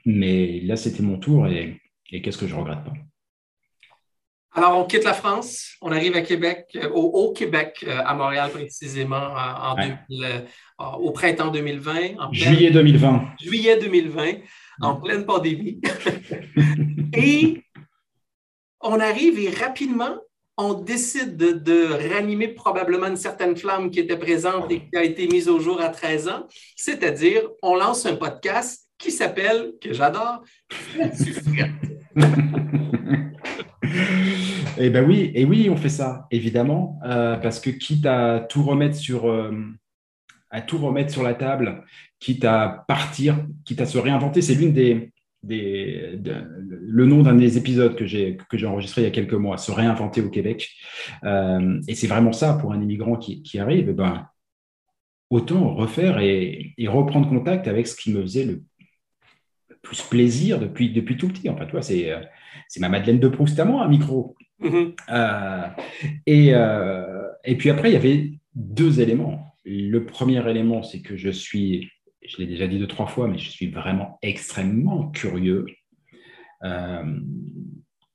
mais 0.05 0.61
là, 0.61 0.77
c'était 0.77 1.03
mon 1.03 1.19
tour 1.19 1.47
et, 1.47 1.81
et 2.11 2.23
qu'est-ce 2.23 2.39
que 2.39 2.47
je 2.47 2.55
regrette 2.55 2.85
pas? 2.85 2.93
Alors, 4.57 4.79
on 4.79 4.85
quitte 4.85 5.03
la 5.03 5.15
France, 5.15 5.73
on 5.83 5.91
arrive 5.91 6.15
à 6.15 6.21
Québec, 6.23 6.69
euh, 6.77 6.89
au, 6.91 7.33
Québec, 7.33 7.85
euh, 7.89 8.01
à 8.05 8.15
Montréal 8.15 8.51
précisément, 8.53 9.35
euh, 9.37 10.41
au 11.01 11.11
printemps 11.11 11.51
2020. 11.51 12.31
juillet 12.31 12.71
2020. 12.71 13.31
Juillet 13.41 13.79
2020, 13.81 14.35
en 14.81 14.95
pleine 15.01 15.27
pandémie. 15.27 15.81
et 17.15 17.65
on 18.81 19.01
arrive 19.01 19.41
et 19.41 19.51
rapidement, 19.51 20.19
on 20.57 20.75
décide 20.75 21.37
de, 21.37 22.15
ranimer 22.15 22.49
probablement 22.49 23.07
une 23.07 23.17
certaine 23.17 23.57
flamme 23.57 23.91
qui 23.91 24.01
était 24.01 24.17
présente 24.17 24.71
et 24.71 24.81
qui 24.81 24.97
a 24.97 25.03
été 25.03 25.27
mise 25.27 25.49
au 25.49 25.59
jour 25.59 25.81
à 25.81 25.89
13 25.89 26.29
ans. 26.29 26.47
C'est-à-dire, 26.77 27.43
on 27.63 27.75
lance 27.75 28.07
un 28.07 28.17
podcast 28.17 28.89
qui 28.99 29.11
s'appelle, 29.11 29.73
que 29.81 29.93
j'adore, 29.93 30.43
Eh 34.77 34.91
ben 34.91 35.07
oui, 35.07 35.31
et 35.35 35.45
oui, 35.45 35.69
on 35.71 35.77
fait 35.77 35.89
ça, 35.89 36.27
évidemment, 36.33 36.99
euh, 37.07 37.37
parce 37.37 37.61
que 37.61 37.71
quitte 37.71 38.07
à 38.07 38.41
tout 38.41 38.65
remettre 38.65 38.97
sur, 38.97 39.31
euh, 39.31 39.53
à 40.51 40.63
tout 40.63 40.79
remettre 40.79 41.13
sur 41.13 41.23
la 41.23 41.35
table, 41.35 41.85
quitte 42.19 42.45
à 42.45 42.85
partir, 42.89 43.47
quitte 43.65 43.81
à 43.81 43.87
se 43.87 43.99
réinventer, 43.99 44.43
c'est 44.43 44.55
l'une 44.55 44.73
des, 44.73 45.13
des 45.47 46.19
le 46.69 47.07
nom 47.07 47.23
d'un 47.23 47.35
des 47.35 47.59
épisodes 47.59 47.97
que 47.97 48.07
j'ai 48.07 48.37
que 48.49 48.57
j'ai 48.57 48.67
enregistré 48.67 49.03
il 49.03 49.05
y 49.05 49.09
a 49.09 49.11
quelques 49.11 49.35
mois, 49.35 49.57
se 49.59 49.73
réinventer 49.73 50.21
au 50.21 50.31
Québec. 50.31 50.71
Euh, 51.25 51.81
et 51.89 51.95
c'est 51.95 52.07
vraiment 52.07 52.33
ça 52.33 52.55
pour 52.55 52.73
un 52.73 52.81
immigrant 52.81 53.17
qui, 53.17 53.43
qui 53.43 53.59
arrive. 53.59 53.89
Eh 53.91 53.93
ben, 53.93 54.29
autant 55.31 55.75
refaire 55.75 56.19
et, 56.19 56.75
et, 56.79 56.89
reprendre 56.89 57.29
contact 57.29 57.67
avec 57.67 57.87
ce 57.87 57.97
qui 57.97 58.13
me 58.13 58.23
faisait 58.23 58.45
le 58.45 58.63
plus 59.83 60.03
plaisir 60.03 60.59
depuis, 60.59 60.91
depuis 60.91 61.17
tout 61.17 61.29
petit. 61.29 61.49
Enfin, 61.49 61.67
toi, 61.67 61.83
c'est, 61.83 62.13
c'est 62.69 62.81
ma 62.81 62.89
Madeleine 62.89 63.21
de 63.21 63.29
Proust 63.29 63.59
à 63.59 63.65
moi, 63.65 63.85
un 63.85 63.89
micro. 63.89 64.37
Mm-hmm. 64.61 64.95
Euh, 65.11 65.69
et, 66.27 66.55
euh, 66.55 67.29
et 67.45 67.57
puis 67.57 67.71
après, 67.71 67.91
il 67.91 67.95
y 67.95 67.97
avait 67.97 68.33
deux 68.55 69.01
éléments. 69.01 69.55
Le 69.65 70.05
premier 70.05 70.49
élément, 70.49 70.83
c'est 70.83 71.01
que 71.01 71.17
je 71.17 71.31
suis, 71.31 71.91
je 72.25 72.39
l'ai 72.39 72.47
déjà 72.47 72.67
dit 72.67 72.79
deux, 72.79 72.87
trois 72.87 73.07
fois, 73.07 73.29
mais 73.29 73.39
je 73.39 73.51
suis 73.51 73.71
vraiment 73.71 74.19
extrêmement 74.23 75.11
curieux. 75.11 75.67
Euh, 76.63 77.21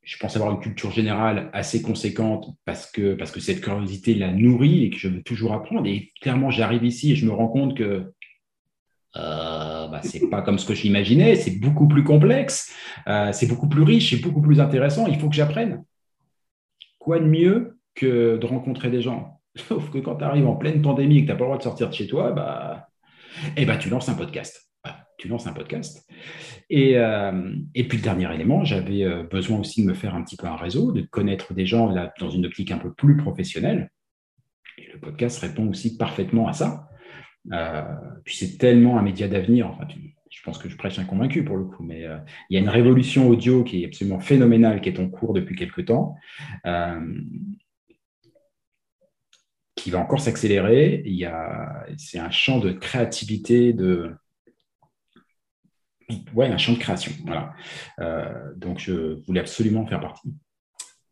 je 0.03 0.17
pense 0.17 0.35
avoir 0.35 0.51
une 0.51 0.59
culture 0.59 0.91
générale 0.91 1.49
assez 1.53 1.81
conséquente 1.81 2.49
parce 2.65 2.91
que, 2.91 3.13
parce 3.13 3.31
que 3.31 3.39
cette 3.39 3.61
curiosité 3.61 4.15
la 4.15 4.31
nourrit 4.31 4.85
et 4.85 4.89
que 4.89 4.97
je 4.97 5.07
veux 5.07 5.21
toujours 5.21 5.53
apprendre. 5.53 5.87
Et 5.87 6.11
clairement, 6.21 6.49
j'arrive 6.49 6.83
ici 6.83 7.11
et 7.11 7.15
je 7.15 7.25
me 7.25 7.31
rends 7.31 7.47
compte 7.47 7.77
que 7.77 8.11
euh, 9.15 9.87
bah, 9.87 10.01
c'est 10.03 10.29
pas 10.29 10.41
comme 10.41 10.57
ce 10.57 10.65
que 10.65 10.73
j'imaginais, 10.73 11.35
c'est 11.35 11.59
beaucoup 11.59 11.87
plus 11.87 12.03
complexe, 12.03 12.73
c'est 13.31 13.47
beaucoup 13.47 13.69
plus 13.69 13.83
riche, 13.83 14.11
c'est 14.11 14.21
beaucoup 14.21 14.41
plus 14.41 14.59
intéressant, 14.59 15.07
il 15.07 15.19
faut 15.19 15.29
que 15.29 15.35
j'apprenne 15.35 15.83
quoi 16.99 17.19
de 17.19 17.25
mieux 17.25 17.79
que 17.95 18.37
de 18.37 18.45
rencontrer 18.45 18.91
des 18.91 19.01
gens? 19.01 19.41
Sauf 19.55 19.89
que 19.89 19.97
quand 19.97 20.17
tu 20.17 20.23
arrives 20.23 20.47
en 20.47 20.55
pleine 20.55 20.81
pandémie 20.81 21.17
et 21.17 21.21
que 21.21 21.25
tu 21.25 21.31
n'as 21.31 21.37
pas 21.37 21.45
le 21.45 21.47
droit 21.47 21.57
de 21.57 21.63
sortir 21.63 21.89
de 21.89 21.95
chez 21.95 22.07
toi, 22.07 22.31
bah, 22.31 22.88
eh 23.57 23.65
bah, 23.65 23.77
tu 23.77 23.89
lances 23.89 24.09
un 24.09 24.15
podcast. 24.15 24.69
Tu 25.17 25.27
lances 25.27 25.47
un 25.47 25.53
podcast. 25.53 26.09
Et, 26.69 26.97
euh, 26.97 27.53
et, 27.75 27.87
puis 27.87 27.97
le 27.97 28.03
dernier 28.03 28.33
élément, 28.33 28.63
j'avais 28.63 29.03
euh, 29.03 29.23
besoin 29.23 29.59
aussi 29.59 29.83
de 29.83 29.87
me 29.87 29.93
faire 29.93 30.15
un 30.15 30.23
petit 30.23 30.37
peu 30.37 30.47
un 30.47 30.55
réseau, 30.55 30.93
de 30.93 31.01
connaître 31.01 31.53
des 31.53 31.65
gens 31.65 31.93
dans 32.19 32.29
une 32.29 32.45
optique 32.45 32.71
un 32.71 32.77
peu 32.77 32.93
plus 32.93 33.17
professionnelle. 33.17 33.91
Et 34.77 34.89
le 34.93 34.99
podcast 34.99 35.39
répond 35.39 35.67
aussi 35.67 35.97
parfaitement 35.97 36.47
à 36.47 36.53
ça. 36.53 36.87
Euh, 37.51 37.83
puis 38.23 38.37
c'est 38.37 38.57
tellement 38.57 38.97
un 38.97 39.01
média 39.01 39.27
d'avenir. 39.27 39.67
Enfin, 39.67 39.85
je 40.29 40.41
pense 40.43 40.57
que 40.57 40.69
je 40.69 40.77
prêche 40.77 40.99
un 40.99 41.05
convaincu 41.05 41.43
pour 41.43 41.57
le 41.57 41.65
coup, 41.65 41.83
mais 41.83 42.05
il 42.49 42.53
y 42.53 42.57
a 42.57 42.61
une 42.61 42.69
révolution 42.69 43.27
audio 43.27 43.65
qui 43.65 43.83
est 43.83 43.87
absolument 43.87 44.21
phénoménale, 44.21 44.79
qui 44.79 44.87
est 44.87 44.99
en 44.99 45.09
cours 45.09 45.33
depuis 45.33 45.57
quelques 45.57 45.85
temps, 45.85 46.15
qui 49.81 49.91
va 49.91 49.99
encore 49.99 50.19
s'accélérer. 50.19 51.03
c'est 51.97 52.19
un 52.19 52.31
champ 52.31 52.59
de 52.59 52.71
créativité, 52.71 53.73
de, 53.73 54.11
ouais, 56.33 56.47
un 56.47 56.57
champ 56.57 56.73
de 56.73 56.79
création. 56.79 57.11
Voilà. 57.25 57.53
Euh, 57.99 58.53
donc, 58.55 58.79
je 58.79 59.23
voulais 59.25 59.39
absolument 59.39 59.85
faire 59.85 59.99
partie. 59.99 60.33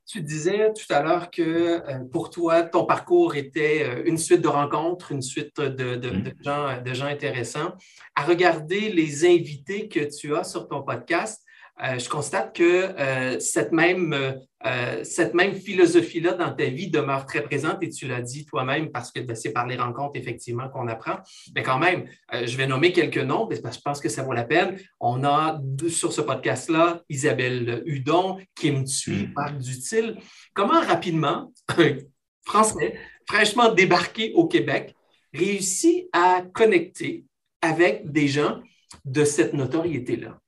Tu 0.06 0.22
disais 0.22 0.72
tout 0.72 0.94
à 0.94 1.02
l'heure 1.02 1.30
que 1.30 1.42
euh, 1.42 2.06
pour 2.10 2.30
toi, 2.30 2.64
ton 2.64 2.86
parcours 2.86 3.36
était 3.36 3.84
euh, 3.84 4.04
une 4.06 4.18
suite 4.18 4.42
de 4.42 4.48
rencontres, 4.48 5.12
une 5.12 5.22
suite 5.22 5.60
de, 5.60 5.98
mm. 5.98 6.34
gens, 6.42 6.82
de 6.82 6.94
gens 6.94 7.08
intéressants. 7.08 7.74
À 8.16 8.24
regarder 8.24 8.90
les 8.90 9.26
invités 9.26 9.90
que 9.90 10.00
tu 10.00 10.34
as 10.34 10.46
sur 10.46 10.70
ton 10.70 10.82
podcast, 10.82 11.44
euh, 11.84 12.00
je 12.00 12.10
constate 12.10 12.56
que 12.56 12.64
euh, 12.64 13.40
cette 13.40 13.72
même, 13.72 14.14
euh, 14.66 15.04
cette 15.04 15.36
même 15.36 15.54
philosophie-là 15.54 16.34
dans 16.34 16.52
ta 16.52 16.66
vie 16.66 16.90
demeure 16.90 17.28
très 17.28 17.44
présente 17.44 17.84
et 17.84 17.90
tu 17.90 18.08
l'as 18.08 18.22
dit 18.22 18.46
toi-même 18.46 18.92
parce 18.92 19.12
que 19.12 19.20
ben, 19.20 19.36
c'est 19.36 19.52
par 19.52 19.68
les 19.68 19.76
rencontres 19.76 20.16
effectivement 20.16 20.70
qu'on 20.70 20.88
apprend. 20.88 21.18
Mais 21.56 21.62
quand 21.62 21.78
même, 21.78 22.06
je 22.34 22.58
vais 22.58 22.66
nommer 22.66 22.92
quelques 22.94 23.18
noms 23.18 23.48
parce 23.48 23.62
que 23.62 23.72
je 23.72 23.82
pense 23.82 24.00
que 24.00 24.10
ça 24.10 24.24
vaut 24.24 24.34
la 24.34 24.44
peine. 24.44 24.80
On 25.00 25.24
a 25.24 25.62
sur 25.88 26.12
ce 26.12 26.22
podcast-là 26.22 27.04
Isabelle 27.10 27.84
Hudon, 27.86 28.40
Kim 28.56 28.84
Thuy, 28.84 29.28
mm. 29.28 29.34
Marc 29.36 29.58
Dutil. 29.60 30.16
Comment 30.54 30.82
rapidement 30.82 31.54
un 31.78 31.98
Français 32.46 32.98
fraîchement 33.28 33.74
débarqué 33.74 34.32
au 34.34 34.48
Québec 34.48 34.96
réussit 35.34 36.08
à 36.14 36.42
connecter 36.54 37.26
avec 37.62 38.10
des 38.10 38.30
gens 38.30 38.62
de 39.06 39.26
cette 39.26 39.54
notoriété-là? 39.54 40.40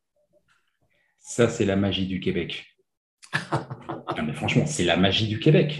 Ça, 1.29 1.47
c'est 1.47 1.63
la 1.63 1.75
magie 1.75 2.07
du 2.07 2.19
Québec. 2.19 2.75
mais 4.25 4.33
franchement, 4.33 4.65
c'est 4.65 4.83
la 4.83 4.97
magie 4.97 5.27
du 5.27 5.39
Québec. 5.39 5.79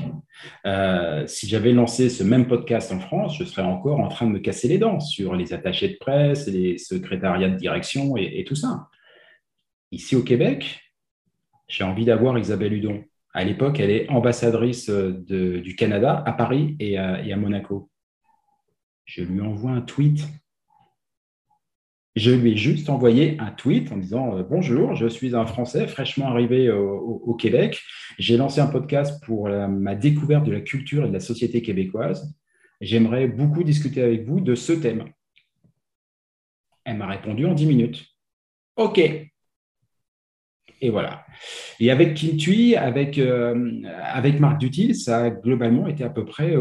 Euh, 0.68 1.26
si 1.26 1.50
j'avais 1.50 1.74
lancé 1.74 2.12
ce 2.12 2.24
même 2.24 2.48
podcast 2.48 2.92
en 2.92 3.00
France, 3.00 3.36
je 3.36 3.44
serais 3.46 3.64
encore 3.64 4.00
en 4.00 4.10
train 4.10 4.28
de 4.28 4.32
me 4.32 4.38
casser 4.38 4.68
les 4.68 4.78
dents 4.78 5.00
sur 5.00 5.34
les 5.34 5.52
attachés 5.52 5.90
de 5.90 5.98
presse, 6.00 6.46
les 6.46 6.78
secrétariats 6.78 7.50
de 7.50 7.56
direction 7.56 8.16
et, 8.16 8.44
tout 8.48 8.54
ça. 8.54 8.90
Ici 9.92 10.16
au 10.16 10.22
Québec, 10.22 10.82
j'ai 11.68 11.84
envie 11.84 12.06
d'avoir 12.06 12.38
Isabelle 12.38 12.74
Hudon. 12.74 13.04
À 13.34 13.44
l'époque, 13.44 13.80
elle 13.80 13.90
est 13.90 14.08
ambassadrice 14.10 14.92
euh, 14.92 15.14
du 15.14 15.76
Canada 15.76 16.22
à 16.28 16.34
Paris 16.34 16.76
et 16.80 17.00
à 17.00 17.36
Monaco. 17.38 17.90
Je 19.06 19.24
lui 19.24 19.42
envoie 19.42 19.72
un 19.72 19.82
tweet 19.82 20.28
je 22.20 22.32
lui 22.32 22.52
ai 22.52 22.58
juste 22.58 22.90
envoyé 22.90 23.40
un 23.40 23.52
tweet 23.52 23.92
en 23.92 23.98
disant 23.98 24.38
euh, 24.38 24.44
Bonjour, 24.44 24.96
je 24.96 25.08
suis 25.08 25.36
un 25.36 25.46
Français 25.46 25.88
fraîchement 25.88 26.28
arrivé 26.28 26.70
au, 26.70 27.34
Québec. 27.34 27.82
J'ai 28.18 28.38
lancé 28.38 28.60
un 28.60 28.68
podcast 28.68 29.24
pour 29.24 29.48
ma 29.48 29.96
découverte 29.96 30.46
de 30.46 30.52
la 30.52 30.62
culture 30.62 31.06
et 31.06 31.08
de 31.08 31.14
la 31.14 31.22
société 31.22 31.62
québécoise. 31.62 32.36
J'aimerais 32.82 33.28
beaucoup 33.28 33.64
discuter 33.64 34.02
avec 34.02 34.26
vous 34.26 34.42
de 34.42 34.56
ce 34.56 34.74
thème. 34.74 35.06
Elle 36.84 36.98
m'a 36.98 37.08
répondu 37.08 37.46
en 37.46 37.54
10 37.54 37.66
minutes. 37.66 38.06
OK. 38.76 39.00
Et 40.82 40.90
voilà. 40.90 41.26
Et 41.80 41.92
avec 41.92 42.14
Kim 42.14 42.38
Thuy, 42.38 42.76
avec, 42.76 43.18
euh, 43.18 43.82
avec 44.02 44.40
Marc 44.40 44.60
Dutil, 44.60 44.96
ça 44.96 45.26
a 45.26 45.30
globalement 45.30 45.88
été 45.88 46.04
à 46.04 46.10
peu, 46.10 46.26
près 46.26 46.56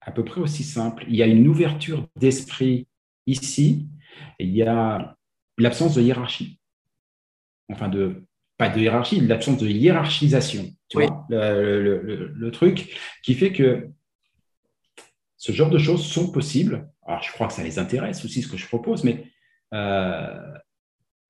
à 0.00 0.10
peu 0.10 0.24
près 0.24 0.40
aussi 0.40 0.64
simple. 0.64 1.04
Il 1.08 1.14
y 1.14 1.22
a 1.22 1.26
une 1.26 1.46
ouverture 1.46 2.08
d'esprit 2.16 2.86
ici 3.26 3.88
il 4.38 4.54
y 4.54 4.62
a 4.62 5.16
l'absence 5.58 5.94
de 5.94 6.02
hiérarchie. 6.02 6.58
Enfin, 7.70 7.88
de, 7.88 8.22
pas 8.58 8.68
de 8.68 8.80
hiérarchie, 8.80 9.20
l'absence 9.20 9.58
de 9.58 9.68
hiérarchisation. 9.68 10.70
Tu 10.88 10.98
vois, 10.98 11.26
le, 11.28 12.50
truc 12.50 12.96
qui 13.22 13.34
fait 13.34 13.52
que 13.52 13.88
ce 15.36 15.52
genre 15.52 15.70
de 15.70 15.78
choses 15.78 16.04
sont 16.04 16.30
possibles. 16.30 16.88
Alors, 17.06 17.22
je 17.22 17.32
crois 17.32 17.48
que 17.48 17.54
ça 17.54 17.62
les 17.62 17.78
intéresse 17.78 18.24
aussi, 18.24 18.42
ce 18.42 18.48
que 18.48 18.56
je 18.56 18.66
propose, 18.66 19.04
mais 19.04 19.24
euh, 19.74 20.52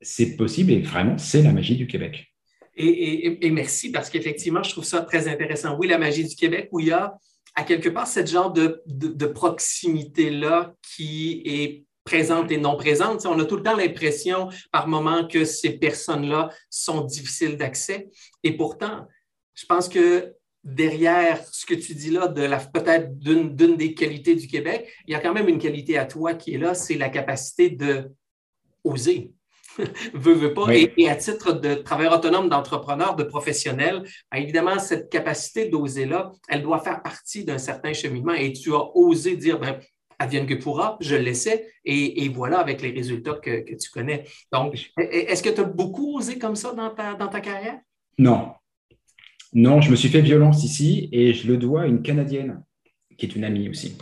c'est 0.01 0.37
possible 0.37 0.73
et 0.73 0.81
vraiment, 0.81 1.17
c'est 1.17 1.43
la 1.43 1.53
magie 1.53 1.77
du 1.77 1.87
Québec. 1.87 2.29
Et, 2.75 3.51
merci 3.51 3.93
parce 3.93 4.09
qu'effectivement, 4.11 4.63
je 4.63 4.71
trouve 4.71 4.85
ça 4.85 5.03
très 5.03 5.29
intéressant. 5.29 5.77
Oui, 5.79 5.89
la 5.89 5.99
magie 5.99 6.27
du 6.27 6.35
Québec, 6.35 6.69
où 6.73 6.81
il 6.81 6.87
y 6.87 6.93
a 6.93 7.15
à 7.55 7.65
quelque 7.65 7.91
part 7.91 8.07
cette 8.07 8.31
genre 8.31 8.51
de, 8.51 8.83
de 8.87 9.27
proximité-là 9.27 10.75
qui 10.83 11.43
est 11.45 11.85
présente 12.05 12.51
et 12.51 12.59
non 12.59 12.77
présente. 12.77 13.25
On 13.27 13.39
a 13.39 13.45
tout 13.45 13.57
le 13.57 13.63
temps 13.63 13.77
l'impression 13.77 14.49
par 14.71 14.89
moment 14.89 15.27
que 15.27 15.45
ces 15.45 15.79
personnes-là 15.79 16.51
sont 16.71 17.03
difficiles 17.03 17.57
d'accès. 17.57 18.09
Et 18.43 18.57
pourtant, 18.57 19.07
je 19.55 19.67
pense 19.67 19.89
que 19.89 20.35
derrière 20.65 21.45
ce 21.51 21.67
que 21.67 21.75
tu 21.75 21.95
dis 21.95 22.11
là, 22.11 22.29
de 22.29 22.43
la 22.43 22.59
peut-être 22.59 23.19
d'une 23.19 23.77
des 23.77 23.95
qualités 23.95 24.35
du 24.35 24.47
Québec, 24.47 24.93
il 25.07 25.13
y 25.13 25.15
a 25.15 25.21
quand 25.21 25.33
même 25.33 25.49
une 25.49 25.59
qualité 25.59 25.99
à 25.99 26.07
toi 26.07 26.35
qui 26.35 26.55
est 26.55 26.59
là, 26.59 26.75
c'est 26.75 26.95
la 26.95 27.09
capacité 27.09 27.71
de 27.71 28.11
oser. 28.85 29.33
veux, 30.15 30.35
veux 30.35 30.55
pas. 30.55 30.75
Et, 30.75 31.09
à 31.09 31.17
titre 31.17 31.53
de 31.53 31.75
travailleur 31.75 32.15
autonome, 32.15 32.49
d'entrepreneur, 32.49 33.17
de 33.17 33.25
professionnel, 33.25 34.03
ben, 34.31 34.39
évidemment, 34.39 34.79
cette 34.79 35.11
capacité 35.11 35.69
d'oser-là, 35.69 36.33
elle 36.49 36.63
doit 36.63 36.81
faire 36.81 37.03
partie 37.03 37.45
d'un 37.45 37.59
certain 37.59 37.93
cheminement. 37.93 38.35
Et 38.35 38.53
tu 38.53 38.75
as 38.75 38.85
osé 38.95 39.37
dire, 39.37 39.59
ben, 39.59 39.79
advienne 40.23 40.47
que 40.47 40.55
pourra, 40.55 40.97
je 41.01 41.17
le 41.17 41.23
laissais, 41.23 41.67
et, 41.85 42.29
voilà 42.29 42.59
avec 42.59 42.83
les 42.83 42.91
résultats 42.91 43.35
que, 43.35 43.77
tu 43.77 43.91
connais. 43.91 44.25
Donc, 44.53 44.93
est-ce 44.97 45.43
que 45.43 45.51
tu 45.51 45.61
as 45.61 45.65
beaucoup 45.65 46.17
osé 46.17 46.39
comme 46.39 46.57
ça 46.57 46.73
dans 46.73 46.91
ta, 46.91 47.15
dans 47.15 47.29
ta 47.29 47.41
carrière? 47.41 47.79
Non. 48.19 48.53
Non, 49.53 49.81
je 49.81 49.91
me 49.91 49.97
suis 49.97 50.09
fait 50.09 50.23
violence 50.23 50.65
ici 50.65 51.09
et 51.13 51.35
je 51.35 51.47
le 51.47 51.59
dois 51.59 51.83
à 51.83 51.87
une 51.87 52.03
Canadienne 52.03 52.63
qui 53.23 53.27
est 53.27 53.37
une 53.37 53.45
amie 53.45 53.69
aussi, 53.69 53.97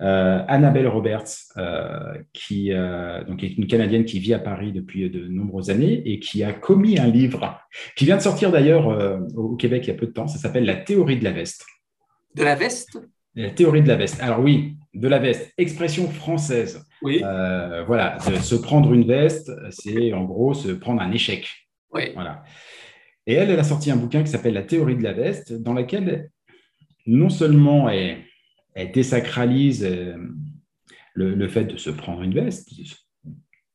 euh, 0.00 0.42
Annabelle 0.48 0.88
Roberts, 0.88 1.28
euh, 1.56 2.14
qui 2.32 2.72
euh, 2.72 3.22
donc 3.24 3.44
est 3.44 3.56
une 3.56 3.66
Canadienne 3.66 4.04
qui 4.04 4.18
vit 4.18 4.34
à 4.34 4.38
Paris 4.38 4.72
depuis 4.72 5.08
de 5.10 5.28
nombreuses 5.28 5.70
années 5.70 6.02
et 6.06 6.18
qui 6.18 6.42
a 6.42 6.52
commis 6.52 6.98
un 6.98 7.06
livre 7.06 7.60
qui 7.94 8.04
vient 8.04 8.16
de 8.16 8.22
sortir 8.22 8.50
d'ailleurs 8.50 8.88
au 9.36 9.56
Québec 9.56 9.84
il 9.84 9.88
y 9.88 9.90
a 9.92 9.96
peu 9.96 10.06
de 10.06 10.12
temps. 10.12 10.26
Ça 10.26 10.38
s'appelle 10.38 10.64
La 10.64 10.76
théorie 10.76 11.18
de 11.18 11.24
la 11.24 11.32
veste. 11.32 11.64
De 12.34 12.42
la 12.42 12.54
veste? 12.54 12.98
La 13.34 13.50
théorie 13.50 13.82
de 13.82 13.88
la 13.88 13.96
veste. 13.96 14.20
Alors 14.22 14.40
oui, 14.40 14.76
de 14.94 15.08
la 15.08 15.18
veste, 15.18 15.52
expression 15.58 16.08
française. 16.08 16.86
Oui. 17.02 17.18
voilà, 17.86 18.18
se 18.20 18.54
prendre 18.54 18.92
une 18.92 19.06
veste, 19.06 19.50
c'est 19.70 20.12
en 20.12 20.24
gros 20.24 20.54
se 20.54 20.68
prendre 20.68 21.02
un 21.02 21.12
échec. 21.12 21.48
Oui. 21.92 22.10
Voilà. 22.14 22.44
Et 23.26 23.34
elle, 23.34 23.50
elle 23.50 23.60
a 23.60 23.64
sorti 23.64 23.90
un 23.90 23.96
bouquin 23.96 24.22
qui 24.22 24.30
s'appelle 24.30 24.54
La 24.54 24.62
théorie 24.62 24.96
de 24.96 25.02
la 25.02 25.12
veste, 25.12 25.52
dans 25.52 25.72
laquelle 25.72 26.30
non 27.06 27.28
seulement 27.28 27.88
elle, 27.88 28.24
elle 28.74 28.92
désacralise 28.92 29.84
euh, 29.84 30.16
le, 31.14 31.48
fait 31.48 31.64
de 31.64 31.76
se 31.76 31.90
prendre 31.90 32.22
une 32.22 32.34
veste, 32.34 32.70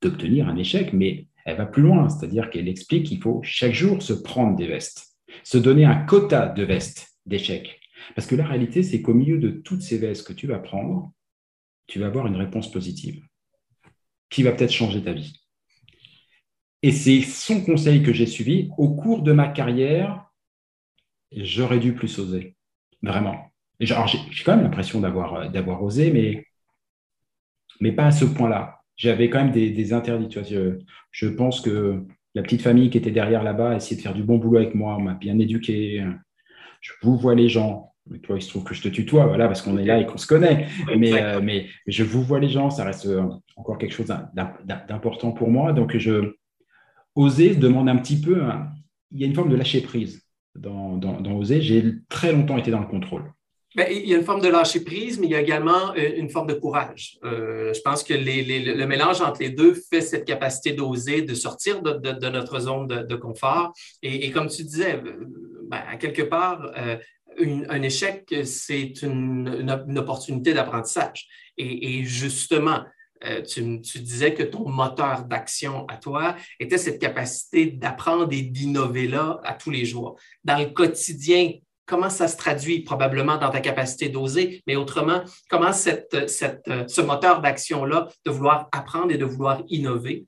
d'obtenir 0.01 0.47
un 0.47 0.57
échec, 0.57 0.93
mais 0.93 1.27
elle 1.45 1.57
va 1.57 1.65
plus 1.65 1.83
loin, 1.83 2.09
c'est-à-dire 2.09 2.49
qu'elle 2.49 2.67
explique 2.67 3.07
qu'il 3.07 3.21
faut 3.21 3.41
chaque 3.43 3.73
jour 3.73 4.01
se 4.01 4.13
prendre 4.13 4.55
des 4.55 4.67
vestes, 4.67 5.15
se 5.43 5.57
donner 5.57 5.85
un 5.85 5.95
quota 5.95 6.47
de 6.47 6.63
vestes 6.63 7.07
d'échecs. 7.25 7.78
Parce 8.15 8.27
que 8.27 8.35
la 8.35 8.45
réalité, 8.45 8.83
c'est 8.83 9.01
qu'au 9.01 9.13
milieu 9.13 9.37
de 9.37 9.49
toutes 9.49 9.81
ces 9.81 9.97
vestes 9.97 10.27
que 10.27 10.33
tu 10.33 10.47
vas 10.47 10.59
prendre, 10.59 11.11
tu 11.87 11.99
vas 11.99 12.07
avoir 12.07 12.27
une 12.27 12.35
réponse 12.35 12.71
positive 12.71 13.23
qui 14.29 14.43
va 14.43 14.51
peut-être 14.51 14.71
changer 14.71 15.03
ta 15.03 15.13
vie. 15.13 15.33
Et 16.81 16.91
c'est 16.91 17.21
son 17.21 17.61
conseil 17.63 18.03
que 18.03 18.13
j'ai 18.13 18.25
suivi. 18.25 18.69
Au 18.77 18.95
cours 18.95 19.21
de 19.21 19.33
ma 19.33 19.47
carrière, 19.47 20.25
j'aurais 21.31 21.79
dû 21.79 21.93
plus 21.93 22.19
oser. 22.19 22.55
Vraiment. 23.01 23.51
J'ai 23.79 23.95
quand 24.43 24.55
même 24.55 24.63
l'impression 24.63 24.99
d'avoir, 24.99 25.33
euh, 25.35 25.47
d'avoir 25.49 25.83
osé, 25.83 26.11
mais, 26.11 26.45
mais 27.79 27.91
pas 27.91 28.07
à 28.07 28.11
ce 28.11 28.25
point-là. 28.25 28.81
J'avais 28.97 29.29
quand 29.29 29.43
même 29.43 29.51
des, 29.51 29.71
des 29.71 29.93
interdits. 29.93 30.29
je, 31.11 31.27
pense 31.27 31.61
que 31.61 32.05
la 32.35 32.41
petite 32.41 32.61
famille 32.61 32.89
qui 32.89 32.97
était 32.97 33.11
derrière 33.11 33.43
là-bas 33.43 33.71
a 33.71 33.75
essayé 33.77 33.95
de 33.95 34.01
faire 34.01 34.13
du 34.13 34.23
bon 34.23 34.37
boulot 34.37 34.57
avec 34.57 34.75
moi, 34.75 34.99
m'a 34.99 35.13
bien 35.13 35.39
éduqué. 35.39 36.05
Je 36.81 36.91
vous 37.01 37.17
vois 37.17 37.35
les 37.35 37.47
gens. 37.47 37.88
Mais 38.09 38.19
toi, 38.19 38.37
il 38.37 38.41
se 38.41 38.49
trouve 38.49 38.63
que 38.63 38.73
je 38.73 38.81
te 38.81 38.87
tutoie, 38.87 39.25
voilà, 39.27 39.47
parce 39.47 39.61
qu'on 39.61 39.77
est 39.77 39.85
là 39.85 39.99
et 39.99 40.05
qu'on 40.05 40.17
se 40.17 40.27
connaît. 40.27 40.67
Mais, 40.97 41.21
euh, 41.21 41.41
mais, 41.41 41.67
je 41.87 42.03
vous 42.03 42.23
vois 42.23 42.39
les 42.39 42.49
gens, 42.49 42.69
ça 42.69 42.83
reste 42.83 43.05
euh, 43.05 43.23
encore 43.55 43.77
quelque 43.77 43.93
chose 43.93 44.07
d'important 44.87 45.31
pour 45.31 45.49
moi. 45.49 45.73
Donc, 45.73 45.95
je 45.97 46.33
oser 47.15 47.55
demande 47.55 47.89
un 47.89 47.97
petit 47.97 48.19
peu. 48.19 48.43
il 49.11 49.19
y 49.19 49.23
a 49.23 49.27
une 49.27 49.35
forme 49.35 49.49
de 49.49 49.55
lâcher 49.55 49.81
prise 49.81 50.23
dans, 50.55 50.97
dans, 50.97 51.19
dans 51.21 51.33
oser. 51.33 51.61
J'ai 51.61 51.83
très 52.09 52.31
longtemps 52.31 52.57
été 52.57 52.71
dans 52.71 52.79
le 52.79 52.87
contrôle. 52.87 53.23
Ben, 53.75 53.87
il 53.91 54.09
y 54.09 54.15
a 54.15 54.17
une 54.17 54.25
forme 54.25 54.41
de 54.41 54.47
lâcher 54.47 54.83
prise, 54.83 55.19
mais 55.19 55.27
il 55.27 55.29
y 55.29 55.35
a 55.35 55.41
également 55.41 55.91
euh, 55.95 56.15
une 56.15 56.29
forme 56.29 56.47
de 56.47 56.55
courage. 56.55 57.19
Euh, 57.23 57.71
je 57.71 57.81
pense 57.81 58.03
que 58.03 58.15
le 58.15 58.85
mélange 58.85 59.21
entre 59.21 59.41
les 59.41 59.51
deux 59.51 59.75
fait 59.75 60.01
cette 60.01 60.25
capacité 60.25 60.73
d'oser, 60.73 61.21
de 61.21 61.35
sortir 61.35 61.83
de, 61.83 62.29
notre 62.29 62.59
zone 62.61 62.87
de, 62.87 63.15
confort. 63.15 63.71
Et, 64.01 64.31
comme 64.31 64.47
tu 64.47 64.63
disais, 64.63 64.99
ben, 65.67 65.81
à 65.87 65.97
quelque 65.97 66.23
part, 66.23 66.71
un 67.37 67.81
échec, 67.81 68.33
c'est 68.43 69.01
une, 69.01 69.97
opportunité 69.97 70.53
d'apprentissage. 70.53 71.27
Et, 71.57 72.03
justement, 72.03 72.83
tu, 73.47 73.81
tu, 73.81 73.99
disais 73.99 74.33
que 74.33 74.43
ton 74.43 74.69
moteur 74.69 75.25
d'action 75.25 75.85
à 75.87 75.97
toi 75.97 76.35
était 76.59 76.77
cette 76.77 76.99
capacité 76.99 77.67
d'apprendre 77.67 78.31
et 78.31 78.41
d'innover 78.41 79.07
là 79.07 79.41
à 79.43 79.53
tous 79.53 79.71
les 79.71 79.85
jours. 79.85 80.17
Dans 80.43 80.57
le 80.57 80.67
quotidien, 80.67 81.51
comment 81.89 82.09
ça 82.09 82.27
se 82.27 82.37
traduit 82.37 82.81
probablement 82.83 83.37
dans 83.37 83.49
ta 83.49 83.59
capacité 83.59 84.09
d'oser, 84.09 84.61
mais 84.67 84.75
autrement, 84.75 85.23
comment 85.49 85.73
cette, 85.73 86.29
ce 86.29 87.01
moteur 87.01 87.41
d'action-là, 87.41 88.07
de 88.25 88.31
vouloir 88.31 88.69
apprendre 88.71 89.11
et 89.11 89.17
de 89.17 89.25
vouloir 89.25 89.63
innover, 89.67 90.25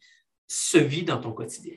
se 0.47 0.79
vit 0.79 1.03
dans 1.03 1.19
ton 1.19 1.31
quotidien? 1.31 1.75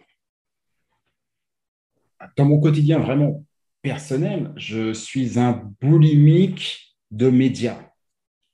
Dans 2.37 2.47
mon 2.47 2.59
quotidien 2.59 2.99
vraiment 2.99 3.45
personnel, 3.85 4.51
je 4.57 4.95
suis 4.95 5.39
un 5.39 5.63
boulimique 5.83 6.97
de 7.11 7.29
médias 7.29 7.79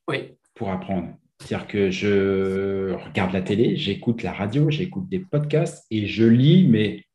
oui. 0.09 0.35
pour 0.53 0.69
apprendre. 0.69 1.15
C'est-à-dire 1.39 1.67
que 1.67 1.89
je 1.89 2.91
regarde 2.91 3.31
la 3.31 3.41
télé, 3.41 3.77
j'écoute 3.77 4.23
la 4.23 4.33
radio, 4.33 4.69
j'écoute 4.69 5.07
des 5.09 5.19
podcasts 5.19 5.87
et 5.89 6.05
je 6.05 6.25
lis, 6.25 6.67
mais 6.67 7.05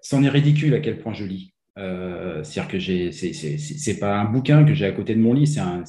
c'en 0.00 0.24
est 0.24 0.28
ridicule 0.30 0.74
à 0.74 0.80
quel 0.80 0.98
point 0.98 1.12
je 1.12 1.24
lis. 1.24 1.52
Euh, 1.78 2.42
c'est-à-dire 2.42 2.72
que 2.72 2.78
j'ai, 2.78 3.12
c'est 3.12 3.98
pas 3.98 4.18
un 4.18 4.24
bouquin 4.24 4.64
que 4.64 4.72
j'ai 4.72 4.86
à 4.86 4.92
côté 4.92 5.14
de 5.14 5.20
mon 5.20 5.34
lit, 5.34 5.46
c'est 5.46 5.60
un, 5.60 5.84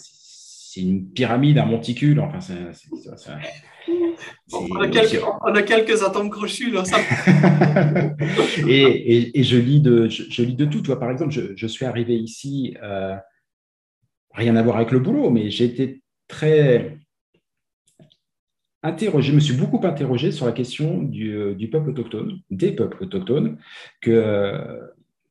une 0.81 1.09
pyramide, 1.09 1.57
un 1.57 1.65
monticule. 1.65 2.19
Enfin, 2.19 2.39
on, 4.53 4.81
a 4.81 4.88
quelques, 4.88 5.21
on, 5.41 5.53
a 5.53 5.61
quelques, 5.61 6.03
atomes 6.03 6.29
crochus 6.29 6.71
là. 6.71 6.85
Ça... 6.85 6.97
et, 8.67 9.39
et, 9.39 9.43
je 9.43 9.57
lis 9.57 9.81
de, 9.81 10.07
je, 10.07 10.43
lis 10.43 10.55
de 10.55 10.65
tout. 10.65 10.81
Toi, 10.81 10.99
par 10.99 11.11
exemple, 11.11 11.31
je, 11.31 11.55
je 11.55 11.67
suis 11.67 11.85
arrivé 11.85 12.15
ici, 12.15 12.75
euh, 12.83 13.15
rien 14.33 14.55
à 14.55 14.63
voir 14.63 14.77
avec 14.77 14.91
le 14.91 14.99
boulot, 14.99 15.29
mais 15.29 15.49
j'ai 15.49 15.65
été 15.65 16.01
très 16.27 16.97
interrogé, 18.85 19.31
je 19.31 19.35
me 19.35 19.39
suis 19.39 19.55
beaucoup 19.55 19.85
interrogé 19.85 20.31
sur 20.31 20.45
la 20.45 20.51
question 20.51 21.01
du, 21.01 21.35
euh, 21.35 21.55
du 21.55 21.69
peuple 21.69 21.89
autochtone, 21.89 22.39
des 22.51 22.71
peuples 22.71 23.03
autochtones, 23.03 23.57
que 24.01 24.79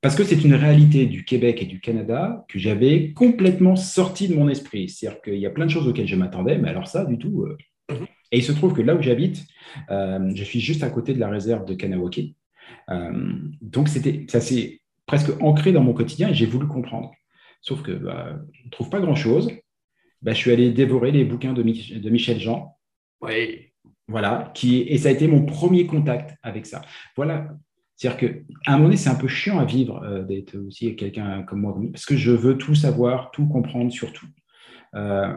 parce 0.05 0.17
que 0.17 0.25
c'est 0.25 0.45
une 0.45 0.55
réalité 0.55 1.07
du 1.07 1.25
Québec 1.25 1.63
et 1.63 1.65
du 1.65 1.81
Canada 1.81 2.45
que 2.51 2.59
j'avais 2.59 3.13
complètement 3.13 3.75
sorti 3.75 4.29
de 4.29 4.35
mon 4.35 4.51
esprit. 4.51 4.91
C'est-à-dire 4.91 5.23
qu'il 5.23 5.39
y 5.39 5.47
a 5.47 5.51
plein 5.51 5.65
de 5.65 5.71
choses 5.71 5.89
auxquelles 5.89 6.07
je 6.07 6.15
m'attendais, 6.15 6.59
mais 6.59 6.69
alors 6.69 6.89
ça, 6.89 7.07
du 7.07 7.17
tout. 7.17 7.45
Euh. 7.45 7.97
Et 8.31 8.37
il 8.37 8.45
se 8.45 8.53
trouve 8.53 8.75
que 8.75 8.83
là 8.83 8.95
où 8.95 9.01
j'habite, 9.01 9.47
euh, 9.91 10.31
je 10.35 10.45
suis 10.45 10.61
juste 10.61 10.83
à 10.83 10.91
côté 10.91 11.15
de 11.15 11.21
la 11.21 11.31
réserve 11.31 11.65
de 11.65 11.73
Kanawake. 11.73 12.35
Euh, 12.91 13.33
donc, 13.63 13.89
c'était, 13.89 14.27
ça 14.29 14.43
s'est 14.43 14.83
presque 15.07 15.31
ancré 15.41 15.73
dans 15.73 15.83
mon 15.83 15.95
quotidien 15.95 16.29
et 16.29 16.35
j'ai 16.35 16.45
voulu 16.45 16.67
comprendre. 16.67 17.11
Sauf 17.63 17.81
que 17.81 17.93
bah, 17.93 18.39
je 18.53 18.67
ne 18.67 18.71
trouve 18.71 18.91
pas 18.91 19.01
grand-chose. 19.01 19.53
Bah, 20.21 20.35
je 20.35 20.37
suis 20.37 20.53
allé 20.53 20.71
dévorer 20.71 21.13
les 21.13 21.25
bouquins 21.25 21.55
de, 21.55 21.63
de 21.63 22.11
Michel 22.11 22.39
Jean. 22.41 22.77
Oui. 23.23 23.73
Voilà, 24.07 24.53
qui, 24.55 24.83
et 24.83 24.99
ça 24.99 25.09
a 25.09 25.13
été 25.13 25.29
mon 25.29 25.47
premier 25.47 25.87
contact 25.87 26.37
avec 26.43 26.67
ça. 26.67 26.83
Voilà 27.17 27.57
c'est-à-dire 27.97 28.19
qu'à 28.19 28.73
un 28.73 28.73
moment 28.73 28.85
donné, 28.87 28.97
c'est 28.97 29.11
un 29.11 29.15
peu 29.15 29.29
chiant 29.29 29.59
à 29.59 29.65
vivre 29.65 30.03
euh, 30.03 30.23
d'être 30.25 30.57
aussi 30.57 30.97
quelqu'un 30.97 31.43
comme 31.43 31.61
moi, 31.61 31.77
parce 31.93 32.07
que 32.07 32.17
je 32.17 32.33
veux 32.33 32.59
tout 32.59 32.75
savoir, 32.75 33.31
tout 33.31 33.47
comprendre 33.47 33.93
sur 33.93 34.13
tout. 34.13 34.27
Euh, 34.97 35.33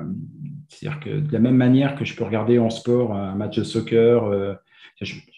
c'est-à-dire 0.67 0.99
que 0.99 1.09
de 1.19 1.33
la 1.33 1.39
même 1.39 1.55
manière 1.55 1.95
que 1.95 2.05
je 2.05 2.15
peux 2.15 2.23
regarder 2.23 2.59
en 2.59 2.69
sport 2.69 3.13
un 3.13 3.35
match 3.35 3.57
de 3.57 3.63
soccer, 3.63 4.25
euh, 4.25 4.53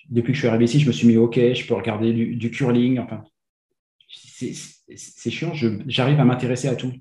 depuis 0.10 0.32
que 0.32 0.36
je 0.36 0.39
suis 0.39 0.47
arrivé 0.47 0.65
ici, 0.65 0.79
je 0.79 0.88
me 0.88 0.91
suis 0.91 1.08
mis 1.08 1.17
au 1.17 1.29
je 1.32 1.67
peux 1.67 1.73
regarder 1.73 2.13
du, 2.13 2.51
curling, 2.51 2.99
enfin, 2.99 3.23
c'est 4.08 5.29
chiant, 5.29 5.51
j'arrive 5.88 6.19
à 6.19 6.25
m'intéresser 6.25 6.69
à 6.69 6.75
tout. 6.75 6.93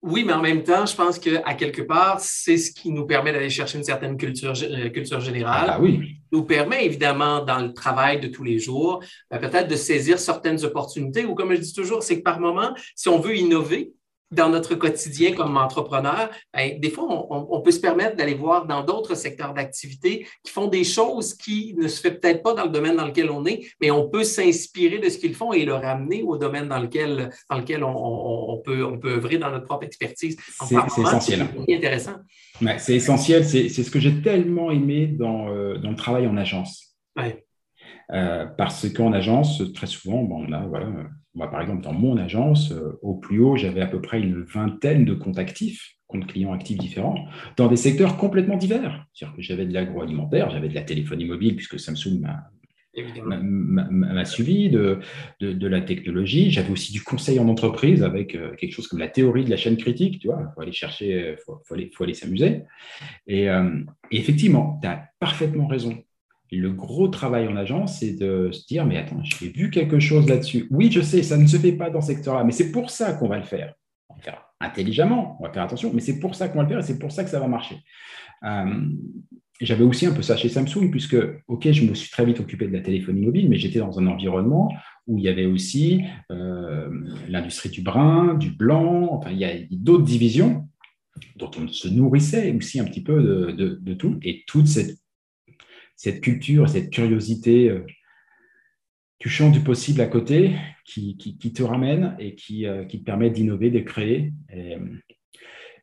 Oui, 0.00 0.22
mais 0.24 0.32
en 0.32 0.40
même 0.40 0.62
temps, 0.62 0.86
je 0.86 0.94
pense 0.94 1.18
qu'à 1.18 1.54
quelque 1.54 1.82
part, 1.82 2.20
c'est 2.20 2.56
ce 2.56 2.72
qui 2.72 2.92
nous 2.92 3.04
permet 3.04 3.32
d'aller 3.32 3.50
chercher 3.50 3.78
une 3.78 3.84
certaine 3.84 4.16
culture, 4.16 4.52
euh, 4.62 4.90
culture 4.90 5.20
générale. 5.20 5.70
Ah, 5.70 5.80
oui. 5.80 6.20
Nous 6.30 6.44
permet 6.44 6.84
évidemment, 6.84 7.44
dans 7.44 7.58
le 7.58 7.72
travail 7.72 8.20
de 8.20 8.28
tous 8.28 8.44
les 8.44 8.60
jours, 8.60 9.02
ben, 9.30 9.38
peut-être 9.38 9.66
de 9.66 9.74
saisir 9.74 10.20
certaines 10.20 10.64
opportunités 10.64 11.24
ou, 11.24 11.34
comme 11.34 11.52
je 11.52 11.60
dis 11.60 11.72
toujours, 11.72 12.04
c'est 12.04 12.18
que 12.18 12.22
par 12.22 12.38
moment, 12.38 12.74
si 12.94 13.08
on 13.08 13.18
veut 13.18 13.36
innover, 13.36 13.92
dans 14.30 14.50
notre 14.50 14.74
quotidien 14.74 15.32
comme 15.32 15.56
entrepreneur, 15.56 16.30
ben, 16.52 16.78
des 16.78 16.90
fois, 16.90 17.26
on, 17.30 17.60
peut 17.60 17.70
se 17.70 17.80
permettre 17.80 18.16
d'aller 18.16 18.34
voir 18.34 18.66
dans 18.66 18.82
d'autres 18.82 19.14
secteurs 19.14 19.54
d'activité 19.54 20.26
qui 20.44 20.52
font 20.52 20.66
des 20.66 20.84
choses 20.84 21.34
qui 21.34 21.74
ne 21.78 21.88
se 21.88 22.00
fait 22.00 22.12
peut-être 22.12 22.42
pas 22.42 22.54
dans 22.54 22.64
le 22.64 22.70
domaine 22.70 22.96
dans 22.96 23.06
lequel 23.06 23.30
on 23.30 23.44
est, 23.46 23.66
mais 23.80 23.90
on 23.90 24.08
peut 24.08 24.24
s'inspirer 24.24 24.98
de 24.98 25.08
ce 25.08 25.18
qu'ils 25.18 25.34
font 25.34 25.52
et 25.52 25.64
le 25.64 25.74
ramener 25.74 26.22
au 26.22 26.36
domaine 26.36 26.68
dans 26.68 26.78
lequel, 26.78 27.30
dans 27.50 27.58
lequel 27.58 27.82
on, 27.84 28.60
peut, 28.64 28.84
on 28.84 28.98
peut 28.98 29.12
œuvrer 29.12 29.38
dans 29.38 29.50
notre 29.50 29.64
propre 29.64 29.86
expertise. 29.86 30.36
C'est 30.66 30.76
essentiel. 30.76 31.46
C'est 31.66 31.76
intéressant. 31.76 32.16
c'est 32.78 32.94
essentiel. 32.94 33.44
C'est 33.44 33.68
ce 33.68 33.90
que 33.90 33.98
j'ai 33.98 34.20
tellement 34.20 34.70
aimé 34.70 35.06
dans, 35.06 35.48
euh, 35.48 35.78
dans, 35.78 35.90
le 35.90 35.96
travail 35.96 36.26
en 36.26 36.36
agence. 36.36 36.96
Ouais. 37.16 37.44
Euh, 38.12 38.46
parce 38.46 38.88
qu'en 38.90 39.12
agence, 39.12 39.62
très 39.74 39.86
souvent, 39.86 40.22
bon, 40.22 40.46
on 40.48 40.52
a 40.52 40.66
voilà, 40.66 40.88
moi, 41.38 41.50
par 41.50 41.60
exemple, 41.60 41.82
dans 41.82 41.92
mon 41.92 42.16
agence, 42.16 42.72
euh, 42.72 42.98
au 43.00 43.14
plus 43.14 43.38
haut, 43.38 43.56
j'avais 43.56 43.80
à 43.80 43.86
peu 43.86 44.02
près 44.02 44.20
une 44.20 44.42
vingtaine 44.42 45.04
de 45.04 45.14
comptes 45.14 45.38
actifs, 45.38 45.94
comptes 46.08 46.26
clients 46.26 46.52
actifs 46.52 46.78
différents, 46.78 47.26
dans 47.56 47.68
des 47.68 47.76
secteurs 47.76 48.16
complètement 48.16 48.56
divers. 48.56 49.06
C'est-à-dire 49.14 49.36
que 49.36 49.42
j'avais 49.42 49.64
de 49.64 49.72
l'agroalimentaire, 49.72 50.50
j'avais 50.50 50.68
de 50.68 50.74
la 50.74 50.82
téléphonie 50.82 51.26
mobile, 51.26 51.54
puisque 51.54 51.78
Samsung 51.78 52.20
m'a 52.20 52.50
suivi, 54.24 54.68
de, 54.68 54.98
de, 55.40 55.66
la 55.68 55.80
technologie. 55.80 56.50
J'avais 56.50 56.72
aussi 56.72 56.92
du 56.92 57.04
conseil 57.04 57.38
en 57.38 57.48
entreprise 57.48 58.02
avec 58.02 58.34
euh, 58.34 58.56
quelque 58.56 58.72
chose 58.72 58.88
comme 58.88 58.98
la 58.98 59.06
théorie 59.06 59.44
de 59.44 59.50
la 59.50 59.56
chaîne 59.56 59.76
critique. 59.76 60.18
Tu 60.18 60.26
vois, 60.26 60.40
il 60.40 60.52
faut 60.52 60.62
aller 60.62 60.72
chercher, 60.72 61.36
il 61.38 61.42
faut, 61.46 61.62
aller, 61.72 61.88
faut 61.94 62.02
aller 62.02 62.14
s'amuser. 62.14 62.62
Et, 63.28 63.44
et, 63.44 63.50
effectivement, 64.10 64.80
tu 64.82 64.88
as 64.88 65.04
parfaitement 65.20 65.68
raison 65.68 66.02
le 66.56 66.72
gros 66.72 67.08
travail 67.08 67.46
en 67.48 67.56
agence, 67.56 67.98
c'est 67.98 68.12
de 68.12 68.50
se 68.52 68.66
dire, 68.66 68.86
mais 68.86 68.96
attends, 68.96 69.22
j'ai 69.22 69.50
vu 69.50 69.70
quelque 69.70 70.00
chose 70.00 70.28
là-dessus. 70.28 70.66
Oui, 70.70 70.90
je 70.90 71.00
sais, 71.00 71.22
ça 71.22 71.36
ne 71.36 71.46
se 71.46 71.58
fait 71.58 71.72
pas 71.72 71.90
dans 71.90 72.00
ce 72.00 72.08
secteur-là, 72.08 72.44
mais 72.44 72.52
c'est 72.52 72.72
pour 72.72 72.90
ça 72.90 73.12
qu'on 73.12 73.28
va 73.28 73.36
le 73.36 73.44
faire. 73.44 73.74
On 74.08 74.14
va 74.14 74.18
le 74.18 74.24
faire 74.24 74.44
intelligemment, 74.60 75.36
on 75.40 75.44
va 75.44 75.52
faire 75.52 75.62
attention, 75.62 75.92
mais 75.94 76.00
c'est 76.00 76.18
pour 76.18 76.34
ça 76.34 76.48
qu'on 76.48 76.58
va 76.58 76.64
le 76.64 76.68
faire 76.68 76.78
et 76.78 76.82
c'est 76.82 76.98
pour 76.98 77.12
ça 77.12 77.22
que 77.22 77.30
ça 77.30 77.38
va 77.38 77.48
marcher. 77.48 77.76
Euh, 78.44 78.86
j'avais 79.60 79.84
aussi 79.84 80.06
un 80.06 80.12
peu 80.12 80.22
ça 80.22 80.36
chez 80.36 80.48
Samsung, 80.48 80.90
puisque, 80.90 81.16
OK, 81.48 81.70
je 81.70 81.84
me 81.84 81.94
suis 81.94 82.10
très 82.10 82.24
vite 82.24 82.40
occupé 82.40 82.66
de 82.66 82.72
la 82.72 82.80
téléphonie 82.80 83.24
mobile, 83.24 83.48
mais 83.48 83.56
j'étais 83.56 83.80
dans 83.80 83.98
un 83.98 84.06
environnement 84.06 84.72
où 85.06 85.18
il 85.18 85.24
y 85.24 85.28
avait 85.28 85.46
aussi 85.46 86.02
euh, 86.30 86.88
l'industrie 87.28 87.70
du 87.70 87.82
brun, 87.82 88.34
du 88.34 88.50
blanc, 88.50 89.08
enfin, 89.12 89.30
il 89.30 89.38
y 89.38 89.44
a 89.44 89.52
d'autres 89.70 90.04
divisions 90.04 90.68
dont 91.36 91.50
on 91.60 91.66
se 91.68 91.88
nourrissait 91.88 92.54
aussi 92.54 92.78
un 92.78 92.84
petit 92.84 93.02
peu 93.02 93.52
de, 93.52 93.80
de 93.80 93.94
tout. 93.94 94.18
Et 94.22 94.44
toute 94.46 94.68
cette 94.68 94.98
cette 95.98 96.20
culture, 96.20 96.68
cette 96.68 96.90
curiosité 96.90 97.68
euh, 97.68 97.84
chantes 99.26 99.52
du 99.52 99.60
possible 99.60 100.00
à 100.00 100.06
côté 100.06 100.54
qui, 100.84 101.16
te 101.18 101.62
ramène 101.62 102.16
et 102.18 102.34
qui, 102.36 102.66
euh, 102.66 102.84
te 102.84 102.96
permet 102.98 103.30
d'innover, 103.30 103.70
de 103.70 103.80
créer. 103.80 104.32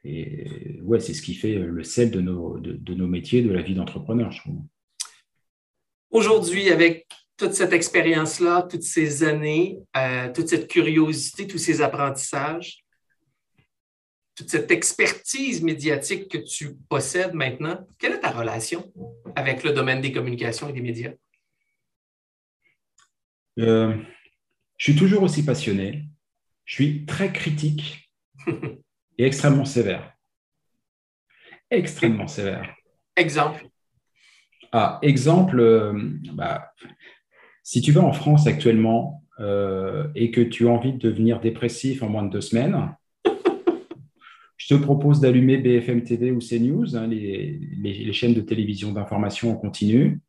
Et, 0.03 0.79
ouais, 0.81 0.99
c'est 0.99 1.13
ce 1.13 1.21
qui 1.21 1.33
fait 1.35 1.55
le 1.55 1.83
sel 1.83 2.11
de 2.11 2.21
nos, 2.21 2.57
de, 2.59 2.93
nos 2.93 3.07
métiers, 3.07 3.41
de 3.41 3.51
la 3.51 3.61
vie 3.61 3.75
d'entrepreneur, 3.75 4.31
je 4.31 4.39
trouve. 4.39 4.61
Aujourd'hui, 6.11 6.69
avec 6.69 7.07
toute 7.35 7.53
cette 7.53 7.73
expérience-là, 7.73 8.67
toutes 8.69 8.83
ces 8.83 9.23
années, 9.23 9.79
euh, 9.97 10.31
toute 10.33 10.47
cette 10.47 10.69
curiosité, 10.69 11.45
tous 11.45 11.57
ces 11.57 11.81
apprentissages, 11.81 12.84
toute 14.35 14.49
cette 14.49 14.69
expertise 14.69 15.63
médiatique 15.63 16.29
que 16.29 16.37
tu 16.37 16.75
possèdes 16.89 17.33
maintenant, 17.33 17.87
quelle 17.97 18.13
est 18.13 18.19
ta 18.19 18.31
relation 18.31 18.91
avec 19.35 19.63
le 19.63 19.71
domaine 19.71 20.01
des 20.01 20.11
communications 20.11 20.69
et 20.69 20.73
des 20.73 20.81
médias? 20.81 21.13
Euh, 23.59 23.95
je 24.77 24.83
suis 24.83 24.95
toujours 24.95 25.23
aussi 25.23 25.45
passionné. 25.45 26.03
Je 26.65 26.73
suis 26.73 27.05
très 27.05 27.31
critique 27.31 28.11
et 29.17 29.25
extrêmement 29.25 29.65
sévère. 29.65 30.13
Extrêmement 31.71 32.27
sévère. 32.27 32.75
Exemple? 33.15 33.67
Ah, 34.73 34.99
exemple, 35.01 35.59
euh, 35.59 35.93
bah, 36.33 36.73
si 37.63 37.81
tu 37.81 37.93
vas 37.93 38.01
en 38.01 38.11
France 38.11 38.45
actuellement 38.47 39.23
euh, 39.39 40.07
et 40.15 40.31
que 40.31 40.41
tu 40.41 40.67
as 40.67 40.71
envie 40.71 40.91
de 40.91 40.97
devenir 40.97 41.39
dépressif 41.39 42.03
en 42.03 42.09
moins 42.09 42.23
de 42.23 42.29
deux 42.29 42.41
semaines, 42.41 42.93
je 44.65 44.73
te 44.73 44.81
propose 44.81 45.19
d'allumer 45.19 45.57
BFM 45.57 46.01
TV 46.01 46.31
ou 46.31 46.39
CNews, 46.39 46.95
hein, 46.95 47.05
les, 47.05 48.13
chaînes 48.13 48.33
de 48.33 48.41
télévision 48.41 48.91
d'information 48.93 49.51
en 49.51 49.55
continu. 49.55 50.21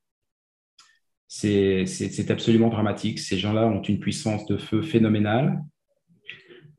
C'est 1.27 1.87
absolument 2.29 2.69
dramatique. 2.69 3.19
Ces 3.19 3.39
gens-là 3.39 3.67
ont 3.67 3.81
une 3.81 3.99
puissance 3.99 4.45
de 4.45 4.59
feu 4.59 4.83
phénoménale. 4.83 5.65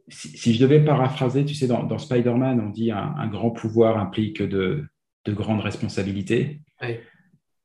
Si, 0.08 0.54
je 0.54 0.62
devais 0.62 0.86
paraphraser, 0.86 1.46
tu 1.46 1.56
sais, 1.56 1.66
dans, 1.66 1.98
Spider-Man, 1.98 2.62
on 2.62 2.70
dit 2.70 2.92
un, 2.92 3.16
un, 3.18 3.28
grand 3.28 3.50
pouvoir 3.50 3.98
implique 3.98 4.44
de, 4.44 4.86
grandes 5.26 5.62
responsabilités. 5.62 6.62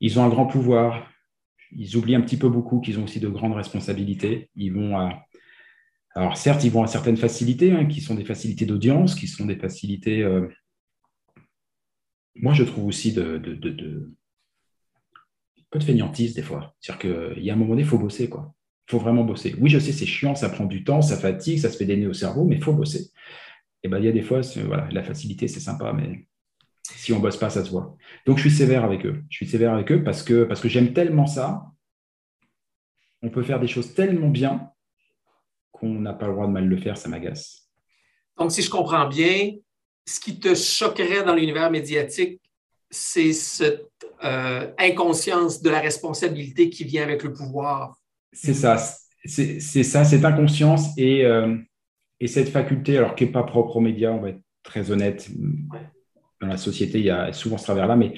Ils 0.00 0.18
ont 0.18 0.24
un 0.24 0.30
grand 0.30 0.46
pouvoir. 0.46 1.06
Ils 1.70 1.98
oublient 1.98 2.16
un 2.16 2.22
petit 2.22 2.38
peu 2.38 2.48
beaucoup 2.48 2.80
qu'ils 2.80 2.98
ont 2.98 3.04
aussi 3.04 3.20
de 3.20 3.28
grandes 3.28 3.56
responsabilités. 3.56 4.48
Ils 4.56 4.72
vont 4.72 4.96
à, 4.96 5.22
alors 6.14 6.36
certes, 6.36 6.64
ils 6.64 6.70
vont 6.70 6.82
à 6.82 6.86
certaines 6.86 7.16
facilités, 7.16 7.72
hein, 7.72 7.86
qui 7.86 8.00
sont 8.00 8.14
des 8.14 8.24
facilités 8.24 8.66
d'audience, 8.66 9.14
qui 9.14 9.26
sont 9.26 9.46
des 9.46 9.56
facilités... 9.56 10.22
Euh, 10.22 10.48
moi, 12.34 12.54
je 12.54 12.64
trouve 12.64 12.86
aussi 12.86 13.12
de, 13.12 13.36
un 15.58 15.62
peu 15.70 15.78
de 15.78 15.84
fainéantise 15.84 16.34
des 16.34 16.42
fois. 16.42 16.74
C'est-à-dire 16.80 17.34
qu'il 17.34 17.44
y 17.44 17.50
a 17.50 17.54
un 17.54 17.56
moment 17.56 17.70
donné, 17.70 17.82
il 17.82 17.88
faut 17.88 17.98
bosser. 17.98 18.28
quoi. 18.28 18.54
Il 18.88 18.92
faut 18.92 18.98
vraiment 18.98 19.24
bosser. 19.24 19.54
Oui, 19.58 19.70
je 19.70 19.78
sais, 19.78 19.92
c'est 19.92 20.06
chiant, 20.06 20.34
ça 20.34 20.48
prend 20.48 20.64
du 20.64 20.84
temps, 20.84 21.02
ça 21.02 21.16
fatigue, 21.16 21.58
ça 21.58 21.70
se 21.70 21.76
fait 21.76 21.84
des 21.84 21.96
nez 21.96 22.06
au 22.06 22.12
cerveau, 22.12 22.44
mais 22.44 22.56
il 22.56 22.62
faut 22.62 22.72
bosser. 22.72 23.10
Et 23.82 23.88
ben, 23.88 23.98
il 23.98 24.04
y 24.04 24.08
a 24.08 24.12
des 24.12 24.22
fois, 24.22 24.40
voilà, 24.66 24.88
la 24.90 25.02
facilité, 25.02 25.48
c'est 25.48 25.60
sympa, 25.60 25.92
mais 25.92 26.26
si 26.94 27.12
on 27.12 27.20
bosse 27.20 27.36
pas, 27.36 27.50
ça 27.50 27.64
se 27.64 27.70
voit. 27.70 27.96
Donc, 28.26 28.36
je 28.36 28.42
suis 28.42 28.50
sévère 28.50 28.84
avec 28.84 29.06
eux. 29.06 29.24
Je 29.30 29.36
suis 29.36 29.46
sévère 29.46 29.72
avec 29.72 29.90
eux 29.92 30.02
parce 30.02 30.22
que, 30.22 30.44
parce 30.44 30.60
que 30.60 30.68
j'aime 30.68 30.92
tellement 30.92 31.26
ça. 31.26 31.66
On 33.22 33.30
peut 33.30 33.42
faire 33.42 33.60
des 33.60 33.68
choses 33.68 33.94
tellement 33.94 34.28
bien 34.28 34.71
on 35.82 36.00
n'a 36.00 36.12
pas 36.12 36.26
le 36.26 36.32
droit 36.32 36.46
de 36.46 36.52
mal 36.52 36.66
le 36.66 36.76
faire, 36.76 36.96
ça 36.96 37.08
m'agace. 37.08 37.68
Donc, 38.38 38.52
si 38.52 38.62
je 38.62 38.70
comprends 38.70 39.08
bien, 39.08 39.52
ce 40.06 40.20
qui 40.20 40.38
te 40.38 40.54
choquerait 40.54 41.24
dans 41.24 41.34
l'univers 41.34 41.70
médiatique, 41.70 42.40
c'est 42.90 43.32
cette 43.32 43.88
euh, 44.24 44.70
inconscience 44.78 45.62
de 45.62 45.70
la 45.70 45.80
responsabilité 45.80 46.70
qui 46.70 46.84
vient 46.84 47.02
avec 47.02 47.22
le 47.22 47.32
pouvoir. 47.32 47.96
C'est 48.32 48.54
ça, 48.54 48.76
c'est 49.24 49.60
ça, 49.60 50.04
cette 50.04 50.24
inconscience 50.24 50.96
et, 50.96 51.24
euh, 51.24 51.56
et, 52.20 52.26
cette 52.26 52.48
faculté, 52.48 52.96
alors 52.96 53.14
qui 53.14 53.24
n'est 53.24 53.32
pas 53.32 53.42
propre 53.42 53.76
aux 53.76 53.80
médias, 53.80 54.10
on 54.10 54.20
va 54.20 54.30
être 54.30 54.42
très 54.62 54.90
honnête. 54.90 55.28
Dans 56.40 56.48
la 56.48 56.56
société, 56.56 56.98
il 56.98 57.04
y 57.04 57.10
a 57.10 57.32
souvent 57.32 57.58
ce 57.58 57.64
travers-là, 57.64 57.96
mais 57.96 58.14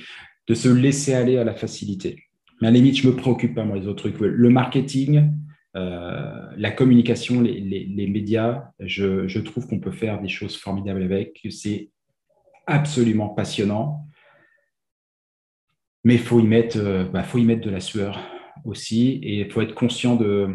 de 0.46 0.54
se 0.54 0.68
laisser 0.68 1.14
aller 1.14 1.36
à 1.36 1.44
la 1.44 1.54
facilité. 1.54 2.24
Mais 2.60 2.68
à 2.68 2.70
la 2.70 2.76
limite, 2.76 2.96
je 2.96 3.06
ne 3.06 3.12
me 3.12 3.16
préoccupe 3.16 3.54
pas, 3.54 3.64
moi, 3.64 3.78
des 3.78 3.86
autres 3.86 4.08
trucs. 4.08 4.20
Le 4.20 4.50
marketing, 4.50 5.30
la 5.74 6.70
communication, 6.70 7.40
les, 7.40 8.06
médias, 8.08 8.70
je, 8.80 9.38
trouve 9.40 9.66
qu'on 9.66 9.80
peut 9.80 9.92
faire 9.92 10.20
des 10.20 10.28
choses 10.28 10.56
formidables 10.56 11.02
avec. 11.02 11.46
C'est 11.50 11.90
absolument 12.66 13.28
passionnant. 13.28 14.06
Mais 16.04 16.14
il 16.14 16.20
faut, 16.20 16.38
y 16.38 16.46
mettre, 16.46 16.76
euh, 16.78 17.04
bah, 17.04 17.22
faut 17.22 17.38
y 17.38 17.44
mettre 17.44 17.64
de 17.64 17.70
la 17.70 17.80
sueur 17.80 18.20
aussi 18.66 19.20
et 19.22 19.40
il 19.40 19.50
faut 19.50 19.62
être 19.62 19.74
conscient 19.74 20.16
de, 20.16 20.54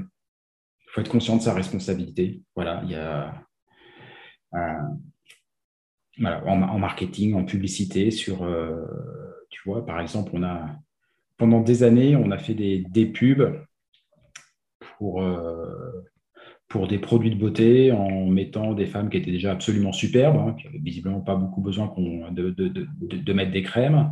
faut 0.89 1.01
être 1.01 1.09
conscient 1.09 1.37
de 1.37 1.41
sa 1.41 1.55
responsabilité. 1.55 2.43
Voilà, 2.55 2.81
il 2.85 2.91
y 2.91 2.95
a 2.95 3.33
en, 6.21 6.79
marketing, 6.79 7.33
en 7.33 7.45
publicité, 7.45 8.11
sur, 8.11 8.43
euh, 8.43 8.85
tu 9.49 9.61
vois, 9.65 9.85
par 9.85 9.99
exemple, 9.99 10.31
on 10.33 10.43
a 10.43 10.67
pendant 11.37 11.61
des 11.61 11.83
années, 11.83 12.15
on 12.15 12.31
a 12.31 12.37
fait 12.37 12.53
des, 12.53 12.85
des 12.89 13.05
pubs 13.05 13.59
pour, 14.99 15.23
euh, 15.23 16.03
pour 16.67 16.87
des 16.87 16.99
produits 16.99 17.31
de 17.31 17.39
beauté 17.39 17.91
en 17.91 18.27
mettant 18.27 18.73
des 18.73 18.85
femmes 18.85 19.09
qui 19.09 19.17
étaient 19.17 19.31
déjà 19.31 19.53
absolument 19.53 19.93
superbes, 19.93 20.35
hein, 20.35 20.55
qui 20.59 20.67
n'avaient 20.67 20.79
visiblement 20.79 21.21
pas 21.21 21.35
beaucoup 21.35 21.61
besoin 21.61 21.91
de, 22.31 22.51
de, 22.51 22.67
de, 22.67 23.33
mettre 23.33 23.51
des 23.51 23.63
crèmes, 23.63 24.11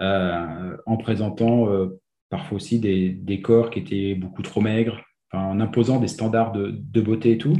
euh, 0.00 0.76
en 0.86 0.96
présentant 0.96 1.68
euh, 1.68 2.00
parfois 2.30 2.56
aussi 2.56 2.78
des, 2.78 3.10
des, 3.10 3.42
corps 3.42 3.70
qui 3.70 3.80
étaient 3.80 4.14
beaucoup 4.14 4.42
trop 4.42 4.60
maigres, 4.60 5.02
en 5.32 5.60
imposant 5.60 6.00
des 6.00 6.08
standards 6.08 6.52
de, 6.52 7.00
beauté 7.00 7.32
et 7.32 7.38
tout. 7.38 7.56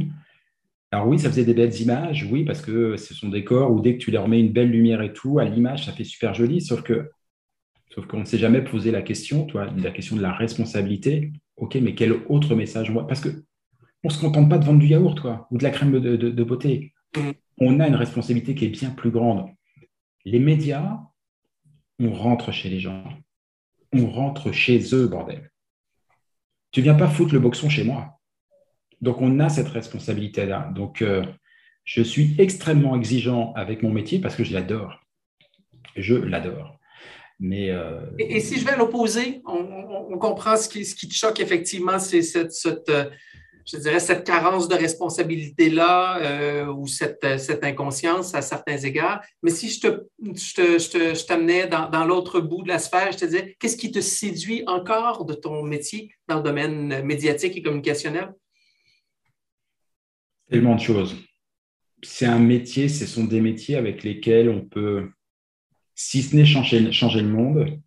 Alors 0.91 1.07
oui, 1.07 1.19
ça 1.19 1.29
faisait 1.29 1.45
des 1.45 1.53
belles 1.53 1.79
images, 1.81 2.27
oui, 2.31 2.45
parce 2.45 2.61
que 2.61 2.97
ce 2.97 3.13
sont 3.13 3.29
des 3.29 3.43
corps 3.43 3.71
où 3.71 3.81
dès 3.81 3.97
que 3.97 4.03
tu 4.03 4.09
leur 4.09 4.27
mets 4.27 4.39
une 4.39 4.53
belle 4.53 4.71
lumière 4.71 5.03
et 5.03 5.13
tout, 5.13 5.37
à 5.37 5.45
l'image, 5.45 5.85
ça 5.85 5.91
fait 5.91 6.03
super 6.03 6.33
joli, 6.33 6.61
sauf 6.61 6.81
que 6.81 7.11
sauf 7.93 8.07
qu'on 8.07 8.19
ne 8.19 8.25
s'est 8.25 8.37
jamais 8.37 8.63
posé 8.63 8.89
la 8.89 9.01
question, 9.01 9.45
toi, 9.45 9.67
la 9.77 9.91
question 9.91 10.15
de 10.15 10.21
la 10.21 10.31
responsabilité. 10.31 11.31
OK, 11.59 11.75
mais 11.75 11.93
quel 11.95 12.13
autre 12.29 12.55
message? 12.55 12.91
Parce 13.07 13.21
qu'on 13.21 13.31
ne 14.03 14.09
se 14.09 14.19
contente 14.19 14.49
pas 14.49 14.57
de 14.57 14.65
vendre 14.65 14.79
du 14.79 14.87
yaourt, 14.87 15.19
quoi, 15.19 15.47
ou 15.51 15.57
de 15.57 15.63
la 15.63 15.71
crème 15.71 15.99
de, 15.99 16.43
beauté. 16.43 16.93
Mm. 17.15 17.31
On 17.59 17.79
a 17.79 17.87
une 17.87 17.95
responsabilité 17.95 18.55
qui 18.55 18.65
est 18.65 18.69
bien 18.69 18.91
plus 18.91 19.11
grande. 19.11 19.49
Les 20.25 20.39
médias, 20.39 20.99
on 21.99 22.13
rentre 22.13 22.51
chez 22.51 22.69
les 22.69 22.79
gens. 22.79 23.03
On 23.91 24.09
rentre 24.09 24.51
chez 24.51 24.95
eux, 24.95 25.07
bordel. 25.07 25.51
Tu 26.71 26.81
viens 26.81 26.95
pas 26.95 27.07
foutre 27.07 27.33
le 27.33 27.39
boxon 27.39 27.69
chez 27.69 27.83
moi. 27.83 28.19
Donc, 29.01 29.21
on 29.21 29.39
a 29.39 29.49
cette 29.49 29.69
responsabilité-là. 29.69 30.71
Donc, 30.75 31.01
euh, 31.01 31.25
je 31.83 32.03
suis 32.03 32.35
extrêmement 32.37 32.95
exigeant 32.95 33.53
avec 33.53 33.81
mon 33.81 33.91
métier 33.91 34.19
parce 34.19 34.35
que 34.35 34.43
je 34.43 34.53
l'adore. 34.53 35.01
Je 35.95 36.15
l'adore. 36.15 36.78
Mais, 37.39 37.69
euh, 37.69 38.01
et, 38.17 38.41
si 38.41 38.59
je 38.59 38.65
vais 38.65 38.71
à 38.71 38.75
l'opposé, 38.75 39.41
on, 39.45 40.17
comprend 40.17 40.57
ce 40.57 40.67
qui, 40.67 40.83
ce 40.83 40.93
qui, 40.93 41.07
te 41.07 41.13
choque 41.13 41.39
effectivement, 41.39 41.97
c'est 41.97 42.21
cette, 42.21 42.51
cette, 42.51 42.89
euh, 42.89 43.05
je 43.65 43.77
dirais, 43.77 44.01
cette 44.01 44.25
carence 44.25 44.67
de 44.67 44.75
responsabilité-là 44.75 46.19
euh, 46.21 46.65
ou 46.65 46.85
cette, 46.85 47.39
cette, 47.39 47.63
inconscience 47.63 48.35
à 48.35 48.41
certains 48.41 48.77
égards. 48.77 49.21
Mais 49.41 49.51
si 49.51 49.69
je, 49.69 49.79
te, 49.79 50.07
je, 50.21 51.25
t'amenais 51.25 51.67
dans, 51.67 51.89
dans 51.89 52.03
l'autre 52.03 52.41
bout 52.41 52.63
de 52.63 52.67
la 52.67 52.79
sphère, 52.79 53.13
je 53.13 53.19
te 53.19 53.25
disais, 53.25 53.55
qu'est-ce 53.57 53.77
qui 53.77 53.91
te 53.91 54.01
séduit 54.01 54.63
encore 54.67 55.23
de 55.23 55.33
ton 55.33 55.63
métier 55.63 56.11
dans 56.27 56.37
le 56.37 56.43
domaine 56.43 57.03
médiatique 57.03 57.55
et 57.55 57.61
communicationnel? 57.61 58.33
Tellement 60.49 60.75
de 60.75 60.81
choses. 60.81 61.15
C'est 62.03 62.25
un 62.25 62.39
métier, 62.39 62.89
ce 62.89 63.05
sont 63.05 63.23
des 63.23 63.39
métiers 63.39 63.77
avec 63.77 64.03
lesquels 64.03 64.49
on 64.49 64.61
peut, 64.61 65.09
si 66.01 66.23
ce 66.23 66.33
n'est 66.33 66.45
changer, 66.45 66.79
le 66.79 67.27
monde, 67.27 67.77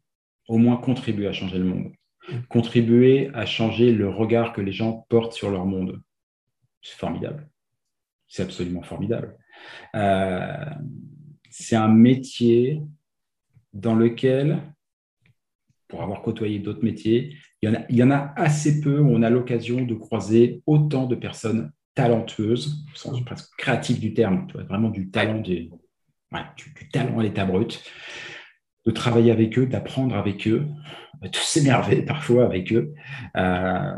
au 0.47 0.59
moins 0.59 0.77
contribuer 0.77 1.29
à 1.29 1.33
changer 1.33 1.57
le 1.57 1.65
monde. 1.65 1.93
Contribuer 2.51 3.31
à 3.33 3.47
changer 3.47 3.91
le 3.91 4.07
regard 4.11 4.53
que 4.53 4.61
les 4.61 4.71
gens 4.71 5.07
portent 5.09 5.33
sur 5.33 5.51
leur 5.51 5.65
monde. 5.65 5.99
C'est 6.83 6.99
formidable. 6.99 7.49
C'est 8.29 8.43
absolument 8.43 8.83
formidable. 8.83 9.39
Euh, 9.95 10.67
c'est 11.49 11.75
un 11.75 11.89
métier 11.89 12.83
dans 13.73 13.95
lequel, 13.95 14.61
pour 15.89 16.03
avoir 16.03 16.21
côtoyé 16.21 16.59
d'autres 16.59 16.85
métiers, 16.85 17.35
il 17.63 17.87
y, 17.89 18.03
en 18.03 18.11
a, 18.11 18.35
assez 18.37 18.83
peu 18.83 18.99
où 18.99 19.09
on 19.09 19.23
a 19.23 19.31
l'occasion 19.31 19.87
de 19.87 19.95
croiser 19.95 20.63
autant 20.67 21.07
de 21.07 21.15
personnes 21.15 21.73
talentueuses, 21.95 22.85
au 22.93 22.97
sens 22.97 23.25
presque 23.25 23.51
créatif 23.57 24.01
du 24.01 24.13
terme, 24.13 24.47
vraiment 24.69 24.91
du 24.91 25.11
talent, 25.11 25.43
du, 26.57 26.89
talent 26.89 27.19
à 27.19 27.23
l'état 27.23 27.45
brut, 27.45 27.83
de 28.87 28.91
travailler 28.91 29.31
avec 29.31 29.59
eux, 29.59 29.67
d'apprendre 29.67 30.17
avec 30.17 30.47
eux, 30.49 30.67
de 31.21 31.37
s'énerver 31.37 32.03
parfois 32.07 32.45
avec 32.45 32.73
eux. 32.73 32.95
Euh, 33.37 33.95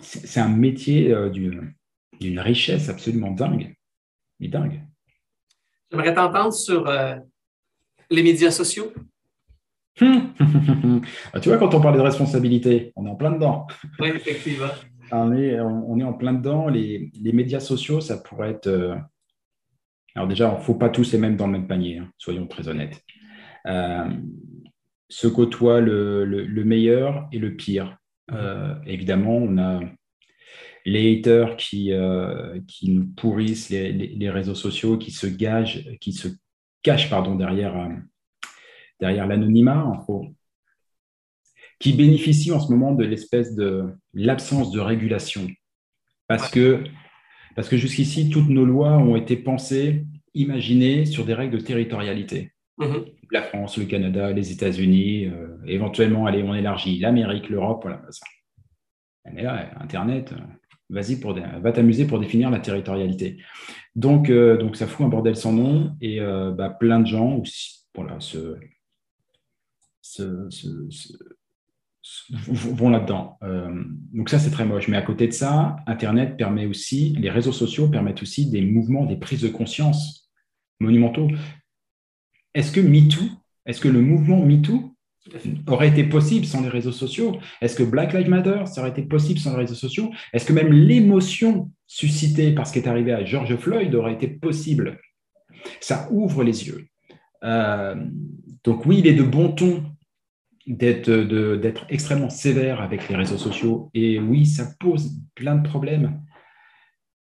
c'est 0.00 0.40
un 0.40 0.48
métier 0.48 1.12
euh, 1.12 1.28
d'une 1.30 2.40
richesse 2.40 2.88
absolument 2.88 3.30
dingue. 3.30 3.74
Mais 4.40 4.48
dingue. 4.48 4.80
J'aimerais 5.90 6.14
t'entendre 6.14 6.52
sur 6.52 6.88
euh, 6.88 7.16
les 8.10 8.22
médias 8.22 8.50
sociaux. 8.50 8.92
Ah, 10.00 11.40
tu 11.40 11.50
vois, 11.50 11.58
quand 11.58 11.72
on 11.74 11.80
parle 11.80 11.96
de 11.96 12.00
responsabilité, 12.00 12.92
on 12.96 13.06
est 13.06 13.10
en 13.10 13.14
plein 13.14 13.30
dedans. 13.30 13.66
Oui, 14.00 14.08
effectivement. 14.08 14.66
on, 15.12 15.32
est, 15.32 15.60
on 15.60 15.98
est 16.00 16.04
en 16.04 16.14
plein 16.14 16.32
dedans. 16.32 16.68
Les, 16.68 17.12
les 17.20 17.32
médias 17.32 17.60
sociaux, 17.60 18.00
ça 18.00 18.16
pourrait 18.16 18.50
être. 18.50 18.98
Euh, 20.16 20.20
alors, 20.20 20.28
déjà, 20.28 20.52
il 20.52 20.58
ne 20.58 20.64
faut 20.64 20.74
pas 20.74 20.88
tous 20.88 21.12
les 21.12 21.18
mêmes 21.18 21.36
dans 21.36 21.46
le 21.46 21.52
même 21.52 21.66
panier, 21.66 21.98
hein, 21.98 22.10
soyons 22.18 22.46
très 22.46 22.68
honnêtes. 22.68 23.00
Euh, 23.66 24.10
se 25.08 25.26
côtoie 25.28 25.80
le, 25.80 26.24
le, 26.24 26.64
meilleur 26.64 27.28
et 27.32 27.38
le 27.38 27.56
pire. 27.56 27.98
Euh, 28.32 28.74
évidemment, 28.86 29.36
on 29.36 29.58
a 29.58 29.80
les 30.86 31.18
haters 31.18 31.56
qui, 31.56 31.92
qui 32.66 32.90
nous 32.90 33.06
pourrissent 33.06 33.70
les, 33.70 33.92
les, 33.92 34.30
réseaux 34.30 34.54
sociaux, 34.54 34.98
qui 34.98 35.12
se, 35.12 35.26
gagent, 35.26 35.88
qui 36.00 36.12
se 36.12 36.28
cachent 36.82 37.08
pardon, 37.08 37.36
derrière 37.36 37.88
derrière 39.00 39.26
l'anonymat, 39.26 40.04
qui 41.78 41.92
bénéficie 41.92 42.52
en 42.52 42.60
ce 42.60 42.70
moment 42.70 42.92
de 42.92 43.04
l'espèce 43.04 43.54
de 43.54 43.84
l'absence 44.12 44.70
de 44.72 44.80
régulation. 44.80 45.46
Parce 46.28 46.50
que, 46.50 46.84
parce 47.54 47.68
que 47.68 47.76
jusqu'ici, 47.76 48.30
toutes 48.30 48.48
nos 48.48 48.64
lois 48.64 48.96
ont 48.98 49.16
été 49.16 49.36
pensées, 49.36 50.06
imaginées 50.34 51.06
sur 51.06 51.24
des 51.24 51.34
règles 51.34 51.58
de 51.58 51.64
territorialité. 51.64 52.52
Mm-hmm. 52.78 53.04
La 53.30 53.42
France, 53.42 53.78
le 53.78 53.84
Canada, 53.84 54.32
les 54.32 54.52
États-Unis, 54.52 55.26
euh, 55.26 55.56
éventuellement, 55.66 56.26
allez, 56.26 56.42
on 56.42 56.54
élargit 56.54 56.98
l'Amérique, 56.98 57.48
l'Europe, 57.48 57.80
voilà. 57.82 58.02
Ça. 58.10 58.26
Mais 59.32 59.42
là, 59.42 59.70
Internet, 59.80 60.32
euh, 60.32 60.40
vas-y, 60.90 61.16
pour, 61.16 61.34
va 61.34 61.72
t'amuser 61.72 62.06
pour 62.06 62.18
définir 62.18 62.50
la 62.50 62.58
territorialité. 62.58 63.38
Donc, 63.94 64.28
euh, 64.28 64.56
donc, 64.56 64.76
ça 64.76 64.86
fout 64.86 65.06
un 65.06 65.08
bordel 65.08 65.36
sans 65.36 65.52
nom 65.52 65.96
et 66.00 66.20
bah, 66.20 66.68
plein 66.68 67.00
de 67.00 67.06
gens 67.06 67.42
voilà, 67.94 68.18
se, 68.18 68.58
vont 72.48 72.90
là-dedans. 72.90 73.38
Euh, 73.42 73.84
donc 74.12 74.28
ça, 74.28 74.38
c'est 74.38 74.50
très 74.50 74.64
moche. 74.64 74.88
Mais 74.88 74.96
à 74.96 75.02
côté 75.02 75.26
de 75.26 75.32
ça, 75.32 75.76
Internet 75.86 76.36
permet 76.36 76.66
aussi, 76.66 77.16
les 77.18 77.30
réseaux 77.30 77.52
sociaux 77.52 77.88
permettent 77.88 78.22
aussi 78.22 78.50
des 78.50 78.62
mouvements, 78.62 79.06
des 79.06 79.16
prises 79.16 79.42
de 79.42 79.48
conscience 79.48 80.30
monumentaux. 80.80 81.28
Est-ce 82.54 82.72
que 82.72 82.80
MeToo, 82.80 83.24
est-ce 83.66 83.80
que 83.80 83.88
le 83.88 84.00
mouvement 84.00 84.44
MeToo 84.44 84.94
aurait 85.66 85.88
été 85.88 86.04
possible 86.04 86.44
sans 86.44 86.60
les 86.60 86.68
réseaux 86.68 86.92
sociaux? 86.92 87.38
Est-ce 87.60 87.76
que 87.76 87.82
Black 87.82 88.12
Lives 88.12 88.28
Matter, 88.28 88.64
ça 88.66 88.82
aurait 88.82 88.90
été 88.90 89.02
possible 89.02 89.40
sans 89.40 89.52
les 89.52 89.62
réseaux 89.62 89.74
sociaux? 89.74 90.10
Est-ce 90.32 90.44
que 90.44 90.52
même 90.52 90.72
l'émotion 90.72 91.70
suscitée 91.86 92.52
par 92.52 92.66
ce 92.66 92.74
qui 92.74 92.78
est 92.80 92.88
arrivé 92.88 93.12
à 93.12 93.24
George 93.24 93.56
Floyd 93.56 93.94
aurait 93.94 94.14
été 94.14 94.28
possible? 94.28 95.00
Ça 95.80 96.08
ouvre 96.10 96.44
les 96.44 96.66
yeux. 96.66 96.86
Euh, 97.42 97.94
donc 98.62 98.86
oui, 98.86 98.98
il 98.98 99.06
est 99.06 99.14
de 99.14 99.22
bon 99.22 99.52
ton 99.52 99.82
d'être 100.66 101.86
extrêmement 101.88 102.30
sévère 102.30 102.80
avec 102.80 103.08
les 103.08 103.16
réseaux 103.16 103.38
sociaux. 103.38 103.90
Et 103.94 104.18
oui, 104.18 104.46
ça 104.46 104.66
pose 104.80 105.12
plein 105.34 105.56
de 105.56 105.68
problèmes, 105.68 106.22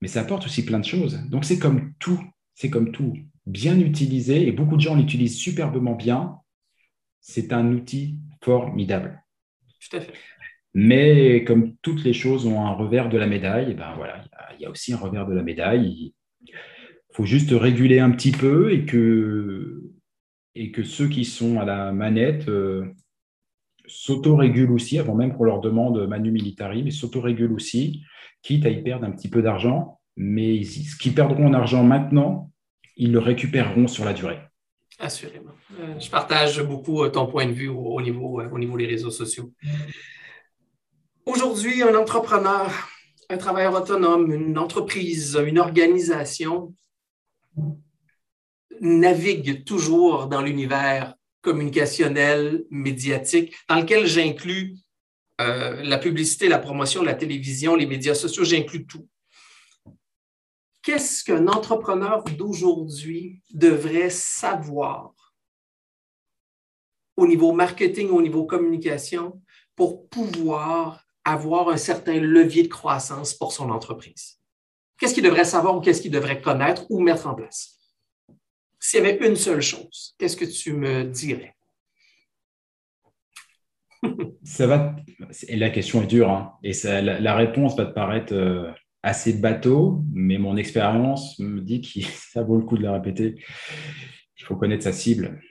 mais 0.01 0.07
ça 0.07 0.21
apporte 0.21 0.45
aussi 0.45 0.65
plein 0.65 0.79
de 0.79 0.85
choses. 0.85 1.19
Donc 1.29 1.45
c'est 1.45 1.59
comme 1.59 1.93
tout, 1.99 2.21
c'est 2.55 2.69
comme 2.69 2.91
tout. 2.91 3.17
Bien 3.45 3.79
utilisé, 3.79 4.47
et 4.47 4.51
beaucoup 4.51 4.75
de 4.75 4.81
gens 4.81 4.95
l'utilisent 4.95 5.37
superbement 5.37 5.95
bien, 5.95 6.35
c'est 7.21 7.53
un 7.53 7.71
outil 7.71 8.17
formidable. 8.43 9.23
Tout 9.89 9.97
à 9.97 10.01
fait. 10.01 10.13
Mais 10.73 11.43
comme 11.43 11.75
toutes 11.81 12.03
les 12.03 12.13
choses 12.13 12.45
ont 12.45 12.61
un 12.65 12.73
revers 12.73 13.09
de 13.09 13.17
la 13.17 13.27
médaille, 13.27 13.73
ben 13.73 13.93
voilà, 13.95 14.23
il 14.57 14.61
y, 14.61 14.65
a 14.65 14.69
aussi 14.69 14.93
un 14.93 14.97
revers 14.97 15.25
de 15.25 15.33
la 15.33 15.43
médaille. 15.43 16.13
Il 16.45 16.53
faut 17.13 17.25
juste 17.25 17.49
réguler 17.51 17.99
un 17.99 18.11
petit 18.11 18.31
peu 18.31 18.71
et 18.71 18.85
que, 18.85 19.81
et 20.55 20.71
que 20.71 20.83
ceux 20.83 21.07
qui 21.07 21.25
sont 21.25 21.59
à 21.59 21.65
la 21.65 21.91
manette 21.91 22.47
euh, 22.47 22.85
s'autorégulent 23.87 24.71
aussi, 24.71 24.99
avant 24.99 25.15
même 25.15 25.35
qu'on 25.35 25.43
leur 25.43 25.59
demande 25.59 26.07
Manu 26.07 26.31
Militari, 26.31 26.83
mais 26.83 26.91
s'autorégulent 26.91 27.53
aussi, 27.53 28.03
quitte 28.41 28.65
à 28.65 28.69
y 28.69 28.81
perdre 28.83 29.05
un 29.05 29.11
petit 29.11 29.29
peu 29.29 29.41
d'argent. 29.41 29.99
Mais 30.15 30.63
ce 30.63 30.95
qu'ils 30.97 31.13
perdront 31.13 31.47
en 31.47 31.53
argent 31.53 31.83
maintenant, 31.83 32.51
ils 32.95 33.11
le 33.11 33.19
récupéreront 33.19 33.87
sur 33.87 34.05
la 34.05 34.13
durée. 34.13 34.39
Assurément. 34.99 35.51
Euh, 35.79 35.99
je 35.99 36.09
partage 36.09 36.61
beaucoup 36.63 37.03
euh, 37.03 37.09
ton 37.09 37.27
point 37.27 37.45
de 37.45 37.51
vue 37.51 37.67
au, 37.67 38.01
niveau, 38.01 38.41
euh, 38.41 38.49
au 38.49 38.57
niveau 38.57 38.77
des 38.77 38.87
réseaux 38.87 39.11
sociaux. 39.11 39.53
Aujourd'hui, 41.25 41.83
un 41.83 41.93
entrepreneur, 41.93 42.71
un 43.29 43.37
travailleur 43.37 43.75
autonome, 43.75 44.31
une 44.33 44.57
entreprise, 44.57 45.39
une 45.45 45.59
organisation 45.59 46.73
navigue 48.81 49.63
toujours 49.65 50.27
dans 50.27 50.41
l'univers 50.41 51.16
communicationnel, 51.47 52.65
médiatique, 52.69 53.55
dans 53.69 53.79
lequel 53.79 54.05
j'inclus 54.05 54.75
euh, 55.39 55.81
la 55.81 55.97
publicité, 55.97 56.49
la 56.49 56.59
promotion, 56.59 57.03
la 57.03 57.13
télévision, 57.13 57.77
les 57.77 57.85
médias 57.85 58.15
sociaux, 58.15 58.43
j'inclus 58.43 58.85
tout. 58.85 59.07
Qu'est-ce 60.81 61.23
qu'un 61.23 61.47
entrepreneur 61.47 62.21
d'aujourd'hui 62.25 63.41
devrait 63.53 64.09
savoir 64.09 65.13
au 67.15 67.25
niveau 67.25 67.53
marketing, 67.53 68.09
au 68.09 68.21
niveau 68.21 68.45
communication, 68.45 69.41
pour 69.77 70.09
pouvoir 70.09 71.05
avoir 71.23 71.69
un 71.69 71.77
certain 71.77 72.19
levier 72.19 72.63
de 72.63 72.67
croissance 72.67 73.33
pour 73.33 73.53
son 73.53 73.69
entreprise? 73.69 74.41
Qu'est-ce 74.99 75.13
qu'il 75.13 75.23
devrait 75.23 75.45
savoir 75.45 75.77
ou 75.77 75.79
qu'est-ce 75.79 76.01
qu'il 76.01 76.11
devrait 76.11 76.41
connaître 76.41 76.85
ou 76.89 76.99
mettre 76.99 77.25
en 77.25 77.35
place? 77.35 77.76
S'il 78.87 79.03
y 79.03 79.05
avait 79.05 79.27
une 79.27 79.35
seule 79.35 79.59
chose, 79.59 80.15
qu'est-ce 80.17 80.37
que 80.37 80.45
tu 80.45 80.71
me 80.71 81.03
dirais? 81.03 81.53
ça 84.45 84.65
va. 84.65 84.95
La 85.49 85.69
question 85.71 86.03
est 86.03 86.07
dure, 86.07 86.31
hein. 86.31 86.53
et 86.63 86.71
la, 87.01 87.35
réponse 87.35 87.75
va 87.75 87.85
te 87.85 87.93
paraître 87.93 88.33
euh, 88.33 88.71
assez 89.03 89.33
bateau, 89.33 90.05
mais 90.13 90.37
mon 90.37 90.55
expérience 90.55 91.37
me 91.39 91.59
dit 91.59 91.81
que 91.81 91.99
ça 92.31 92.43
vaut 92.43 92.55
le 92.55 92.63
coup 92.63 92.77
de 92.77 92.83
la 92.83 92.93
répéter. 92.93 93.43
Il 94.39 94.45
faut 94.45 94.55
connaître 94.55 94.85
sa 94.85 94.93
cible. 94.93 95.41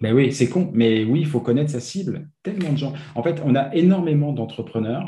Mais 0.00 0.12
oui, 0.12 0.32
c'est 0.32 0.48
con, 0.48 0.70
mais 0.72 1.04
oui, 1.04 1.20
il 1.20 1.26
faut 1.26 1.42
connaître 1.42 1.72
sa 1.72 1.80
cible. 1.80 2.30
Tellement 2.42 2.72
de 2.72 2.78
gens. 2.78 2.94
En 3.14 3.22
fait, 3.22 3.42
on 3.44 3.54
a 3.54 3.74
énormément 3.74 4.32
d'entrepreneurs 4.32 5.04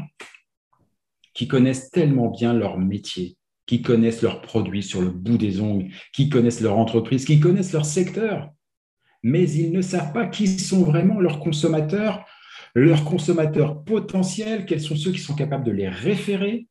qui 1.32 1.48
connaissent 1.48 1.90
tellement 1.90 2.28
bien 2.28 2.53
leur 2.53 2.78
métier, 2.78 3.38
qui 3.73 3.81
connaissent 3.81 4.20
leurs 4.20 4.43
produits 4.43 4.83
sur 4.83 5.01
le 5.01 5.09
bout 5.09 5.39
des 5.39 5.62
ongles, 5.62 5.89
qui 6.12 6.29
connaissent 6.29 6.61
leur 6.61 6.77
entreprise, 6.77 7.25
qui 7.25 7.41
connaissent 7.41 7.73
leur 7.73 7.87
secteur, 7.87 8.51
mais 9.23 9.51
ils 9.51 9.73
ne 9.73 9.81
savent 9.81 10.12
pas 10.12 10.27
qui 10.27 10.47
sont 10.47 10.83
vraiment 10.83 11.20
leurs 11.20 11.41
consommateurs, 11.41 12.23
leurs 12.75 13.03
consommateurs 13.03 13.83
potentiels, 13.83 14.66
quels 14.66 14.83
sont 14.83 14.95
ceux 14.95 15.11
qui 15.11 15.20
sont 15.20 15.35
capables 15.35 15.64
de 15.64 15.70
les 15.70 15.89
référer. 15.89 16.66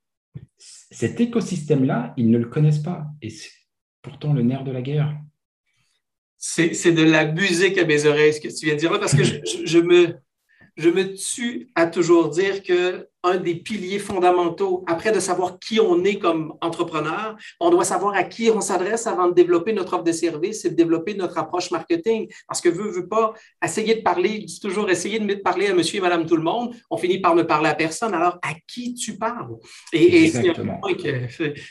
Cet 0.60 1.20
écosystème-là, 1.20 2.14
ils 2.18 2.30
ne 2.30 2.38
le 2.38 2.46
connaissent 2.46 2.84
pas. 2.84 3.08
Et 3.24 3.32
c'est 3.32 3.50
pourtant 4.04 4.34
le 4.34 4.44
nerf 4.44 4.64
de 4.64 4.72
la 4.72 4.84
guerre. 4.84 5.18
C'est 6.38 6.92
de 6.92 7.02
la 7.02 7.32
musique 7.32 7.80
à 7.80 7.86
mes 7.86 8.06
oreilles, 8.06 8.36
ce 8.36 8.42
que 8.42 8.48
tu 8.48 8.68
viens 8.68 8.76
de 8.76 8.80
dire 8.80 8.92
là, 8.92 9.00
parce 9.00 9.16
que 9.16 9.24
je, 9.24 9.80
me, 9.80 10.20
je 10.78 10.90
me 10.90 11.16
tue 11.16 11.72
à 11.74 11.88
toujours 11.88 12.30
dire 12.30 12.62
que 12.62 13.08
un 13.24 13.38
des 13.38 13.56
piliers 13.56 14.00
fondamentaux, 14.00 14.84
après 14.88 15.12
de 15.12 15.20
savoir 15.20 15.60
qui 15.60 15.80
on 15.80 16.04
est 16.04 16.18
comme 16.18 16.54
entrepreneur, 16.62 17.36
on 17.60 17.70
doit 17.70 17.84
savoir 17.84 18.16
à 18.16 18.24
qui 18.24 18.50
on 18.50 18.62
s'adresse 18.62 19.06
avant 19.08 19.28
de 19.28 19.34
développer 19.34 19.74
notre 19.74 19.94
offre 19.94 20.04
de 20.04 20.12
service 20.12 20.66
et 20.66 20.72
de 20.72 20.76
développer 20.76 21.14
notre 21.14 21.38
approche 21.38 21.72
marketing. 21.72 22.28
Parce 22.48 22.62
que 22.62 22.70
veut, 22.70 22.90
veut 22.90 23.08
pas, 23.08 23.34
essayer 23.64 23.96
de 23.96 24.02
parler, 24.02 24.46
toujours 24.62 24.90
essayer 24.90 25.20
de 25.20 25.36
parler 25.36 25.68
à 25.68 25.74
monsieur 25.74 26.00
et 26.00 26.02
madame 26.02 26.26
tout 26.26 26.36
le 26.36 26.44
monde, 26.44 26.74
on 26.90 26.98
finit 26.98 27.20
par 27.20 27.36
ne 27.36 27.44
parler 27.44 27.70
à 27.70 27.76
personne. 27.76 28.14
Alors, 28.14 28.40
à 28.42 28.54
qui 28.68 28.94
tu 28.96 29.18
parles? 29.18 29.56
Et, 29.94 30.32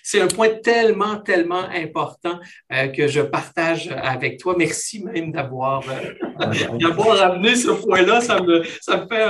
c'est 0.03 0.21
un, 0.21 0.29
point 0.29 0.49
tellement, 0.63 1.19
tellement 1.19 1.65
important 1.75 2.39
euh, 2.73 2.89
que 2.89 3.09
je 3.09 3.21
partage 3.21 3.89
avec 4.03 4.39
toi. 4.39 4.55
Merci 4.57 5.03
même 5.03 5.33
d'avoir 5.33 5.83
euh, 5.89 6.79
d'avoir 6.79 7.21
amené 7.21 7.55
ce 7.55 7.71
point-là. 7.71 8.21
Ça 8.21 8.41
me, 8.41 8.63
ça 8.81 8.99
me 8.99 9.07
fait 9.09 9.23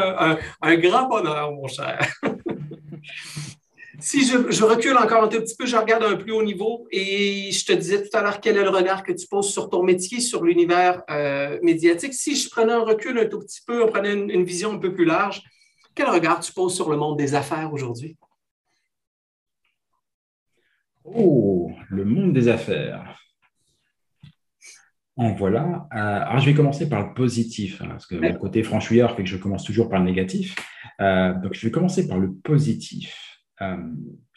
un 0.61 0.77
grand 0.77 1.09
bonheur, 1.09 1.53
mon 1.53 1.67
cher. 1.69 1.99
Si 4.01 4.27
je, 4.27 4.65
recule 4.65 4.97
encore 4.97 5.25
un 5.25 5.29
tout 5.29 5.41
petit 5.41 5.57
peu, 5.57 5.67
je 5.67 5.77
regarde 5.77 6.03
un 6.03 6.17
plus 6.17 6.33
haut 6.33 6.43
niveau 6.43 6.87
et 6.91 7.51
je 7.53 7.65
te 7.65 7.73
disais 7.73 8.03
tout 8.03 8.17
à 8.17 8.23
l'heure 8.23 8.41
quel 8.41 8.57
est 8.57 8.63
le 8.63 8.71
regard 8.71 9.03
que 9.03 9.13
tu 9.13 9.27
poses 9.27 9.53
sur 9.53 9.69
ton 9.69 9.83
métier, 9.83 10.21
sur 10.21 10.45
l'univers 10.45 11.03
euh, 11.11 11.59
médiatique. 11.63 12.15
Si 12.15 12.37
je 12.37 12.49
prenais 12.51 12.73
un 12.73 12.83
recul 12.83 13.19
un 13.19 13.27
tout 13.27 13.41
petit 13.41 13.61
peu, 13.67 13.85
on 13.85 13.89
prenait 13.89 14.13
une, 14.13 14.45
vision 14.45 14.73
un 14.73 14.79
peu 14.79 14.93
plus 14.93 15.05
large, 15.05 15.43
quel 15.95 16.09
regard 16.09 16.41
tu 16.41 16.53
poses 16.53 16.75
sur 16.75 16.91
le 16.91 16.97
monde 16.97 17.19
des 17.19 17.35
affaires 17.35 17.73
aujourd'hui? 17.73 18.17
Oh, 21.05 21.71
le 21.89 22.05
monde 22.05 22.33
des 22.33 22.49
affaires. 22.49 23.17
En 25.17 25.35
voilà. 25.35 25.89
Euh, 25.93 25.99
alors, 25.99 26.39
je 26.39 26.47
vais 26.47 26.55
commencer 26.55 26.89
par 26.89 27.07
le 27.07 27.15
positif, 27.15 27.83
hein, 27.83 27.89
parce 27.89 28.07
que 28.07 28.15
mon 28.15 28.35
côté 28.35 28.63
franchouillard 28.63 29.17
fait 29.17 29.23
que 29.23 29.29
je 29.29 29.37
commence 29.37 29.65
toujours 29.65 29.89
par 29.89 29.99
le 29.99 30.07
négatif. 30.07 30.57
Euh, 31.01 31.35
donc, 31.35 31.55
je 31.55 31.67
vais 31.67 31.71
commencer 31.71 32.07
par 32.07 32.19
le 32.19 32.33
positif. 32.33 33.30
Euh, 33.63 33.77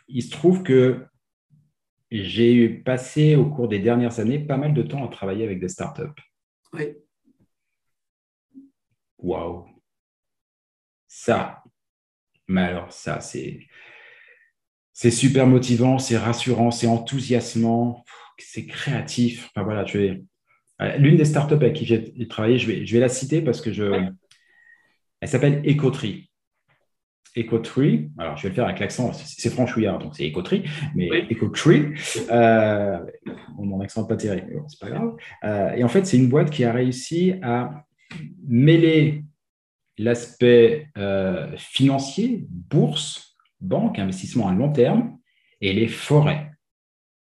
il 0.07 0.21
se 0.21 0.31
trouve 0.31 0.63
que 0.63 1.05
j'ai 2.11 2.69
passé 2.69 3.35
au 3.35 3.49
cours 3.49 3.67
des 3.67 3.79
dernières 3.79 4.19
années 4.19 4.39
pas 4.39 4.57
mal 4.57 4.73
de 4.73 4.83
temps 4.83 5.05
à 5.05 5.07
travailler 5.07 5.43
avec 5.43 5.59
des 5.59 5.69
startups. 5.69 6.21
Oui. 6.73 6.93
Waouh. 9.17 9.65
Ça, 11.07 11.63
mais 12.47 12.61
alors 12.61 12.91
ça, 12.91 13.21
c'est 13.21 13.67
c'est 14.93 15.11
super 15.11 15.47
motivant, 15.47 15.97
c'est 15.97 16.17
rassurant, 16.17 16.69
c'est 16.69 16.87
enthousiasmant, 16.87 18.03
c'est 18.37 18.67
créatif. 18.67 19.49
Enfin 19.49 19.63
voilà, 19.63 19.83
tu 19.83 20.03
es 20.05 20.23
l'une 20.97 21.17
des 21.17 21.25
startups 21.25 21.55
avec 21.55 21.73
qui 21.73 21.85
j'ai 21.85 22.27
travaillé, 22.27 22.59
je 22.59 22.67
vais, 22.67 22.85
je 22.85 22.93
vais 22.93 22.99
la 22.99 23.09
citer 23.09 23.41
parce 23.41 23.61
que 23.61 23.73
je, 23.73 24.11
elle 25.19 25.27
s'appelle 25.27 25.63
Ecotree. 25.65 26.29
Ecotree, 27.35 28.11
alors 28.17 28.37
je 28.37 28.43
vais 28.43 28.49
le 28.49 28.55
faire 28.55 28.65
avec 28.65 28.79
l'accent, 28.79 29.11
c'est 29.13 29.49
franchouillard, 29.49 29.97
donc 29.97 30.15
c'est 30.15 30.27
Ecotree, 30.27 30.63
mais 30.95 31.09
Ecotree, 31.31 31.93
euh, 32.31 32.99
mon 33.57 33.81
accent 33.81 34.03
n'est 34.03 34.07
pas 34.07 34.17
terrible, 34.17 34.61
c'est 34.67 34.79
pas 34.79 34.89
grave. 34.89 35.15
Euh, 35.43 35.71
et 35.73 35.83
en 35.83 35.87
fait, 35.87 36.05
c'est 36.05 36.17
une 36.17 36.29
boîte 36.29 36.51
qui 36.51 36.63
a 36.63 36.71
réussi 36.71 37.33
à 37.41 37.85
mêler 38.47 39.23
l'aspect 39.97 40.89
euh, 40.97 41.55
financier, 41.57 42.45
bourse, 42.49 43.35
banque, 43.61 43.99
investissement 43.99 44.47
à 44.47 44.53
long 44.53 44.71
terme, 44.71 45.17
et 45.61 45.73
les 45.73 45.87
forêts. 45.87 46.51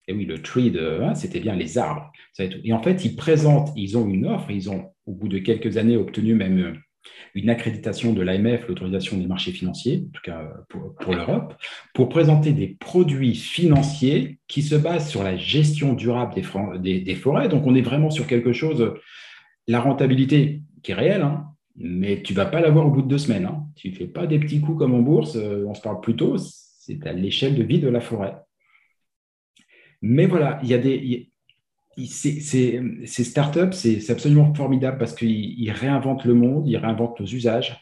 Et 0.07 0.13
oui, 0.13 0.27
le 0.27 0.43
tree, 0.43 0.71
de, 0.71 1.01
hein, 1.03 1.15
c'était 1.15 1.41
bien 1.41 1.55
les 1.55 1.79
arbres. 1.79 2.11
Et 2.39 2.73
en 2.73 2.83
fait, 2.83 3.05
ils 3.05 3.17
présentent, 3.17 3.71
ils 3.77 3.97
ont 3.97 4.09
une 4.09 4.27
offre, 4.27 4.51
ils 4.51 4.71
ont, 4.71 4.93
au 5.07 5.13
bout 5.13 5.29
de 5.29 5.39
quelques 5.39 5.77
années, 5.77 5.97
obtenu 5.97 6.35
même 6.35 6.59
euh, 6.59 6.73
une 7.35 7.51
accréditation 7.51 8.13
de 8.13 8.23
l'AMF, 8.23 8.69
l'autorisation 8.69 9.17
des 9.17 9.27
marchés 9.27 9.53
financiers, 9.53 10.05
en 10.09 10.11
tout 10.13 10.23
cas 10.23 10.53
pour, 10.69 10.95
pour 10.95 11.15
l'Europe, 11.15 11.55
pour 11.93 12.09
présenter 12.09 12.53
des 12.53 12.69
produits 12.69 13.35
financiers 13.35 14.39
qui 14.49 14.63
se 14.63 14.75
basent 14.75 15.09
sur 15.09 15.23
la 15.23 15.37
gestion 15.37 15.95
durable 15.95 16.35
des, 16.81 17.15
forêts. 17.15 17.49
Donc, 17.49 17.67
on 17.67 17.75
est 17.75 17.83
vraiment 17.83 18.11
sur 18.11 18.27
quelque 18.27 18.53
chose, 18.53 18.95
la 19.67 19.81
rentabilité 19.81 20.63
qui 20.83 20.93
est 20.93 20.95
réelle, 20.95 21.23
hein, 21.23 21.47
mais 21.77 22.23
tu 22.23 22.33
ne 22.33 22.37
vas 22.37 22.47
pas 22.47 22.61
l'avoir 22.61 22.87
au 22.87 22.91
bout 22.91 23.03
de 23.03 23.09
deux 23.09 23.19
semaines. 23.19 23.47
Hein. 23.47 23.67
Tu 23.75 23.91
ne 23.91 23.95
fais 23.95 24.07
pas 24.07 24.27
des 24.27 24.39
petits 24.39 24.61
coups 24.61 24.79
comme 24.79 24.95
en 24.95 25.01
bourse, 25.01 25.37
euh, 25.37 25.65
on 25.67 25.75
se 25.75 25.81
parle 25.81 26.01
plutôt, 26.01 26.37
c'est 26.39 27.05
à 27.07 27.13
l'échelle 27.13 27.55
de 27.55 27.63
vie 27.63 27.81
de 27.81 27.89
la 27.89 28.01
forêt. 28.01 28.37
Mais 30.03 30.27
voilà, 30.27 30.61
il 30.63 30.69
y 30.69 30.75
a 30.75 30.79
des. 30.79 31.31
Ces, 31.97 32.81
startups, 33.07 33.73
c'est 33.73 34.11
absolument 34.11 34.53
formidable 34.55 34.99
parce 34.99 35.15
qu'ils 35.15 35.71
réinventent 35.71 36.25
le 36.25 36.35
monde, 36.35 36.69
ils 36.69 36.77
réinventent 36.77 37.21
nos 37.21 37.27
usages. 37.27 37.81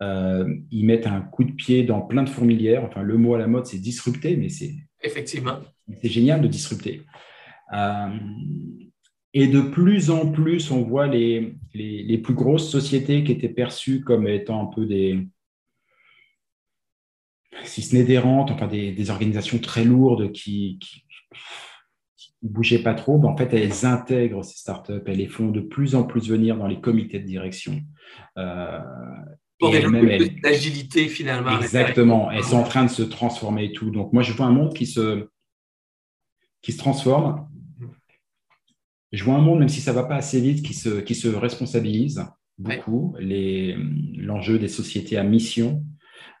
Euh, 0.00 0.54
ils 0.70 0.84
mettent 0.84 1.06
un 1.06 1.20
coup 1.20 1.44
de 1.44 1.52
pied 1.52 1.82
dans 1.82 2.00
plein 2.00 2.22
de 2.22 2.28
fourmilières. 2.28 2.84
Enfin, 2.84 3.02
le 3.02 3.16
mot 3.16 3.34
à 3.34 3.38
la 3.38 3.46
mode, 3.46 3.66
c'est 3.66 3.78
disrupter, 3.78 4.36
mais 4.36 4.48
c'est. 4.48 4.74
Effectivement. 5.02 5.58
C'est 6.02 6.08
génial 6.08 6.40
de 6.40 6.48
disrupter. 6.48 7.02
Euh, 7.72 8.08
et 9.34 9.46
de 9.46 9.60
plus 9.60 10.10
en 10.10 10.30
plus, 10.30 10.70
on 10.70 10.82
voit 10.82 11.06
les, 11.06 11.54
les, 11.74 12.18
plus 12.18 12.34
grosses 12.34 12.70
sociétés 12.70 13.24
qui 13.24 13.32
étaient 13.32 13.48
perçues 13.48 14.02
comme 14.02 14.26
étant 14.26 14.62
un 14.62 14.74
peu 14.74 14.86
des, 14.86 15.28
si 17.64 17.82
ce 17.82 17.94
n'est 17.94 18.04
des 18.04 18.18
rentes, 18.18 18.50
enfin 18.50 18.66
des, 18.66 19.10
organisations 19.10 19.58
très 19.58 19.84
lourdes 19.84 20.32
qui, 20.32 20.78
ne 22.42 22.48
bougeaient 22.48 22.82
pas 22.82 22.94
trop, 22.94 23.22
en 23.24 23.36
fait, 23.36 23.52
elles 23.52 23.84
intègrent 23.84 24.44
ces 24.44 24.56
startups, 24.56 25.02
elles 25.06 25.16
les 25.16 25.26
font 25.26 25.48
de 25.48 25.60
plus 25.60 25.94
en 25.94 26.04
plus 26.04 26.28
venir 26.28 26.56
dans 26.56 26.66
les 26.66 26.80
comités 26.80 27.18
de 27.18 27.26
direction. 27.26 27.80
Euh, 28.36 28.78
pour 29.58 29.72
développer 29.72 30.30
d'agilité 30.40 31.08
finalement. 31.08 31.60
Exactement, 31.60 32.30
elles 32.30 32.44
sont 32.44 32.58
en 32.58 32.64
train 32.64 32.84
de 32.84 32.90
se 32.90 33.02
transformer 33.02 33.64
et 33.64 33.72
tout. 33.72 33.90
Donc 33.90 34.12
moi, 34.12 34.22
je 34.22 34.32
vois 34.32 34.46
un 34.46 34.52
monde 34.52 34.72
qui 34.74 34.86
se, 34.86 35.28
qui 36.62 36.72
se 36.72 36.78
transforme. 36.78 37.48
Je 39.10 39.24
vois 39.24 39.34
un 39.34 39.40
monde, 39.40 39.60
même 39.60 39.68
si 39.68 39.80
ça 39.80 39.92
ne 39.92 39.96
va 39.96 40.04
pas 40.04 40.16
assez 40.16 40.40
vite, 40.40 40.64
qui 40.64 40.74
se, 40.74 41.00
qui 41.00 41.14
se 41.14 41.28
responsabilise 41.28 42.24
beaucoup. 42.58 43.16
L'enjeu 43.18 44.58
des 44.58 44.68
sociétés 44.68 45.16
à 45.16 45.24
mission, 45.24 45.84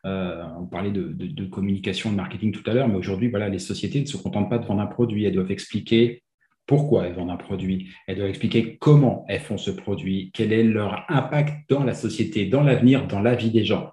euh, 0.04 0.42
on 0.58 0.66
parlait 0.66 0.90
de, 0.90 1.44
communication, 1.46 2.10
de 2.10 2.16
marketing 2.16 2.52
tout 2.52 2.68
à 2.70 2.74
l'heure, 2.74 2.88
mais 2.88 2.96
aujourd'hui, 2.96 3.28
voilà, 3.28 3.48
les 3.48 3.58
sociétés 3.58 4.00
ne 4.00 4.06
se 4.06 4.16
contentent 4.16 4.50
pas 4.50 4.58
de 4.58 4.66
vendre 4.66 4.80
un 4.80 4.86
produit, 4.86 5.24
elles 5.24 5.34
doivent 5.34 5.50
expliquer 5.50 6.22
pourquoi 6.66 7.06
elles 7.06 7.14
vendent 7.14 7.30
un 7.30 7.36
produit, 7.36 7.88
elles 8.06 8.16
doivent 8.16 8.28
expliquer 8.28 8.76
comment 8.76 9.24
elles 9.28 9.40
font 9.40 9.56
ce 9.56 9.70
produit, 9.70 10.30
quel 10.34 10.52
est 10.52 10.62
leur 10.62 11.04
impact 11.08 11.68
dans 11.70 11.82
la 11.82 11.94
société, 11.94 12.46
dans 12.46 12.62
l'avenir, 12.62 13.06
dans 13.06 13.20
la 13.20 13.34
vie 13.34 13.50
des 13.50 13.64
gens. 13.64 13.90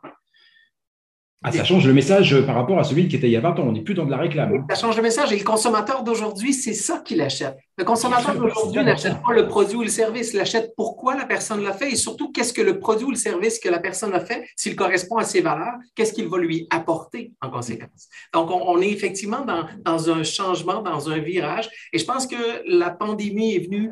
Ah, 1.48 1.52
ça 1.52 1.64
change 1.64 1.86
le 1.86 1.94
message 1.94 2.42
par 2.42 2.56
rapport 2.56 2.80
à 2.80 2.84
celui 2.84 3.08
qui 3.08 3.16
était 3.16 3.28
il 3.28 3.32
y 3.32 3.38
a 3.38 3.40
20 3.40 3.60
ans. 3.60 3.66
On 3.68 3.72
n'est 3.72 3.82
plus 3.82 3.94
dans 3.94 4.06
de 4.06 4.10
la 4.10 4.18
réclame. 4.18 4.66
Ça 4.70 4.76
change 4.76 4.98
le 4.98 5.04
message. 5.04 5.32
Et 5.32 5.38
le 5.38 5.44
consommateur 5.44 6.04
d'aujourd'hui, 6.04 6.54
c'est 6.54 6.74
ça 6.74 7.04
qu'il 7.06 7.22
achète. 7.22 7.56
Le 7.78 7.84
consommateur 7.84 8.36
d'aujourd'hui 8.36 8.84
n'achète 8.84 9.22
pas 9.22 9.34
le 9.34 9.48
produit 9.48 9.76
ou 9.76 9.84
le 9.84 9.90
service. 9.90 10.34
Il 10.34 10.40
achète 10.40 10.74
pourquoi 10.76 11.16
la 11.16 11.26
personne 11.26 11.62
l'a 11.62 11.74
fait 11.74 11.92
et 11.92 11.96
surtout 11.96 12.32
qu'est-ce 12.32 12.52
que 12.52 12.64
le 12.64 12.80
produit 12.80 13.06
ou 13.06 13.12
le 13.12 13.18
service 13.18 13.60
que 13.60 13.70
la 13.70 13.80
personne 13.80 14.14
a 14.16 14.20
fait, 14.22 14.48
s'il 14.56 14.76
correspond 14.76 15.18
à 15.18 15.24
ses 15.24 15.42
valeurs, 15.42 15.76
qu'est-ce 15.94 16.14
qu'il 16.14 16.28
va 16.28 16.40
lui 16.40 16.68
apporter 16.72 17.34
en 17.42 17.52
conséquence. 17.52 18.08
Donc, 18.34 18.50
on, 18.50 18.82
est 18.82 18.90
effectivement 18.90 19.46
dans, 19.46 19.66
dans 19.84 20.10
un 20.10 20.24
changement, 20.24 20.82
dans 20.82 21.10
un 21.10 21.20
virage. 21.20 21.70
Et 21.94 22.00
je 22.00 22.06
pense 22.06 22.26
que 22.26 22.64
la 22.66 22.90
pandémie 22.90 23.56
est 23.56 23.66
venue 23.66 23.92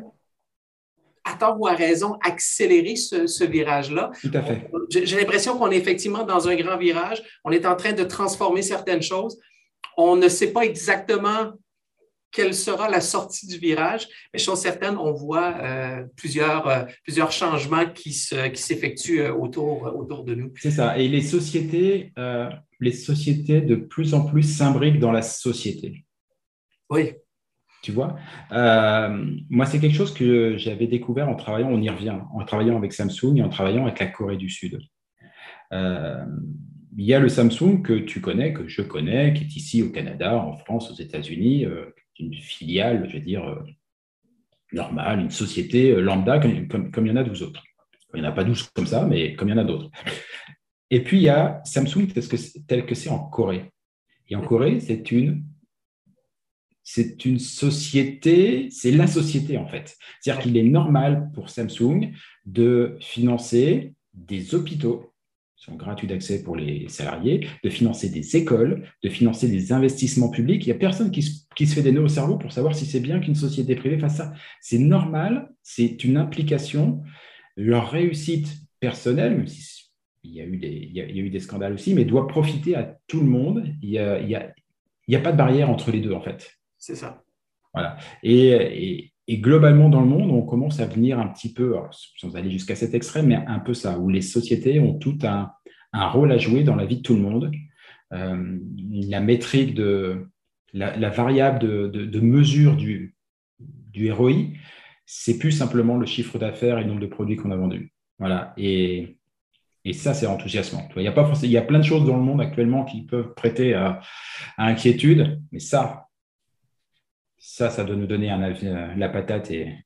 à 1.24 1.34
tort 1.34 1.60
ou 1.60 1.66
à 1.66 1.74
raison, 1.74 2.18
accélérer 2.22 2.96
ce, 2.96 3.44
virage-là. 3.44 4.10
Tout 4.20 4.30
à 4.34 4.42
fait. 4.42 4.70
J'ai 4.90 5.16
l'impression 5.16 5.56
qu'on 5.58 5.70
est 5.70 5.76
effectivement 5.76 6.24
dans 6.24 6.48
un 6.48 6.54
grand 6.56 6.76
virage. 6.76 7.22
On 7.44 7.50
est 7.50 7.66
en 7.66 7.76
train 7.76 7.92
de 7.92 8.04
transformer 8.04 8.62
certaines 8.62 9.02
choses. 9.02 9.38
On 9.96 10.16
ne 10.16 10.28
sait 10.28 10.52
pas 10.52 10.62
exactement 10.62 11.52
quelle 12.34 12.52
sera 12.52 12.90
la 12.90 13.00
sortie 13.00 13.46
du 13.46 13.58
virage, 13.58 14.08
mais 14.32 14.40
chose 14.40 14.58
certaine, 14.58 14.96
on 14.98 15.12
voit 15.12 15.54
euh, 15.62 16.04
plusieurs, 16.16 16.66
euh, 16.68 16.82
plusieurs 17.04 17.30
changements 17.30 17.86
qui, 17.86 18.10
qui 18.10 18.62
s'effectuent 18.62 19.20
euh, 19.20 19.32
autour, 19.32 19.94
autour 19.96 20.24
de 20.24 20.34
nous. 20.34 20.52
C'est 20.56 20.72
ça. 20.72 20.98
Et 20.98 21.06
les 21.06 21.22
sociétés, 21.22 22.12
les 22.80 22.92
sociétés 22.92 23.60
de 23.60 23.76
plus 23.76 24.14
en 24.14 24.26
plus 24.26 24.42
s'imbriquent 24.42 24.98
dans 24.98 25.12
la 25.12 25.22
société. 25.22 26.04
Oui. 26.90 27.12
Tu 27.84 27.92
vois 27.92 28.16
euh, 28.52 29.26
Moi, 29.50 29.66
c'est 29.66 29.78
quelque 29.78 29.94
chose 29.94 30.14
que 30.14 30.56
j'avais 30.56 30.86
découvert 30.86 31.28
en 31.28 31.34
travaillant, 31.34 31.68
on 31.68 31.82
y 31.82 31.90
revient, 31.90 32.16
en 32.32 32.42
travaillant 32.46 32.78
avec 32.78 32.94
Samsung 32.94 33.36
et 33.36 33.42
en 33.42 33.50
travaillant 33.50 33.82
avec 33.84 33.98
la 34.00 34.06
Corée 34.06 34.38
du 34.38 34.48
Sud. 34.48 34.80
Euh, 35.74 36.24
il 36.96 37.04
y 37.04 37.12
a 37.12 37.20
le 37.20 37.28
Samsung 37.28 37.82
que 37.82 37.92
tu 37.92 38.22
connais, 38.22 38.54
que 38.54 38.66
je 38.66 38.80
connais, 38.80 39.34
qui 39.34 39.44
est 39.44 39.56
ici 39.56 39.82
au 39.82 39.90
Canada, 39.90 40.34
en 40.34 40.56
France, 40.56 40.90
aux 40.90 40.94
États-Unis, 40.94 41.66
euh, 41.66 41.94
une 42.18 42.32
filiale, 42.32 43.06
je 43.10 43.18
veux 43.18 43.22
dire, 43.22 43.62
normale, 44.72 45.20
une 45.20 45.30
société 45.30 45.94
lambda, 45.94 46.38
comme, 46.38 47.06
il 47.06 47.08
y 47.08 47.10
en 47.10 47.16
a 47.16 47.22
12 47.22 47.42
autres. 47.42 47.62
Il 48.14 48.22
n'y 48.22 48.26
en 48.26 48.30
a 48.30 48.32
pas 48.32 48.44
12 48.44 48.70
comme 48.74 48.86
ça, 48.86 49.04
mais 49.04 49.34
comme 49.34 49.48
il 49.48 49.50
y 49.50 49.54
en 49.54 49.60
a 49.60 49.64
d'autres. 49.64 49.90
Et 50.88 51.02
puis, 51.02 51.18
il 51.18 51.24
y 51.24 51.28
a 51.28 51.60
Samsung 51.64 52.06
tel 52.66 52.86
que 52.86 52.94
c'est 52.94 53.10
en 53.10 53.18
Corée. 53.18 53.72
Et 54.30 54.36
en 54.36 54.40
Corée, 54.40 54.80
c'est 54.80 55.12
une 55.12 55.44
c'est 56.84 57.24
une 57.24 57.38
société, 57.38 58.68
c'est 58.70 58.92
la 58.92 59.06
société 59.06 59.56
en 59.56 59.66
fait. 59.66 59.96
C'est-à-dire 60.20 60.42
qu'il 60.42 60.56
est 60.56 60.62
normal 60.62 61.30
pour 61.34 61.48
Samsung 61.48 62.12
de 62.44 62.96
financer 63.00 63.94
des 64.12 64.54
hôpitaux. 64.54 65.10
sont 65.56 65.76
gratuits 65.76 66.06
d'accès 66.06 66.42
pour 66.42 66.56
les 66.56 66.88
salariés, 66.88 67.48
de 67.64 67.70
financer 67.70 68.10
des 68.10 68.36
écoles, 68.36 68.86
de 69.02 69.08
financer 69.08 69.48
des 69.48 69.72
investissements 69.72 70.28
publics. 70.28 70.62
Il 70.66 70.68
n'y 70.68 70.76
a 70.76 70.78
personne 70.78 71.10
qui 71.10 71.22
se, 71.22 71.40
qui 71.56 71.66
fait 71.66 71.80
des 71.80 71.90
nœuds 71.90 72.02
au 72.02 72.08
cerveau 72.08 72.36
pour 72.36 72.52
savoir 72.52 72.74
si 72.74 72.84
c'est 72.84 73.00
bien 73.00 73.18
qu'une 73.18 73.34
société 73.34 73.74
privée 73.74 73.98
fasse 73.98 74.18
ça. 74.18 74.34
C'est 74.60 74.78
normal, 74.78 75.50
c'est 75.62 76.04
une 76.04 76.18
implication. 76.18 77.02
Leur 77.56 77.90
réussite 77.90 78.48
personnelle, 78.78 79.38
même 79.38 79.46
si 79.46 79.84
il 80.24 80.32
y, 80.32 80.40
a 80.40 80.44
eu 80.44 81.30
des, 81.30 81.40
scandales 81.40 81.74
aussi, 81.74 81.94
mais 81.94 82.04
doit 82.04 82.26
profiter 82.26 82.74
à 82.74 82.98
tout 83.06 83.20
le 83.20 83.26
monde. 83.26 83.66
Il 83.82 83.90
n'y 83.90 83.98
a, 83.98 85.20
pas 85.20 85.32
de 85.32 85.36
barrière 85.36 85.70
entre 85.70 85.90
les 85.90 86.00
deux, 86.00 86.12
en 86.12 86.20
fait. 86.20 86.50
C'est 86.84 86.96
ça. 86.96 87.22
Voilà. 87.72 87.96
Et, 88.22 89.10
globalement, 89.30 89.88
dans 89.88 90.02
le 90.02 90.06
monde, 90.06 90.30
on 90.30 90.42
commence 90.42 90.80
à 90.80 90.86
venir 90.86 91.18
un 91.18 91.28
petit 91.28 91.50
peu, 91.50 91.76
sans 92.18 92.36
aller 92.36 92.50
jusqu'à 92.50 92.76
cet 92.76 92.92
extrême, 92.92 93.28
mais 93.28 93.36
un 93.36 93.58
peu 93.58 93.72
ça, 93.72 93.98
où 93.98 94.10
les 94.10 94.20
sociétés 94.20 94.80
ont 94.80 94.98
tout 94.98 95.16
un, 95.22 95.50
rôle 95.94 96.30
à 96.30 96.36
jouer 96.36 96.62
dans 96.62 96.76
la 96.76 96.84
vie 96.84 96.98
de 96.98 97.02
tout 97.02 97.14
le 97.14 97.22
monde. 97.22 97.50
Euh, 98.12 98.58
la 98.90 99.20
métrique 99.20 99.74
de 99.74 100.26
la, 100.74 101.08
variable 101.08 101.60
de, 101.90 102.20
mesure 102.20 102.76
du, 102.76 103.16
du 103.58 104.12
ROI, 104.12 104.50
c'est 105.06 105.38
plus 105.38 105.52
simplement 105.52 105.96
le 105.96 106.04
chiffre 106.04 106.38
d'affaires 106.38 106.78
et 106.78 106.82
le 106.82 106.88
nombre 106.88 107.00
de 107.00 107.06
produits 107.06 107.36
qu'on 107.36 107.50
a 107.50 107.56
vendus. 107.56 107.94
Voilà. 108.18 108.52
Et, 108.58 109.16
et 109.86 109.94
ça, 109.94 110.12
c'est 110.12 110.26
enthousiasmant. 110.26 110.86
Il 110.96 111.02
y, 111.02 111.08
a 111.08 111.12
pas 111.12 111.32
il 111.42 111.50
y 111.50 111.56
a 111.56 111.62
plein 111.62 111.78
de 111.78 111.84
choses 111.84 112.04
dans 112.04 112.18
le 112.18 112.22
monde 112.22 112.42
actuellement 112.42 112.84
qui 112.84 113.06
peuvent 113.06 113.32
prêter 113.32 113.72
à 113.72 114.02
inquiétude, 114.58 115.40
mais 115.50 115.60
ça, 115.60 116.04
ça, 117.46 117.68
ça 117.68 117.84
doit 117.84 117.94
nous 117.94 118.06
donner 118.06 118.30
un, 118.30 118.96
la 118.96 119.08
patate 119.10 119.50
et, 119.50 119.76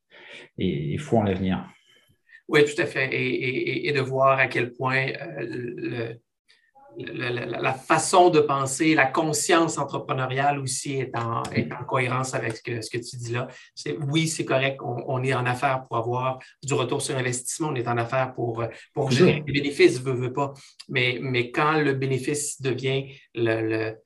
et, 0.58 0.94
et 0.94 0.98
foi 0.98 1.20
en 1.20 1.22
l'avenir. 1.24 1.68
Oui, 2.46 2.64
tout 2.64 2.80
à 2.80 2.86
fait. 2.86 3.12
Et, 3.12 3.28
et, 3.28 3.88
et, 3.88 3.92
de 3.92 4.00
voir 4.00 4.38
à 4.38 4.46
quel 4.46 4.72
point 4.72 5.08
euh, 5.08 5.44
le, 5.44 6.18
la, 6.96 7.30
la, 7.30 7.46
la, 7.60 7.72
façon 7.74 8.30
de 8.30 8.40
penser, 8.40 8.94
la 8.94 9.06
conscience 9.06 9.76
entrepreneuriale 9.76 10.60
aussi 10.60 10.94
est 10.94 11.16
en, 11.16 11.42
est 11.52 11.70
en 11.72 11.84
cohérence 11.84 12.32
avec 12.32 12.56
ce 12.56 12.62
que, 12.62 12.80
ce 12.80 12.90
que 12.90 12.98
tu 12.98 13.16
dis 13.16 13.32
là. 13.32 13.48
Oui, 14.08 14.28
c'est 14.28 14.44
correct, 14.44 14.80
on, 14.82 15.04
on, 15.08 15.22
est 15.22 15.34
en 15.34 15.44
affaires 15.44 15.84
pour 15.88 15.98
avoir 15.98 16.38
du 16.62 16.74
retour 16.74 17.02
sur 17.02 17.16
investissement, 17.16 17.68
on 17.68 17.74
est 17.74 17.88
en 17.88 17.98
affaires 17.98 18.32
pour, 18.34 18.64
pour 18.94 19.10
gérer 19.10 19.42
les 19.46 19.52
bénéfices, 19.52 20.00
veut, 20.00 20.14
veut 20.14 20.32
pas. 20.32 20.54
Mais, 20.88 21.18
mais 21.20 21.50
quand 21.50 21.80
le 21.80 21.92
bénéfice 21.92 22.62
devient 22.62 23.12
le, 23.34 23.68
le 23.68 23.96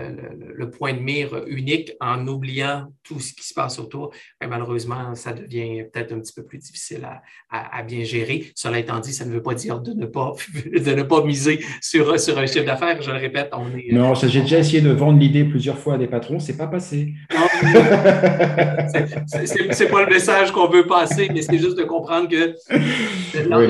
le, 0.00 0.54
le, 0.54 0.70
point 0.70 0.94
de 0.94 1.00
mire 1.00 1.44
unique 1.46 1.92
en 2.00 2.26
oubliant 2.26 2.86
tout 3.02 3.20
ce 3.20 3.34
qui 3.34 3.46
se 3.46 3.54
passe 3.54 3.78
autour, 3.78 4.12
ben, 4.40 4.48
malheureusement, 4.48 5.14
ça 5.14 5.32
devient 5.32 5.84
peut-être 5.92 6.12
un 6.12 6.20
petit 6.20 6.32
peu 6.32 6.44
plus 6.44 6.58
difficile 6.58 7.04
à, 7.04 7.22
à, 7.50 7.78
à, 7.78 7.82
bien 7.82 8.04
gérer. 8.04 8.46
Cela 8.54 8.78
étant 8.78 9.00
dit, 9.00 9.12
ça 9.12 9.24
ne 9.24 9.32
veut 9.32 9.42
pas 9.42 9.54
dire 9.54 9.80
de 9.80 9.92
ne 9.92 10.06
pas, 10.06 10.32
de 10.64 10.94
ne 10.94 11.02
pas 11.02 11.24
miser 11.24 11.60
sur, 11.80 12.18
sur 12.18 12.38
un 12.38 12.46
chiffre 12.46 12.64
d'affaires. 12.64 13.02
Je 13.02 13.10
le 13.10 13.18
répète, 13.18 13.50
on 13.52 13.76
est. 13.76 13.92
Non, 13.92 14.14
j'ai 14.14 14.40
déjà 14.40 14.58
essayé 14.58 14.80
de 14.80 14.90
vendre 14.90 15.18
l'idée 15.18 15.44
plusieurs 15.44 15.78
fois 15.78 15.94
à 15.94 15.98
des 15.98 16.06
patrons, 16.08 16.38
c'est 16.38 16.56
pas 16.56 16.66
passé. 16.66 17.12
c'est 19.26 19.90
pas 19.90 20.04
le 20.04 20.10
message 20.10 20.52
qu'on 20.52 20.68
veut 20.68 20.86
passer, 20.86 21.28
mais 21.32 21.42
c'est 21.42 21.58
juste 21.58 21.76
de 21.76 21.84
comprendre 21.84 22.28
que 22.28 22.54
oui, 23.34 23.66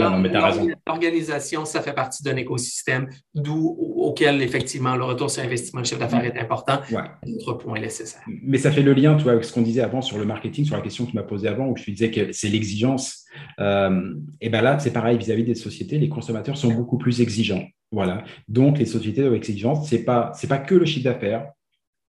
l'organisation, 0.87 1.65
ça 1.65 1.81
fait 1.81 1.93
partie 1.93 2.23
d'un 2.23 2.37
écosystème 2.37 3.09
d'où 3.35 3.77
auquel 3.97 4.43
effectivement 4.43 4.97
le 4.97 5.05
retour 5.05 5.31
sur 5.31 5.43
investissement, 5.43 5.81
le 5.81 5.87
chiffre 5.87 6.01
d'affaires 6.01 6.25
est 6.25 6.39
important. 6.39 6.81
Ouais. 6.91 7.33
Autre 7.47 7.55
point 7.55 7.81
nécessaire. 7.81 8.23
Mais 8.27 8.59
ça 8.59 8.71
fait 8.71 8.83
le 8.83 8.93
lien, 8.93 9.17
tu 9.17 9.25
vois, 9.25 9.33
avec 9.33 9.45
ce 9.45 9.53
qu'on 9.53 9.63
disait 9.63 9.83
avant 9.83 10.03
sur 10.03 10.19
le 10.19 10.25
marketing, 10.25 10.65
sur 10.65 10.77
la 10.77 10.83
question 10.83 11.07
que 11.07 11.11
tu 11.11 11.17
m'as 11.17 11.23
posée 11.23 11.49
avant, 11.49 11.69
où 11.69 11.77
je 11.77 11.85
te 11.85 11.91
disais 11.91 12.11
que 12.11 12.33
c'est 12.33 12.49
l'exigence. 12.49 13.25
Euh, 13.61 14.15
et 14.41 14.49
ben 14.49 14.63
là, 14.63 14.79
c'est 14.79 14.93
pareil 14.93 15.17
vis-à-vis 15.19 15.45
des 15.45 15.55
sociétés, 15.55 15.99
les 15.99 16.09
consommateurs 16.09 16.57
sont 16.57 16.73
beaucoup 16.73 16.99
plus 16.99 17.21
exigeants. 17.21 17.65
Voilà. 17.93 18.25
Donc, 18.49 18.79
les 18.79 18.87
sociétés 18.87 19.21
doivent 19.21 19.35
être 19.35 19.49
exigeantes. 19.49 19.85
C'est 19.85 20.05
pas, 20.05 20.33
c'est 20.35 20.49
pas 20.49 20.59
que 20.59 20.75
le 20.75 20.87
chiffre 20.87 21.05
d'affaires, 21.05 21.47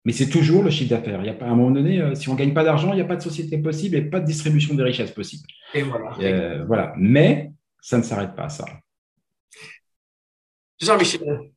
mais 0.03 0.13
c'est 0.13 0.29
toujours 0.29 0.63
le 0.63 0.69
chiffre 0.69 0.89
d'affaires. 0.89 1.19
Il 1.21 1.27
y 1.27 1.29
a 1.29 1.33
pas, 1.33 1.45
à 1.45 1.49
un 1.49 1.55
moment 1.55 1.71
donné, 1.71 2.01
euh, 2.01 2.15
si 2.15 2.29
on 2.29 2.35
gagne 2.35 2.53
pas 2.53 2.63
d'argent, 2.63 2.91
il 2.93 2.95
n'y 2.95 3.01
a 3.01 3.05
pas 3.05 3.15
de 3.15 3.21
société 3.21 3.57
possible 3.57 3.95
et 3.95 4.01
pas 4.01 4.19
de 4.19 4.25
distribution 4.25 4.73
des 4.73 4.83
richesses 4.83 5.11
possible. 5.11 5.43
Et 5.73 5.83
voilà. 5.83 6.17
Euh, 6.19 6.63
voilà. 6.65 6.93
Mais 6.97 7.51
ça 7.81 7.97
ne 7.97 8.03
s'arrête 8.03 8.35
pas 8.35 8.45
à 8.45 8.49
ça. 8.49 8.65
Jean-Michel, 10.79 11.51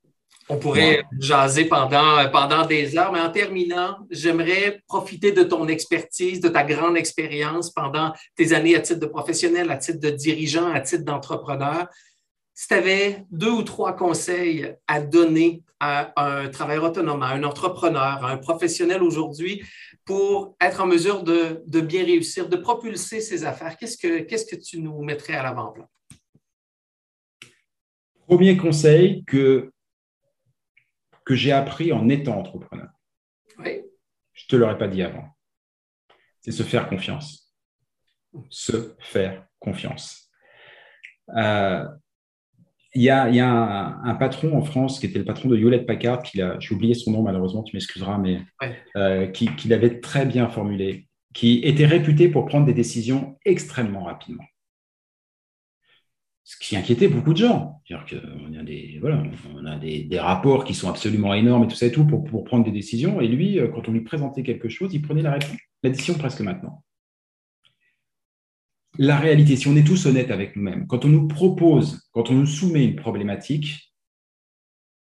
on 0.51 0.59
pourrait 0.59 0.99
ouais. 0.99 1.05
jaser 1.18 1.64
pendant, 1.64 2.28
pendant 2.30 2.66
des 2.66 2.99
heures, 2.99 3.12
mais 3.12 3.20
en 3.20 3.30
terminant, 3.30 3.97
j'aimerais 4.11 4.82
profiter 4.86 5.32
de 5.32 5.42
ton 5.42 5.66
expertise, 5.68 6.40
de 6.40 6.49
ta 6.49 6.64
grande 6.64 6.99
expérience 6.99 7.70
pendant 7.70 8.12
tes 8.36 8.53
années 8.53 8.76
à 8.76 8.80
titre 8.80 9.01
de 9.01 9.07
professionnel, 9.07 9.70
à 9.70 9.78
titre 9.78 10.01
de 10.01 10.11
dirigeant, 10.11 10.70
à 10.70 10.80
titre 10.80 11.05
d'entrepreneur. 11.05 11.86
Si 12.53 12.68
tu 12.68 12.74
avais 12.74 13.24
deux 13.30 13.51
ou 13.51 13.62
trois 13.62 13.97
conseils 13.97 14.74
à 14.86 15.01
donner 15.01 15.62
à 15.85 16.45
un 16.45 16.49
travailleur 16.49 16.85
autonome, 16.85 17.22
à 17.22 17.28
un 17.28 17.43
entrepreneur, 17.45 18.24
à 18.24 18.30
un 18.30 18.39
professionnel 18.39 19.03
aujourd'hui 19.03 19.62
pour 20.05 20.57
être 20.61 20.80
en 20.80 20.87
mesure 20.87 21.22
de, 21.22 21.62
de, 21.66 21.80
bien 21.80 22.05
réussir, 22.05 22.49
de 22.49 22.57
propulser 22.57 23.20
ses 23.20 23.45
affaires, 23.45 23.76
qu'est-ce 23.76 23.99
que, 23.99 24.20
qu'est-ce 24.20 24.47
que 24.47 24.57
tu 24.61 24.80
nous 24.80 25.03
mettrais 25.03 25.35
à 25.35 25.43
l'avant-plan? 25.43 25.89
Premier 28.26 28.57
conseil 28.57 29.24
que 29.24 29.70
que 31.24 31.35
j'ai 31.35 31.53
appris 31.53 31.93
en 31.93 32.09
étant 32.09 32.39
entrepreneur. 32.39 32.91
Oui. 33.59 33.82
Je 34.35 34.45
ne 34.45 34.49
te 34.49 34.57
l'aurais 34.57 34.78
pas 34.78 34.89
dit 34.89 35.03
avant. 35.03 35.26
C'est 36.41 36.53
se 36.53 36.62
faire 36.62 36.89
confiance. 36.89 37.55
Se 38.51 38.95
faire 39.01 39.47
confiance. 39.59 40.30
Euh, 41.35 41.87
il 42.95 43.03
y 43.03 43.11
a, 43.11 43.28
y 43.28 43.40
a 43.40 43.49
un, 43.49 44.05
un, 44.05 44.14
patron 44.14 44.57
en 44.57 44.62
France 44.62 45.01
qui 45.01 45.07
était 45.07 45.18
le 45.18 45.24
patron 45.24 45.49
de 45.49 45.57
Hewlett 45.57 45.86
Packard, 45.86 46.22
j'ai 46.32 46.74
oublié 46.74 46.95
son 46.95 47.12
nom 47.12 47.22
malheureusement, 47.22 47.62
tu 47.62 47.76
m'excuseras, 47.76 48.18
mais 48.18 48.40
ouais. 48.62 48.76
euh, 48.97 49.26
qui, 49.26 49.55
qui 49.57 49.68
l'avait 49.68 50.01
très 50.01 50.26
bien 50.26 50.49
formulé, 50.49 51.09
qui 51.32 51.61
était 51.64 51.86
réputé 51.86 52.28
pour 52.28 52.47
prendre 52.47 52.66
des 52.66 52.74
décisions 52.74 53.36
extrêmement 53.45 54.05
rapidement 54.05 54.45
ce 56.45 56.57
qui 56.59 56.76
inquiétait 56.76 57.09
beaucoup 57.09 57.32
de 57.32 57.38
gens. 57.38 57.80
On 57.90 58.55
a, 58.55 58.62
des, 58.62 58.99
voilà, 59.01 59.22
on 59.55 59.64
a 59.64 59.78
des, 59.78 60.05
des, 60.05 60.18
rapports 60.18 60.64
qui 60.64 60.74
sont 60.74 60.90
absolument 60.90 61.32
énormes 61.32 61.64
et 61.64 61.68
tout 61.68 61.74
ça 61.74 61.86
et 61.86 61.92
tout 61.92 62.07
pour, 62.07 62.22
pour, 62.24 62.45
prendre 62.45 62.64
des 62.64 62.70
décisions. 62.70 63.20
Et 63.20 63.28
lui, 63.28 63.59
euh, 63.59 63.68
quand 63.68 63.88
on 63.88 63.92
lui 63.92 64.03
présentait 64.03 64.42
quelque 64.42 64.68
chose, 64.68 64.92
il 64.92 65.01
prenait 65.01 65.22
la, 65.22 65.32
réponse, 65.32 65.57
la 65.82 65.90
décision 65.90 66.14
presque 66.14 66.40
maintenant. 66.40 66.84
La 68.99 69.18
réalité, 69.18 69.57
si 69.57 69.68
on 69.68 69.76
est 69.76 69.86
tous 69.86 70.07
honnêtes 70.07 70.30
avec 70.30 70.57
nous-mêmes, 70.57 70.86
quand 70.86 71.05
on 71.05 71.09
nous 71.09 71.26
propose, 71.26 72.09
quand 72.12 72.30
on 72.30 72.34
nous 72.34 72.47
soumet 72.47 72.84
une 72.84 72.97
problématique, 72.97 73.92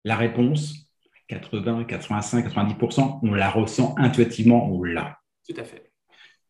la 0.03 0.15
réponse, 0.15 0.89
80, 1.27 1.85
85, 1.85 2.47
90%, 2.47 3.19
on 3.23 3.33
la 3.33 3.49
ressent 3.49 3.95
intuitivement, 3.97 4.69
on 4.71 4.83
l'a. 4.83 5.19
Tout 5.47 5.55
à 5.57 5.63
fait. 5.63 5.91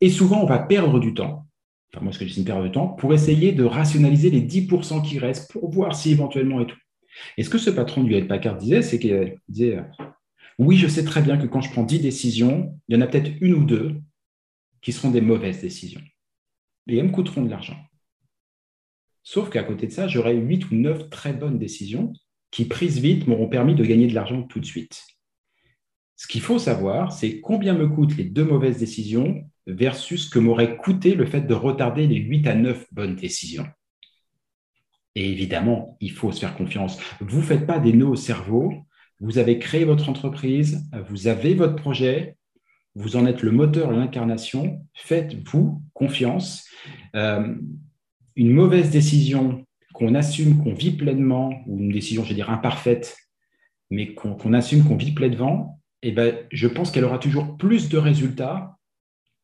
Et 0.02 0.10
souvent, 0.10 0.42
on 0.42 0.46
va 0.46 0.60
perdre 0.60 1.00
du 1.00 1.14
temps 1.14 1.50
enfin 1.94 2.04
moi 2.04 2.14
ce 2.14 2.20
que 2.20 2.26
je 2.26 2.34
dis, 2.34 2.40
une 2.40 2.46
perte 2.46 2.64
de 2.64 2.70
temps, 2.70 2.88
pour 2.88 3.14
essayer 3.14 3.52
de 3.52 3.64
rationaliser 3.64 4.30
les 4.30 4.42
10% 4.42 5.02
qui 5.02 5.20
restent 5.20 5.52
pour 5.52 5.70
voir 5.72 5.96
si 5.96 6.12
éventuellement 6.12 6.62
et 6.62 6.68
tout. 6.68 6.78
Et 7.38 7.44
ce 7.44 7.50
que 7.50 7.58
ce 7.58 7.70
patron 7.70 8.04
du 8.04 8.12
Hewlett 8.12 8.28
Packard 8.28 8.58
disait, 8.58 8.82
c'est 8.82 9.00
qu'il 9.00 9.38
disait 9.48 9.84
Oui, 10.58 10.78
je 10.78 10.88
sais 10.88 11.04
très 11.04 11.22
bien 11.22 11.38
que 11.38 11.48
quand 11.48 11.62
je 11.62 11.72
prends 11.72 11.84
10 11.84 12.00
décisions, 12.00 12.80
il 12.88 12.96
y 12.96 12.98
en 12.98 13.02
a 13.02 13.08
peut-être 13.08 13.32
une 13.42 13.54
ou 13.54 13.66
deux 13.66 14.00
qui 14.82 14.92
seront 14.92 15.10
des 15.10 15.22
mauvaises 15.22 15.62
décisions. 15.62 16.02
Et 16.90 16.98
elles 16.98 17.06
me 17.06 17.12
coûteront 17.12 17.44
de 17.44 17.50
l'argent. 17.50 17.78
Sauf 19.24 19.50
qu'à 19.50 19.64
côté 19.64 19.86
de 19.86 19.92
ça, 19.92 20.08
j'aurai 20.08 20.36
8 20.36 20.72
ou 20.72 20.76
9 20.76 21.10
très 21.10 21.34
bonnes 21.34 21.60
décisions 21.60 22.14
qui, 22.50 22.66
prises 22.66 23.00
vite, 23.00 23.28
m'auront 23.28 23.48
permis 23.48 23.76
de 23.76 23.86
gagner 23.86 24.08
de 24.08 24.16
l'argent 24.16 24.42
tout 24.42 24.60
de 24.60 24.66
suite. 24.66 25.06
Ce 26.16 26.28
qu'il 26.28 26.42
faut 26.42 26.58
savoir, 26.58 27.14
c'est 27.14 27.40
combien 27.40 27.76
me 27.76 27.88
coûtent 27.88 28.18
les 28.18 28.24
deux 28.24 28.44
mauvaises 28.44 28.80
décisions 28.80 29.44
versus 29.68 30.26
ce 30.26 30.30
que 30.32 30.40
m'aurait 30.40 30.78
coûté 30.78 31.14
le 31.14 31.28
fait 31.28 31.42
de 31.42 31.54
retarder 31.54 32.08
les 32.08 32.18
8 32.18 32.48
à 32.48 32.56
9 32.56 32.88
bonnes 32.92 33.16
décisions. 33.16 33.68
Et 35.14 35.30
évidemment, 35.30 35.96
il 36.02 36.12
faut 36.12 36.32
se 36.32 36.40
faire 36.40 36.58
confiance. 36.58 37.00
Vous 37.22 37.38
ne 37.38 37.44
faites 37.44 37.68
pas 37.68 37.80
des 37.80 37.94
nœuds 37.94 38.08
au 38.08 38.16
cerveau. 38.16 38.74
Vous 39.20 39.38
avez 39.38 39.60
créé 39.60 39.86
votre 39.86 40.10
entreprise, 40.10 40.90
vous 41.10 41.28
avez 41.28 41.54
votre 41.54 41.76
projet, 41.76 42.38
vous 43.00 43.16
en 43.16 43.26
êtes 43.26 43.42
le 43.44 43.52
moteur, 43.52 43.92
l'incarnation. 43.92 44.86
Faites-vous 44.94 45.82
confiance. 45.94 46.68
Euh, 47.16 47.56
une 48.36 48.52
mauvaise 48.52 48.92
décision 48.92 49.66
qu'on 49.94 50.16
assume, 50.16 50.62
qu'on 50.62 50.74
vit 50.74 50.92
pleinement, 50.92 51.64
ou 51.66 51.80
une 51.80 51.92
décision, 51.92 52.24
je 52.24 52.30
veux 52.30 52.36
dire, 52.36 52.50
imparfaite, 52.50 53.18
mais 53.90 54.14
qu'on 54.14 54.36
qu 54.36 54.54
assume, 54.54 54.84
qu'on 54.84 54.98
vit 54.98 55.14
pleinement, 55.14 55.82
eh 56.02 56.12
ben, 56.12 56.36
je 56.52 56.68
pense 56.68 56.92
qu'elle 56.92 57.06
aura 57.06 57.20
toujours 57.20 57.58
plus 57.58 57.88
de 57.90 57.98
résultats 57.98 58.78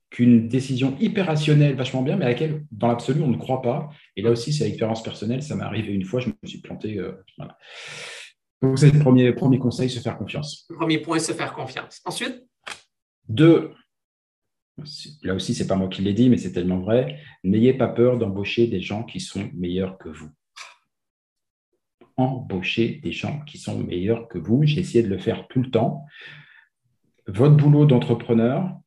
qu'une 0.09 0.49
décision 0.49 0.95
hyper 0.99 1.27
rationnelle, 1.27 1.75
vachement 1.75 2.01
bien, 2.01 2.17
mais 2.17 2.25
à 2.25 2.29
laquelle, 2.29 2.65
dans 2.71 2.87
l'absolu, 2.87 3.21
on 3.21 3.27
ne 3.27 3.37
croit 3.37 3.61
pas. 3.61 3.89
Et 4.17 4.21
là 4.21 4.31
aussi, 4.31 4.51
c'est 4.51 4.65
l'expérience 4.65 5.01
personnelle. 5.01 5.41
Ça 5.41 5.55
m'est 5.55 5.63
arrivé 5.63 5.93
une 5.93 6.05
fois, 6.05 6.19
je 6.19 6.27
me 6.27 6.47
suis 6.47 6.59
planté. 6.59 6.99
Euh, 6.99 7.13
voilà. 7.37 7.57
Donc, 8.61 8.79
c'est 8.79 8.91
le 8.91 8.99
premier, 8.99 9.31
premier 9.31 9.59
conseil, 9.59 9.89
se 9.89 9.99
faire 9.99 10.17
confiance. 10.17 10.67
Premier 10.77 10.99
point, 10.99 11.19
se 11.19 11.31
faire 11.31 11.53
confiance. 11.53 12.01
Ensuite? 12.05 12.45
Deux, 13.27 13.73
là 15.23 15.33
aussi, 15.33 15.53
c'est 15.53 15.67
pas 15.67 15.75
moi 15.75 15.87
qui 15.87 16.01
l'ai 16.01 16.13
dit, 16.13 16.29
mais 16.29 16.37
c'est 16.37 16.51
tellement 16.51 16.79
vrai. 16.79 17.19
N'ayez 17.43 17.73
pas 17.73 17.87
peur 17.87 18.17
d'embaucher 18.17 18.67
des 18.67 18.81
gens 18.81 19.03
qui 19.03 19.19
sont 19.19 19.49
meilleurs 19.53 19.97
que 19.97 20.09
vous. 20.09 20.29
embaucher 22.17 23.01
des 23.03 23.11
gens 23.11 23.41
qui 23.41 23.57
sont 23.57 23.77
meilleurs 23.77 24.29
que 24.29 24.37
vous. 24.37 24.63
J'ai 24.63 24.79
essayé 24.79 25.03
de 25.03 25.09
le 25.09 25.17
faire 25.17 25.47
tout 25.49 25.61
le 25.61 25.69
temps. 25.69 26.05
Votre 27.27 27.55
boulot 27.55 27.85
d'entrepreneur, 27.85 28.79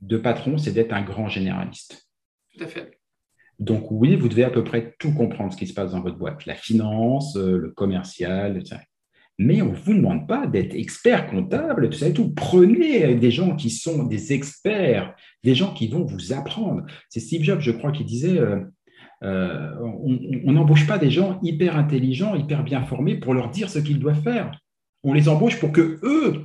de 0.00 0.16
patron, 0.16 0.58
c'est 0.58 0.72
d'être 0.72 0.92
un 0.92 1.02
grand 1.02 1.28
généraliste. 1.28 2.08
Tout 2.52 2.64
à 2.64 2.66
fait. 2.66 2.98
Donc 3.60 3.90
oui, 3.90 4.16
vous 4.16 4.28
devez 4.28 4.44
à 4.44 4.50
peu 4.50 4.64
près 4.64 4.96
tout 4.98 5.12
comprendre 5.12 5.52
ce 5.52 5.58
qui 5.58 5.66
se 5.66 5.74
passe 5.74 5.92
dans 5.92 6.00
votre 6.00 6.16
boîte, 6.16 6.46
la 6.46 6.54
finance, 6.54 7.36
euh, 7.36 7.58
le 7.58 7.70
commercial, 7.70 8.56
etc. 8.56 8.78
Mais 9.42 9.62
on 9.62 9.72
ne 9.72 9.74
vous 9.74 9.94
demande 9.94 10.28
pas 10.28 10.46
d'être 10.46 10.74
expert 10.74 11.26
comptable, 11.26 11.88
tout 11.88 11.96
ça 11.96 12.08
et 12.08 12.12
tout. 12.12 12.30
Prenez 12.34 13.14
des 13.14 13.30
gens 13.30 13.56
qui 13.56 13.70
sont 13.70 14.04
des 14.04 14.34
experts, 14.34 15.14
des 15.42 15.54
gens 15.54 15.72
qui 15.72 15.88
vont 15.88 16.04
vous 16.04 16.34
apprendre. 16.34 16.84
C'est 17.08 17.20
Steve 17.20 17.42
Jobs, 17.42 17.60
je 17.60 17.70
crois, 17.70 17.90
qui 17.90 18.04
disait 18.04 18.38
euh, 18.38 18.60
euh, 19.24 19.74
on 19.80 20.52
n'embauche 20.52 20.86
pas 20.86 20.98
des 20.98 21.10
gens 21.10 21.40
hyper 21.42 21.78
intelligents, 21.78 22.34
hyper 22.34 22.62
bien 22.62 22.84
formés 22.84 23.16
pour 23.16 23.32
leur 23.32 23.48
dire 23.48 23.70
ce 23.70 23.78
qu'ils 23.78 23.98
doivent 23.98 24.20
faire. 24.20 24.60
On 25.04 25.14
les 25.14 25.30
embauche 25.30 25.58
pour 25.58 25.72
que 25.72 25.98
eux 26.02 26.44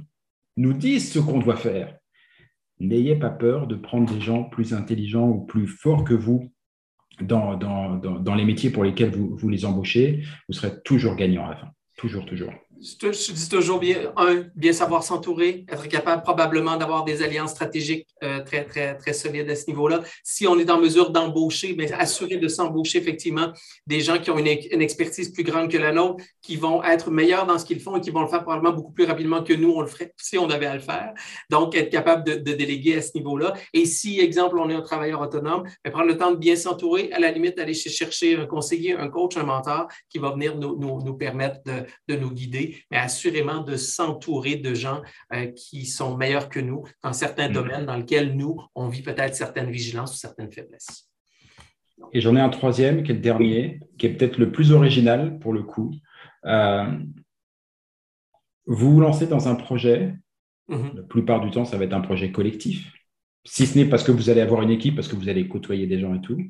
nous 0.56 0.72
disent 0.72 1.12
ce 1.12 1.20
qu'on 1.20 1.40
doit 1.40 1.58
faire. 1.58 1.98
N'ayez 2.80 3.18
pas 3.18 3.30
peur 3.30 3.68
de 3.68 3.76
prendre 3.76 4.10
des 4.14 4.22
gens 4.22 4.46
plus 4.46 4.74
intelligents 4.74 5.28
ou 5.28 5.42
plus 5.42 5.68
forts 5.68 6.06
que 6.06 6.14
vous 6.14 6.50
dans, 7.20 7.58
dans, 7.58 8.36
les 8.36 8.46
métiers 8.46 8.70
pour 8.70 8.86
lesquels 8.86 9.12
vous, 9.12 9.36
vous 9.36 9.50
les 9.50 9.66
embauchez. 9.66 10.24
Vous 10.48 10.54
serez 10.54 10.82
toujours 10.86 11.18
gagnant 11.18 11.46
à 11.46 11.50
la 11.50 11.56
fin. 11.58 11.68
Toujours, 11.98 12.26
toujours 12.26 12.54
je 12.82 13.32
dis 13.32 13.50
toujours 13.50 13.80
bien, 13.80 14.14
un, 14.18 14.46
bien 14.56 14.74
savoir 14.74 15.04
s'entourer, 15.04 15.66
être 15.72 15.88
capable 15.88 16.22
probablement 16.24 16.78
d'avoir 16.78 17.04
des 17.04 17.22
alliances 17.22 17.52
stratégiques 17.52 18.08
euh, 18.24 18.44
très, 18.44 18.66
très, 18.66 18.98
très 18.98 19.14
solides 19.14 19.50
à 19.50 19.56
ce 19.56 19.68
niveau-là. 19.68 20.02
Si 20.24 20.48
on 20.48 20.58
est 20.60 20.70
en 20.70 20.80
mesure 20.80 21.12
d'embaucher, 21.12 21.76
mais 21.78 21.92
assurer 21.94 22.38
de 22.38 22.48
s'embaucher 22.48 22.98
effectivement 22.98 23.52
des 23.88 24.02
gens 24.02 24.20
qui 24.20 24.32
ont 24.32 24.38
une, 24.38 24.48
expertise 24.48 25.30
plus 25.30 25.44
grande 25.44 25.72
que 25.72 25.78
la 25.78 25.92
nôtre, 25.92 26.24
qui 26.42 26.56
vont 26.56 26.84
être 26.84 27.12
meilleurs 27.12 27.46
dans 27.46 27.58
ce 27.58 27.66
qu'ils 27.66 27.80
font 27.80 27.98
et 27.98 28.02
qui 28.02 28.12
vont 28.12 28.22
le 28.22 28.28
faire 28.28 28.44
probablement 28.44 28.76
beaucoup 28.76 28.92
plus 28.92 29.06
rapidement 29.06 29.44
que 29.44 29.54
nous, 29.54 29.72
on 29.72 29.82
le 29.82 29.88
ferait 29.88 30.14
si 30.18 30.38
on 30.38 30.50
avait 30.50 30.66
à 30.66 30.76
le 30.76 30.82
faire. 30.82 31.14
Donc, 31.50 31.76
être 31.76 31.90
capable 31.90 32.24
de, 32.24 32.56
déléguer 32.56 32.98
à 32.98 33.02
ce 33.02 33.12
niveau-là. 33.16 33.54
Et 33.74 33.86
si, 33.86 34.20
exemple, 34.20 34.58
on 34.58 34.70
est 34.70 34.74
un 34.74 34.82
travailleur 34.82 35.22
autonome, 35.22 35.64
ben, 35.84 35.92
prendre 35.92 36.08
le 36.08 36.18
temps 36.18 36.32
de 36.32 36.38
bien 36.38 36.56
s'entourer, 36.56 37.10
à 37.12 37.20
la 37.20 37.32
limite, 37.32 37.60
aller 37.60 37.74
chercher 37.74 38.38
un 38.38 38.46
conseiller, 38.46 38.94
un 38.94 39.10
coach, 39.10 39.38
un 39.38 39.44
mentor 39.44 39.88
qui 40.10 40.20
va 40.20 40.32
venir 40.32 40.56
nous, 40.56 40.78
nous, 40.78 41.02
nous 41.04 41.14
permettre 41.16 41.60
de, 41.66 41.84
de 42.08 42.20
nous 42.20 42.32
guider 42.32 42.65
mais 42.92 42.98
assurément 42.98 43.62
de 43.62 43.76
s'entourer 43.76 44.56
de 44.56 44.74
gens 44.74 45.02
euh, 45.34 45.48
qui 45.48 45.86
sont 45.86 46.18
meilleurs 46.18 46.50
que 46.50 46.60
nous 46.60 46.84
dans 47.04 47.14
certains 47.14 47.50
mm. 47.50 47.54
domaines 47.54 47.86
dans 47.86 47.96
lesquels 47.96 48.36
nous, 48.36 48.58
on 48.76 48.88
vit 48.88 49.02
peut-être 49.02 49.36
certaines 49.36 49.72
vigilances 49.72 50.14
ou 50.14 50.18
certaines 50.18 50.52
faiblesses. 50.52 51.10
Et 52.14 52.22
j'en 52.22 52.36
ai 52.36 52.42
un 52.42 52.50
troisième, 52.50 53.04
qui 53.04 53.12
est 53.12 53.16
le 53.16 53.22
dernier, 53.22 53.80
qui 53.98 54.06
est 54.06 54.10
peut-être 54.10 54.38
le 54.38 54.52
plus 54.52 54.72
original 54.72 55.40
pour 55.40 55.54
le 55.54 55.64
coup. 55.64 55.94
Euh, 56.46 56.86
vous 58.66 58.94
vous 58.94 59.02
lancez 59.02 59.28
dans 59.28 59.48
un 59.48 59.56
projet, 59.56 60.14
mm-hmm. 60.70 60.96
la 60.96 61.04
plupart 61.04 61.42
du 61.42 61.52
temps, 61.52 61.66
ça 61.66 61.78
va 61.78 61.86
être 61.86 61.94
un 61.94 62.02
projet 62.02 62.32
collectif, 62.32 62.92
si 63.46 63.68
ce 63.68 63.78
n'est 63.78 63.86
parce 63.86 64.04
que 64.04 64.12
vous 64.12 64.30
allez 64.30 64.42
avoir 64.42 64.62
une 64.64 64.72
équipe, 64.72 64.96
parce 64.96 65.08
que 65.08 65.16
vous 65.16 65.30
allez 65.30 65.48
côtoyer 65.48 65.88
des 65.88 66.00
gens 66.00 66.16
et 66.16 66.22
tout. 66.22 66.42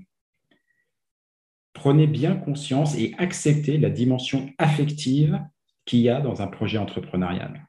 Prenez 1.74 2.08
bien 2.08 2.36
conscience 2.36 2.98
et 2.98 3.14
acceptez 3.18 3.78
la 3.78 3.90
dimension 3.90 4.50
affective 4.58 5.40
qu'il 5.86 6.00
y 6.00 6.10
a 6.10 6.22
dans 6.22 6.42
un 6.42 6.48
projet 6.48 6.78
entrepreneurial. 6.78 7.68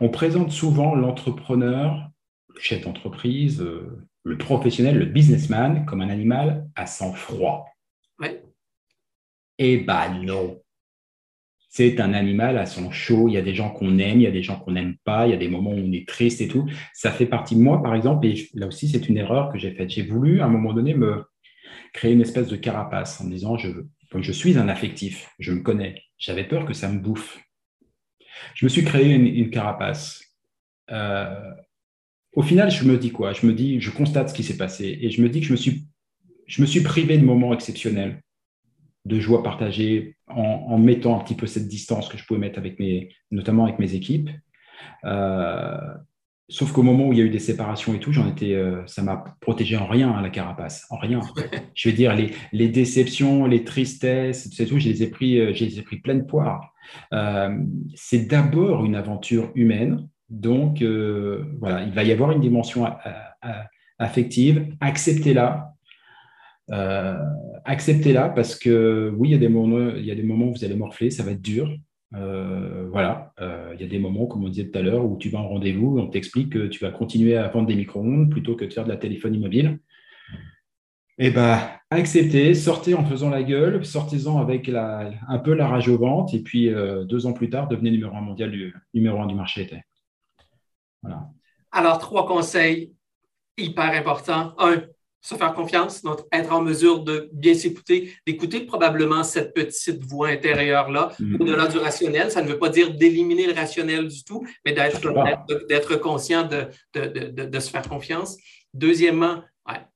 On 0.00 0.08
présente 0.08 0.50
souvent 0.50 0.94
l'entrepreneur, 0.94 2.10
le 2.54 2.60
chef 2.60 2.82
d'entreprise, 2.82 3.60
euh, 3.60 4.06
le 4.24 4.38
professionnel, 4.38 4.98
le 4.98 5.06
businessman 5.06 5.84
comme 5.84 6.00
un 6.00 6.08
animal 6.08 6.68
à 6.74 6.86
sang-froid. 6.86 7.66
Ouais. 8.18 8.42
Eh 9.58 9.78
ben 9.78 10.22
non. 10.22 10.60
C'est 11.70 12.00
un 12.00 12.14
animal 12.14 12.56
à 12.56 12.66
son 12.66 12.90
chaud. 12.90 13.28
Il 13.28 13.34
y 13.34 13.36
a 13.36 13.42
des 13.42 13.54
gens 13.54 13.70
qu'on 13.70 13.98
aime, 13.98 14.20
il 14.20 14.24
y 14.24 14.26
a 14.26 14.32
des 14.32 14.42
gens 14.42 14.58
qu'on 14.58 14.72
n'aime 14.72 14.96
pas, 15.04 15.26
il 15.26 15.30
y 15.30 15.34
a 15.34 15.38
des 15.38 15.48
moments 15.48 15.70
où 15.70 15.78
on 15.78 15.92
est 15.92 16.08
triste 16.08 16.40
et 16.40 16.48
tout. 16.48 16.68
Ça 16.94 17.10
fait 17.10 17.26
partie 17.26 17.56
de 17.56 17.60
moi, 17.60 17.82
par 17.82 17.94
exemple, 17.94 18.26
et 18.26 18.48
là 18.54 18.66
aussi, 18.66 18.88
c'est 18.88 19.08
une 19.08 19.18
erreur 19.18 19.52
que 19.52 19.58
j'ai 19.58 19.72
faite. 19.72 19.90
J'ai 19.90 20.02
voulu, 20.02 20.40
à 20.40 20.46
un 20.46 20.48
moment 20.48 20.72
donné, 20.72 20.94
me 20.94 21.24
créer 21.92 22.12
une 22.12 22.20
espèce 22.20 22.48
de 22.48 22.56
carapace 22.56 23.20
en 23.20 23.24
me 23.24 23.30
disant 23.30 23.56
je, 23.56 23.68
je 24.18 24.32
suis 24.32 24.58
un 24.58 24.68
affectif, 24.68 25.30
je 25.38 25.52
me 25.52 25.60
connais. 25.60 26.02
J'avais 26.16 26.44
peur 26.44 26.64
que 26.64 26.72
ça 26.72 26.88
me 26.88 26.98
bouffe. 26.98 27.38
Je 28.54 28.64
me 28.64 28.68
suis 28.68 28.84
créé 28.84 29.14
une, 29.14 29.50
carapace. 29.50 30.22
Euh, 30.90 31.52
au 32.32 32.42
final, 32.42 32.70
je 32.70 32.84
me 32.84 32.98
dis 32.98 33.10
quoi? 33.10 33.32
Je 33.32 33.46
me 33.46 33.52
dis, 33.52 33.80
je 33.80 33.90
constate 33.90 34.28
ce 34.30 34.34
qui 34.34 34.42
s'est 34.42 34.56
passé 34.56 34.98
et 35.00 35.10
je 35.10 35.22
me 35.22 35.28
dis 35.28 35.40
que 35.40 35.46
je 35.46 35.52
me 35.52 35.56
suis, 35.56 35.86
je 36.46 36.62
me 36.62 36.66
suis 36.66 36.82
privé 36.82 37.18
de 37.18 37.24
moments 37.24 37.52
exceptionnels, 37.52 38.22
de 39.04 39.20
joie 39.20 39.42
partagée 39.42 40.16
en, 40.28 40.78
mettant 40.78 41.18
un 41.18 41.24
petit 41.24 41.34
peu 41.34 41.46
cette 41.46 41.68
distance 41.68 42.08
que 42.08 42.18
je 42.18 42.24
pouvais 42.24 42.40
mettre 42.40 42.58
avec 42.58 42.78
mes, 42.78 43.08
notamment 43.30 43.64
avec 43.64 43.78
mes 43.78 43.94
équipes. 43.94 44.30
Euh, 45.04 45.94
sauf 46.48 46.72
qu'au 46.72 46.82
moment 46.82 47.08
où 47.08 47.12
il 47.12 47.18
y 47.18 47.22
a 47.22 47.24
eu 47.24 47.30
des 47.30 47.38
séparations 47.38 47.94
et 47.94 48.00
tout, 48.00 48.12
j'en 48.12 48.28
étais, 48.28 48.54
euh, 48.54 48.86
ça 48.86 49.02
m'a 49.02 49.24
protégé 49.40 49.76
en 49.76 49.86
rien 49.86 50.10
hein, 50.10 50.22
la 50.22 50.30
carapace, 50.30 50.86
en 50.90 50.96
rien. 50.96 51.20
je 51.74 51.88
vais 51.88 51.94
dire 51.94 52.14
les, 52.14 52.32
les 52.52 52.68
déceptions, 52.68 53.46
les 53.46 53.64
tristesses, 53.64 54.48
c'est 54.52 54.66
tout, 54.66 54.78
je 54.78 54.88
les 54.88 55.02
ai 55.02 55.08
pris, 55.08 55.54
je 55.54 55.64
les 55.64 55.78
ai 55.78 55.82
pris 55.82 55.98
pleine 55.98 56.26
poire. 56.26 56.74
Euh, 57.12 57.58
c'est 57.94 58.26
d'abord 58.26 58.84
une 58.84 58.94
aventure 58.94 59.50
humaine. 59.54 60.08
Donc, 60.30 60.82
euh, 60.82 61.44
voilà, 61.58 61.82
il 61.82 61.92
va 61.92 62.04
y 62.04 62.12
avoir 62.12 62.32
une 62.32 62.40
dimension 62.40 62.86
affective. 63.98 64.74
Acceptez-la. 64.80 65.72
Euh, 66.70 67.16
acceptez-la 67.64 68.28
parce 68.28 68.54
que 68.54 69.12
oui, 69.16 69.28
il 69.28 69.32
y, 69.32 69.34
a 69.34 69.38
des 69.38 69.48
moments, 69.48 69.90
il 69.96 70.04
y 70.04 70.10
a 70.10 70.14
des 70.14 70.22
moments 70.22 70.46
où 70.46 70.54
vous 70.54 70.64
allez 70.64 70.76
morfler, 70.76 71.10
ça 71.10 71.22
va 71.22 71.30
être 71.32 71.42
dur. 71.42 71.74
Voilà, 72.12 73.32
il 73.74 73.80
y 73.80 73.84
a 73.84 73.88
des 73.88 73.98
moments, 73.98 74.26
comme 74.26 74.44
on 74.44 74.48
disait 74.48 74.70
tout 74.70 74.78
à 74.78 74.82
l'heure, 74.82 75.04
où 75.04 75.16
tu 75.18 75.28
vas 75.28 75.40
en 75.40 75.48
rendez-vous, 75.48 75.98
on 75.98 76.08
t'explique 76.08 76.50
que 76.50 76.66
tu 76.66 76.80
vas 76.80 76.90
continuer 76.90 77.36
à 77.36 77.48
vendre 77.48 77.66
des 77.66 77.76
micro-ondes 77.76 78.30
plutôt 78.30 78.56
que 78.56 78.64
de 78.64 78.72
faire 78.72 78.84
de 78.84 78.88
la 78.88 78.96
téléphonie 78.96 79.38
mobile. 79.38 79.78
Eh 81.20 81.30
bien, 81.30 81.68
acceptez, 81.90 82.54
sortez 82.54 82.94
en 82.94 83.04
faisant 83.04 83.28
la 83.28 83.42
gueule, 83.42 83.84
sortez-en 83.84 84.38
avec 84.38 84.68
un 84.68 85.38
peu 85.38 85.52
la 85.52 85.66
rage 85.66 85.88
au 85.88 85.98
ventre, 85.98 86.32
et 86.34 86.38
puis 86.38 86.72
euh, 86.72 87.04
deux 87.04 87.26
ans 87.26 87.32
plus 87.32 87.50
tard, 87.50 87.66
devenez 87.66 87.90
numéro 87.90 88.14
un 88.14 88.20
mondial, 88.20 88.52
du, 88.52 88.72
numéro 88.94 89.20
un 89.20 89.26
du 89.26 89.34
marché. 89.34 89.68
Alors, 91.72 91.98
trois 91.98 92.24
conseils 92.24 92.92
hyper 93.56 93.90
importants. 93.90 94.54
Un, 94.58 94.82
se 95.20 95.34
faire 95.34 95.52
confiance, 95.52 96.02
donc 96.02 96.20
être 96.32 96.52
en 96.52 96.62
mesure 96.62 97.00
de 97.00 97.28
bien 97.32 97.54
s'écouter, 97.54 98.14
d'écouter 98.26 98.60
probablement 98.60 99.24
cette 99.24 99.52
petite 99.52 100.02
voix 100.04 100.28
intérieure-là, 100.28 101.12
mm-hmm. 101.20 101.42
au-delà 101.42 101.66
du 101.66 101.78
rationnel. 101.78 102.30
Ça 102.30 102.42
ne 102.42 102.48
veut 102.48 102.58
pas 102.58 102.68
dire 102.68 102.94
d'éliminer 102.94 103.46
le 103.46 103.52
rationnel 103.52 104.08
du 104.08 104.24
tout, 104.24 104.46
mais 104.64 104.72
d'être 104.72 105.96
conscient 105.96 106.48
de, 106.48 106.68
de, 106.94 107.60
se 107.60 107.70
faire 107.70 107.88
confiance. 107.88 108.36
Deuxièmement, 108.74 109.42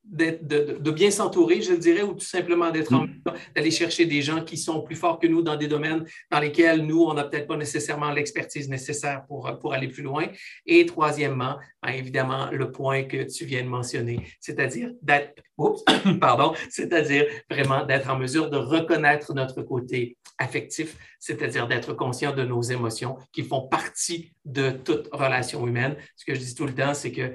de, 0.04 0.90
bien 0.90 1.10
s'entourer, 1.10 1.62
je 1.62 1.72
dirais, 1.72 2.02
ou 2.02 2.12
tout 2.12 2.24
simplement 2.24 2.70
d'être 2.70 2.92
en 2.92 3.06
mm. 3.06 3.22
d'aller 3.56 3.70
chercher 3.70 4.04
des 4.04 4.20
gens 4.20 4.44
qui 4.44 4.56
sont 4.56 4.82
plus 4.82 4.96
forts 4.96 5.18
que 5.18 5.26
nous 5.26 5.42
dans 5.42 5.56
des 5.56 5.68
domaines 5.68 6.04
dans 6.30 6.40
lesquels 6.40 6.84
nous, 6.84 7.02
on 7.02 7.14
n'a 7.14 7.24
peut-être 7.24 7.46
pas 7.46 7.56
nécessairement 7.56 8.10
l'expertise 8.10 8.68
nécessaire 8.68 9.24
pour, 9.26 9.58
pour 9.60 9.72
aller 9.72 9.88
plus 9.88 10.02
loin. 10.02 10.26
Et 10.66 10.84
troisièmement, 10.84 11.56
ben, 11.82 11.92
évidemment, 11.92 12.50
le 12.50 12.70
point 12.70 13.04
que 13.04 13.22
tu 13.22 13.44
viens 13.44 13.62
de 13.62 13.68
mentionner, 13.68 14.26
c'est-à-dire 14.40 14.90
d'être, 15.00 15.42
pardon, 16.20 16.52
c'est-à-dire 16.68 17.26
vraiment 17.50 17.84
d'être 17.84 18.10
en 18.10 18.18
mesure 18.18 18.50
de 18.50 18.58
reconnaître 18.58 19.32
notre 19.34 19.62
côté 19.62 20.18
affectif, 20.38 20.96
c'est-à-dire 21.18 21.68
d'être 21.68 21.94
conscient 21.94 22.34
de 22.34 22.42
nos 22.42 22.62
émotions 22.62 23.16
qui 23.32 23.42
font 23.42 23.68
partie 23.68 24.34
de 24.44 24.70
toute 24.70 25.08
relation 25.12 25.66
humaine. 25.66 25.96
Ce 26.16 26.24
que 26.24 26.34
je 26.34 26.40
dis 26.40 26.54
tout 26.54 26.66
le 26.66 26.74
temps, 26.74 26.94
c'est 26.94 27.12
que 27.12 27.32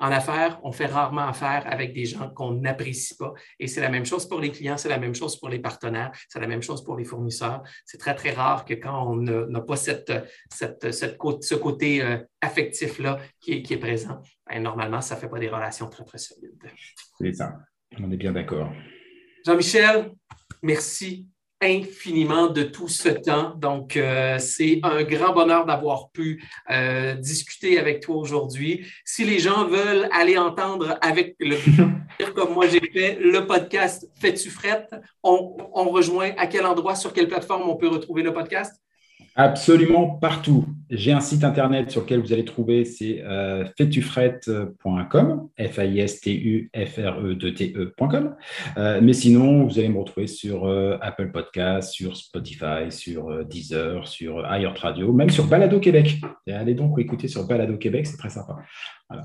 en 0.00 0.10
affaires, 0.10 0.60
on 0.62 0.72
fait 0.72 0.86
rarement 0.86 1.28
affaire 1.28 1.64
avec 1.66 1.92
des 1.92 2.04
gens 2.04 2.30
qu'on 2.30 2.52
n'apprécie 2.52 3.16
pas. 3.16 3.32
Et 3.58 3.66
c'est 3.66 3.80
la 3.80 3.88
même 3.88 4.04
chose 4.04 4.28
pour 4.28 4.40
les 4.40 4.50
clients, 4.50 4.76
c'est 4.76 4.88
la 4.88 4.98
même 4.98 5.14
chose 5.14 5.38
pour 5.38 5.48
les 5.48 5.58
partenaires, 5.58 6.12
c'est 6.28 6.40
la 6.40 6.46
même 6.46 6.62
chose 6.62 6.82
pour 6.84 6.96
les 6.96 7.04
fournisseurs. 7.04 7.62
C'est 7.84 7.98
très, 7.98 8.14
très 8.14 8.30
rare 8.30 8.64
que 8.64 8.74
quand 8.74 9.10
on 9.10 9.16
n'a 9.16 9.60
pas 9.60 9.76
cette, 9.76 10.12
cette, 10.50 10.92
ce 10.92 11.54
côté 11.54 12.02
euh, 12.02 12.18
affectif-là 12.40 13.18
qui 13.40 13.52
est, 13.68 13.76
présent, 13.76 14.20
ben, 14.48 14.62
normalement, 14.62 15.00
ça 15.00 15.14
ne 15.16 15.20
fait 15.20 15.28
pas 15.28 15.38
des 15.38 15.48
relations 15.48 15.88
très, 15.88 16.04
très 16.04 16.18
solides. 16.18 16.62
C'est 17.18 17.32
ça. 17.32 17.54
On 17.98 18.10
est 18.10 18.16
bien 18.16 18.32
d'accord. 18.32 18.70
Jean-Michel, 19.44 20.12
merci 20.62 21.28
infiniment 21.64 22.48
de 22.48 22.62
tout 22.62 22.88
ce 22.88 23.08
temps. 23.08 23.54
Donc, 23.56 23.96
euh, 23.96 24.38
c'est 24.38 24.80
un 24.82 25.02
grand 25.02 25.32
bonheur 25.32 25.66
d'avoir 25.66 26.10
pu 26.10 26.42
euh, 26.70 27.14
discuter 27.14 27.78
avec 27.78 28.00
toi 28.00 28.16
aujourd'hui. 28.16 28.86
Si 29.04 29.24
les 29.24 29.38
gens 29.38 29.66
veulent 29.66 30.08
aller 30.12 30.38
entendre 30.38 30.98
avec 31.00 31.36
le 31.40 31.56
comme 32.34 32.52
moi 32.52 32.66
j'ai 32.68 32.80
fait, 32.92 33.18
le 33.20 33.46
podcast 33.46 34.08
Fais-tu 34.20 34.50
frette, 34.50 34.94
on, 35.22 35.56
on 35.74 35.90
rejoint 35.90 36.32
à 36.36 36.46
quel 36.46 36.66
endroit, 36.66 36.94
sur 36.94 37.12
quelle 37.12 37.28
plateforme 37.28 37.68
on 37.68 37.76
peut 37.76 37.88
retrouver 37.88 38.22
le 38.22 38.32
podcast? 38.32 38.83
Absolument 39.36 40.10
partout. 40.10 40.64
J'ai 40.90 41.10
un 41.10 41.18
site 41.18 41.42
internet 41.42 41.90
sur 41.90 42.02
lequel 42.02 42.20
vous 42.20 42.32
allez 42.32 42.44
trouver, 42.44 42.84
c'est 42.84 43.20
euh, 43.22 43.64
faitufrette.com, 43.76 45.48
F-A-I-S-T-U-F-R-E-T-E.com. 45.58 48.36
Euh, 48.76 49.00
mais 49.02 49.12
sinon, 49.12 49.64
vous 49.64 49.76
allez 49.78 49.88
me 49.88 49.98
retrouver 49.98 50.28
sur 50.28 50.66
euh, 50.66 50.96
Apple 51.00 51.32
Podcast, 51.32 51.92
sur 51.92 52.16
Spotify, 52.16 52.90
sur 52.90 53.28
euh, 53.28 53.42
Deezer, 53.42 54.06
sur 54.06 54.42
Radio, 54.42 55.12
même 55.12 55.30
sur 55.30 55.46
Balado 55.46 55.80
Québec. 55.80 56.20
allez 56.46 56.74
donc 56.74 56.96
écouter 57.00 57.26
sur 57.26 57.44
Balado 57.44 57.76
Québec, 57.76 58.06
c'est 58.06 58.16
très 58.16 58.30
sympa. 58.30 58.58
Voilà. 59.08 59.24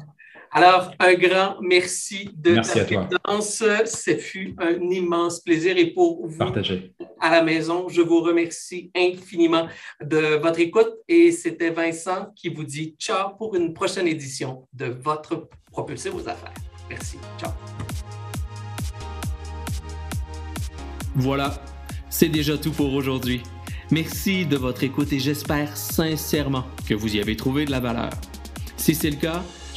Alors, 0.52 0.92
un 1.00 1.14
grand 1.14 1.58
merci 1.62 2.30
de 2.36 2.54
merci 2.54 2.74
ta 2.74 2.86
présence. 2.86 3.64
Ce 3.86 4.16
fut 4.18 4.56
un 4.58 4.80
immense 4.90 5.42
plaisir 5.42 5.78
et 5.78 5.88
pour 5.94 6.26
vous 6.26 6.38
Partagez. 6.38 6.92
à 7.20 7.30
la 7.30 7.44
maison, 7.44 7.88
je 7.88 8.02
vous 8.02 8.22
remercie 8.22 8.90
infiniment 8.96 9.68
de 10.04 10.40
votre 10.42 10.60
écoute 10.60 10.92
et 11.08 11.32
c'était 11.32 11.70
Vincent 11.70 12.32
qui 12.36 12.50
vous 12.50 12.64
dit 12.64 12.96
ciao 12.98 13.36
pour 13.38 13.56
une 13.56 13.74
prochaine 13.74 14.08
édition 14.08 14.68
de 14.74 14.86
votre 14.86 15.48
Propulser 15.72 16.10
vos 16.10 16.28
affaires. 16.28 16.54
Merci. 16.90 17.18
Ciao. 17.40 17.52
Voilà, 21.16 21.62
c'est 22.10 22.30
déjà 22.30 22.58
tout 22.58 22.72
pour 22.72 22.92
aujourd'hui. 22.96 23.44
Merci 23.92 24.48
de 24.48 24.58
votre 24.58 24.84
écoute 24.84 25.14
et 25.14 25.20
j'espère 25.20 25.78
sincèrement 25.78 26.64
que 26.88 26.96
vous 26.96 27.16
y 27.16 27.20
avez 27.20 27.36
trouvé 27.36 27.66
de 27.66 27.72
la 27.72 27.80
valeur. 27.80 28.10
Si 28.78 28.96
c'est 28.96 29.12
le 29.12 29.18
cas, 29.18 29.44